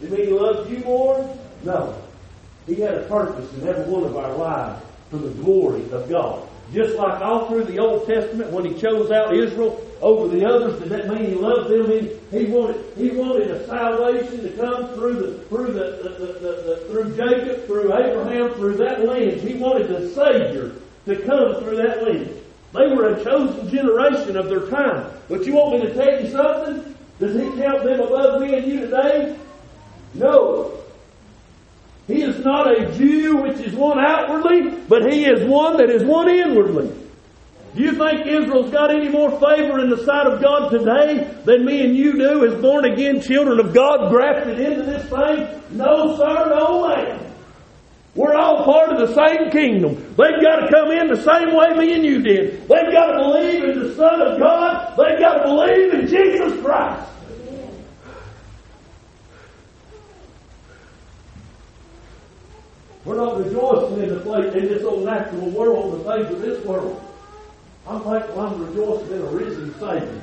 Does 0.00 0.12
it 0.12 0.18
mean 0.18 0.28
He 0.28 0.32
loves 0.32 0.70
you 0.70 0.78
more? 0.78 1.38
No. 1.62 2.02
He 2.66 2.76
had 2.76 2.94
a 2.94 3.02
purpose 3.02 3.52
in 3.54 3.68
every 3.68 3.84
one 3.84 4.04
of 4.04 4.16
our 4.16 4.34
lives 4.34 4.82
for 5.12 5.18
the 5.18 5.30
glory 5.42 5.88
of 5.92 6.08
God. 6.08 6.48
Just 6.72 6.96
like 6.96 7.20
all 7.20 7.48
through 7.48 7.64
the 7.64 7.78
Old 7.78 8.06
Testament, 8.06 8.50
when 8.50 8.64
He 8.64 8.80
chose 8.80 9.10
out 9.10 9.36
Israel 9.36 9.86
over 10.00 10.26
the 10.26 10.42
others, 10.46 10.80
did 10.80 10.88
that 10.88 11.06
mean 11.06 11.26
He 11.26 11.34
loved 11.34 11.68
them? 11.68 11.90
He, 11.90 12.38
he 12.38 12.46
wanted 12.46 12.82
He 12.96 13.10
wanted 13.10 13.50
a 13.50 13.66
salvation 13.66 14.42
to 14.42 14.48
come 14.52 14.88
through 14.94 15.14
the 15.16 15.32
through 15.44 15.72
the, 15.72 16.00
the, 16.02 16.08
the, 16.08 16.52
the 16.62 16.86
through 16.88 17.14
Jacob, 17.14 17.66
through 17.66 17.94
Abraham, 17.94 18.54
through 18.54 18.76
that 18.78 19.04
lineage. 19.04 19.42
He 19.42 19.54
wanted 19.54 19.88
the 19.88 20.08
Savior 20.14 20.72
to 21.04 21.16
come 21.26 21.62
through 21.62 21.76
that 21.76 22.04
lineage. 22.04 22.38
They 22.72 22.86
were 22.86 23.08
a 23.08 23.22
chosen 23.22 23.68
generation 23.68 24.38
of 24.38 24.48
their 24.48 24.66
time. 24.68 25.12
But 25.28 25.44
you 25.44 25.52
want 25.52 25.74
me 25.74 25.88
to 25.88 25.94
tell 25.94 26.24
you 26.24 26.30
something? 26.30 26.96
Does 27.20 27.34
He 27.34 27.50
count 27.60 27.84
them 27.84 28.00
above 28.00 28.40
me 28.40 28.54
and 28.54 28.66
you 28.66 28.80
today? 28.80 29.36
No. 30.14 30.81
He 32.06 32.22
is 32.22 32.44
not 32.44 32.66
a 32.66 32.92
Jew 32.96 33.36
which 33.36 33.60
is 33.60 33.74
one 33.74 33.98
outwardly, 33.98 34.70
but 34.88 35.12
he 35.12 35.24
is 35.24 35.48
one 35.48 35.76
that 35.76 35.88
is 35.88 36.02
one 36.04 36.28
inwardly. 36.28 36.92
Do 37.74 37.82
you 37.82 37.92
think 37.92 38.26
Israel's 38.26 38.70
got 38.70 38.90
any 38.94 39.08
more 39.08 39.30
favor 39.30 39.78
in 39.80 39.88
the 39.88 40.04
sight 40.04 40.26
of 40.26 40.42
God 40.42 40.68
today 40.70 41.32
than 41.44 41.64
me 41.64 41.82
and 41.82 41.96
you 41.96 42.12
do 42.12 42.44
as 42.44 42.60
born 42.60 42.84
again 42.84 43.20
children 43.22 43.58
of 43.60 43.72
God 43.72 44.10
grafted 44.10 44.60
into 44.60 44.82
this 44.82 45.08
thing? 45.08 45.62
No, 45.70 46.16
sir, 46.16 46.50
no, 46.50 46.88
ma'am. 46.88 47.32
We're 48.14 48.34
all 48.34 48.64
part 48.64 48.90
of 48.90 49.08
the 49.08 49.14
same 49.14 49.50
kingdom. 49.50 49.94
They've 49.94 50.42
got 50.42 50.56
to 50.56 50.68
come 50.70 50.90
in 50.90 51.08
the 51.08 51.22
same 51.22 51.56
way 51.56 51.72
me 51.78 51.94
and 51.94 52.04
you 52.04 52.20
did. 52.20 52.68
They've 52.68 52.92
got 52.92 53.12
to 53.12 53.18
believe 53.22 53.64
in 53.64 53.78
the 53.78 53.94
Son 53.94 54.20
of 54.20 54.38
God. 54.38 54.94
They've 54.98 55.18
got 55.18 55.38
to 55.38 55.44
believe 55.44 55.94
in 55.94 56.06
Jesus 56.08 56.60
Christ. 56.60 57.10
We're 63.04 63.16
not 63.16 63.44
rejoicing 63.44 64.02
in 64.02 64.14
the 64.14 64.20
place 64.20 64.54
in 64.54 64.68
this 64.68 64.84
old 64.84 65.04
natural 65.04 65.50
world, 65.50 66.04
the 66.04 66.12
things 66.12 66.32
of 66.32 66.40
this 66.40 66.64
world. 66.64 67.02
I'm 67.86 68.00
thankful 68.02 68.40
I'm 68.40 68.66
rejoicing 68.66 69.12
in 69.12 69.22
a 69.22 69.26
risen 69.26 69.74
Savior 69.74 70.22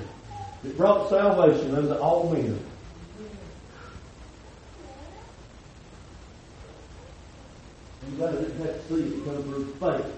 that 0.64 0.78
brought 0.78 1.10
salvation 1.10 1.76
unto 1.76 1.94
all 1.94 2.32
men. 2.32 2.58
Glad 8.18 8.36
I 8.36 8.42
didn't 8.42 8.66
have 8.66 8.88
to 8.88 8.96
see 8.96 9.16
it 9.16 9.26
come 9.26 9.44
through 9.44 9.66
faith. 9.80 10.16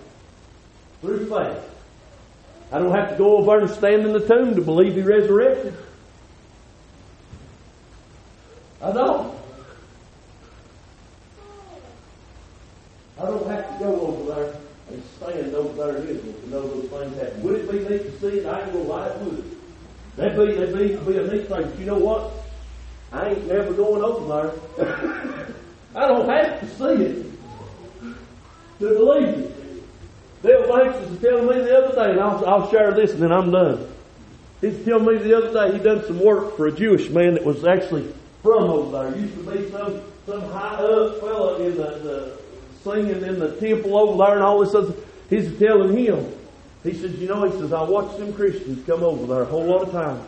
Through 1.01 1.29
faith. 1.29 1.71
I 2.71 2.79
don't 2.79 2.95
have 2.95 3.09
to 3.09 3.15
go 3.15 3.37
over 3.37 3.59
and 3.59 3.69
stand 3.69 4.05
in 4.05 4.13
the 4.13 4.25
tomb 4.25 4.55
to 4.55 4.61
believe 4.61 4.95
he 4.95 5.01
resurrected. 5.01 5.75
I 8.81 8.91
don't. 8.91 9.40
I 13.21 13.25
don't 13.25 13.47
have 13.47 13.77
to 13.77 13.83
go 13.83 14.01
over 14.01 14.33
there 14.33 14.55
and 14.89 15.03
stand 15.17 15.53
over 15.53 15.85
there 15.85 15.97
in 15.97 16.07
Israel 16.07 16.33
to 16.33 16.49
know 16.49 16.67
those 16.67 16.89
things 16.89 17.21
happen. 17.21 17.43
Would 17.43 17.55
it 17.55 17.71
be 17.71 17.79
neat 17.79 18.03
to 18.03 18.19
see 18.19 18.39
it? 18.39 18.45
I 18.47 18.63
ain't 18.63 18.73
gonna 18.73 19.37
it. 19.37 20.15
That'd 20.17 20.37
be, 20.37 20.53
that'd 20.55 21.05
be, 21.05 21.11
be 21.11 21.17
a 21.19 21.27
neat 21.27 21.47
thing. 21.47 21.63
But 21.63 21.79
you 21.79 21.85
know 21.85 21.99
what? 21.99 22.31
I 23.11 23.29
ain't 23.29 23.47
never 23.47 23.73
going 23.73 24.03
over 24.03 24.53
there. 24.75 25.47
I 25.95 26.07
don't 26.07 26.27
have 26.27 26.61
to 26.61 26.67
see 26.67 27.03
it 27.03 27.25
to 28.79 28.89
believe 28.89 29.27
it. 29.27 29.57
Bill 30.41 30.75
Banks 30.75 31.07
was 31.07 31.19
telling 31.19 31.47
me 31.47 31.63
the 31.63 31.77
other 31.77 31.95
day, 31.95 32.11
and 32.11 32.19
I'll, 32.19 32.43
I'll 32.45 32.71
share 32.71 32.91
this 32.93 33.11
and 33.11 33.21
then 33.21 33.31
I'm 33.31 33.51
done. 33.51 33.87
He's 34.61 34.83
telling 34.83 35.05
me 35.05 35.17
the 35.17 35.37
other 35.37 35.53
day 35.53 35.77
he 35.77 35.83
done 35.83 36.03
some 36.05 36.19
work 36.19 36.57
for 36.57 36.67
a 36.67 36.71
Jewish 36.71 37.09
man 37.09 37.35
that 37.35 37.45
was 37.45 37.65
actually 37.65 38.11
from 38.41 38.63
over 38.63 39.09
there. 39.09 39.19
Used 39.19 39.35
to 39.35 39.51
be 39.51 39.69
some 39.69 40.01
some 40.25 40.41
high 40.51 40.75
up 40.75 41.19
fella 41.19 41.59
in 41.59 41.75
the, 41.75 41.83
the 41.83 42.40
singing 42.83 43.23
in 43.23 43.39
the 43.39 43.55
temple 43.57 43.97
over 43.97 44.17
there 44.17 44.35
and 44.35 44.43
all 44.43 44.59
this 44.59 44.69
stuff. 44.69 44.95
He's 45.29 45.57
telling 45.57 45.97
him. 45.97 46.33
He 46.83 46.93
says, 46.93 47.15
you 47.19 47.27
know, 47.27 47.49
he 47.49 47.57
says, 47.59 47.71
I 47.73 47.83
watch 47.83 48.17
them 48.17 48.33
Christians 48.33 48.85
come 48.85 49.03
over 49.03 49.27
there 49.27 49.43
a 49.43 49.45
whole 49.45 49.65
lot 49.65 49.83
of 49.83 49.91
times. 49.91 50.27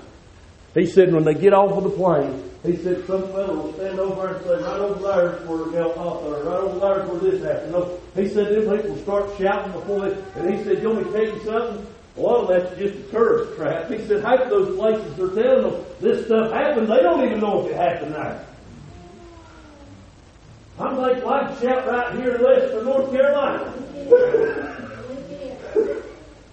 He 0.73 0.85
said 0.85 1.13
when 1.13 1.23
they 1.23 1.33
get 1.33 1.53
off 1.53 1.71
of 1.77 1.83
the 1.83 1.89
plane, 1.89 2.49
he 2.63 2.77
said 2.77 3.05
some 3.05 3.23
fellow 3.27 3.55
will 3.55 3.73
stand 3.73 3.99
over 3.99 4.21
there 4.21 4.35
and 4.35 4.45
say, 4.45 4.55
right 4.63 4.79
over 4.79 5.03
there 5.03 5.35
is 5.35 5.47
where 5.47 5.83
El 5.83 5.89
Papa, 5.91 6.25
or 6.25 6.43
right 6.43 6.59
over 6.61 6.79
there 6.79 7.03
is 7.03 7.09
where 7.09 7.31
this 7.31 7.43
happened. 7.43 7.71
No, 7.73 7.99
he 8.15 8.27
said 8.29 8.47
them 8.47 8.77
people 8.77 8.97
start 8.97 9.29
shouting 9.37 9.71
before 9.73 10.09
they, 10.09 10.39
and 10.39 10.55
he 10.55 10.63
said, 10.63 10.81
you 10.81 10.89
want 10.89 11.05
me 11.05 11.11
to 11.11 11.17
tell 11.17 11.35
you 11.35 11.43
something? 11.43 11.87
A 12.15 12.21
lot 12.21 12.43
of 12.43 12.47
that's 12.47 12.77
just 12.77 12.95
a 12.95 13.11
tourist 13.11 13.57
trap. 13.57 13.91
He 13.91 13.97
said 14.07 14.23
half 14.23 14.41
of 14.41 14.49
those 14.49 14.75
places 14.77 15.19
are 15.19 15.35
telling 15.35 15.71
them 15.71 15.85
this 15.99 16.25
stuff 16.25 16.51
happened, 16.53 16.87
they 16.87 17.01
don't 17.01 17.25
even 17.25 17.39
know 17.39 17.65
if 17.65 17.71
it 17.71 17.75
happened 17.75 18.13
there. 18.13 18.45
I'm 20.79 20.97
like, 20.97 21.23
well, 21.23 21.35
I'd 21.35 21.55
shout 21.59 21.85
right 21.87 22.15
here 22.15 22.33
in 22.35 22.41
Leicester, 22.43 22.83
North 22.83 23.11
Carolina. 23.11 23.71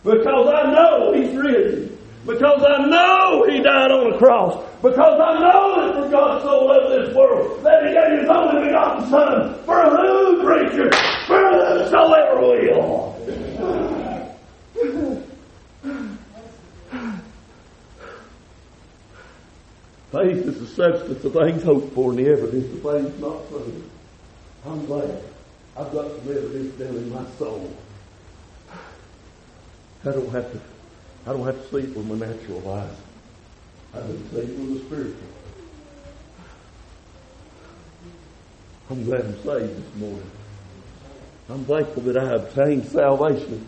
because 0.05 0.49
I 0.49 0.71
know 0.73 1.13
He's 1.15 1.35
risen. 1.35 1.97
Because 2.27 2.63
I 2.63 2.85
know 2.87 3.47
He 3.49 3.63
died 3.63 3.91
on 3.91 4.11
the 4.13 4.19
cross. 4.19 4.63
Because 4.83 5.19
I 5.21 5.39
know 5.41 5.81
that 5.81 5.95
for 6.05 6.11
God 6.11 6.43
so 6.43 6.65
loved 6.65 6.91
this 6.91 7.15
world 7.17 7.63
that 7.65 7.87
He 7.87 7.95
gave 7.95 8.21
His 8.21 8.29
only 8.29 8.67
begotten 8.67 9.09
Son 9.09 9.55
for 9.65 9.83
who, 9.89 10.43
preacher? 10.45 10.91
For 11.27 11.39
whosoever 11.39 12.41
will. 12.41 13.17
Faith 20.13 20.45
is 20.45 20.59
the 20.59 20.67
substance 20.67 21.25
of 21.25 21.33
things 21.33 21.63
hoped 21.63 21.95
for 21.95 22.11
and 22.11 22.19
the 22.19 22.29
evidence 22.29 22.67
of 22.75 22.83
things 22.83 23.19
not 23.21 23.49
seen. 23.49 23.90
I'm 24.67 24.85
glad 24.87 25.23
I've 25.77 25.93
got 25.93 26.09
some 26.09 26.29
evidence 26.29 26.75
down 26.79 26.97
in 26.97 27.13
my 27.13 27.25
soul. 27.39 27.73
I 30.05 30.13
don't 30.13 30.31
have 30.31 30.53
to 30.53 30.61
I 31.27 31.33
don't 31.33 31.45
have 31.45 31.69
to 31.71 31.77
it 31.77 31.97
with 31.97 32.07
my 32.07 32.15
natural 32.27 32.71
eyes. 32.71 32.97
I 33.95 34.01
can 34.01 34.11
it 34.11 34.33
with 34.33 34.75
the 34.75 34.81
spiritual. 34.87 35.15
I'm 38.91 39.05
glad 39.05 39.21
I'm 39.21 39.43
saved 39.43 39.77
this 39.77 39.95
morning. 39.97 40.31
I'm 41.49 41.65
thankful 41.65 42.03
that 42.05 42.17
I 42.17 42.35
obtained 42.35 42.87
salvation. 42.87 43.67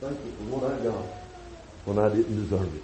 Thankful 0.00 0.30
for 0.30 0.44
what 0.56 0.72
I 0.72 0.78
got 0.84 1.04
when 1.84 1.98
I 1.98 2.08
didn't 2.08 2.36
deserve 2.36 2.74
it. 2.74 2.82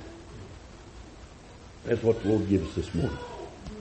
That's 1.85 2.03
what 2.03 2.23
the 2.23 2.29
Lord 2.29 2.49
gives 2.49 2.69
us 2.71 2.75
this 2.75 2.95
morning. 2.95 3.19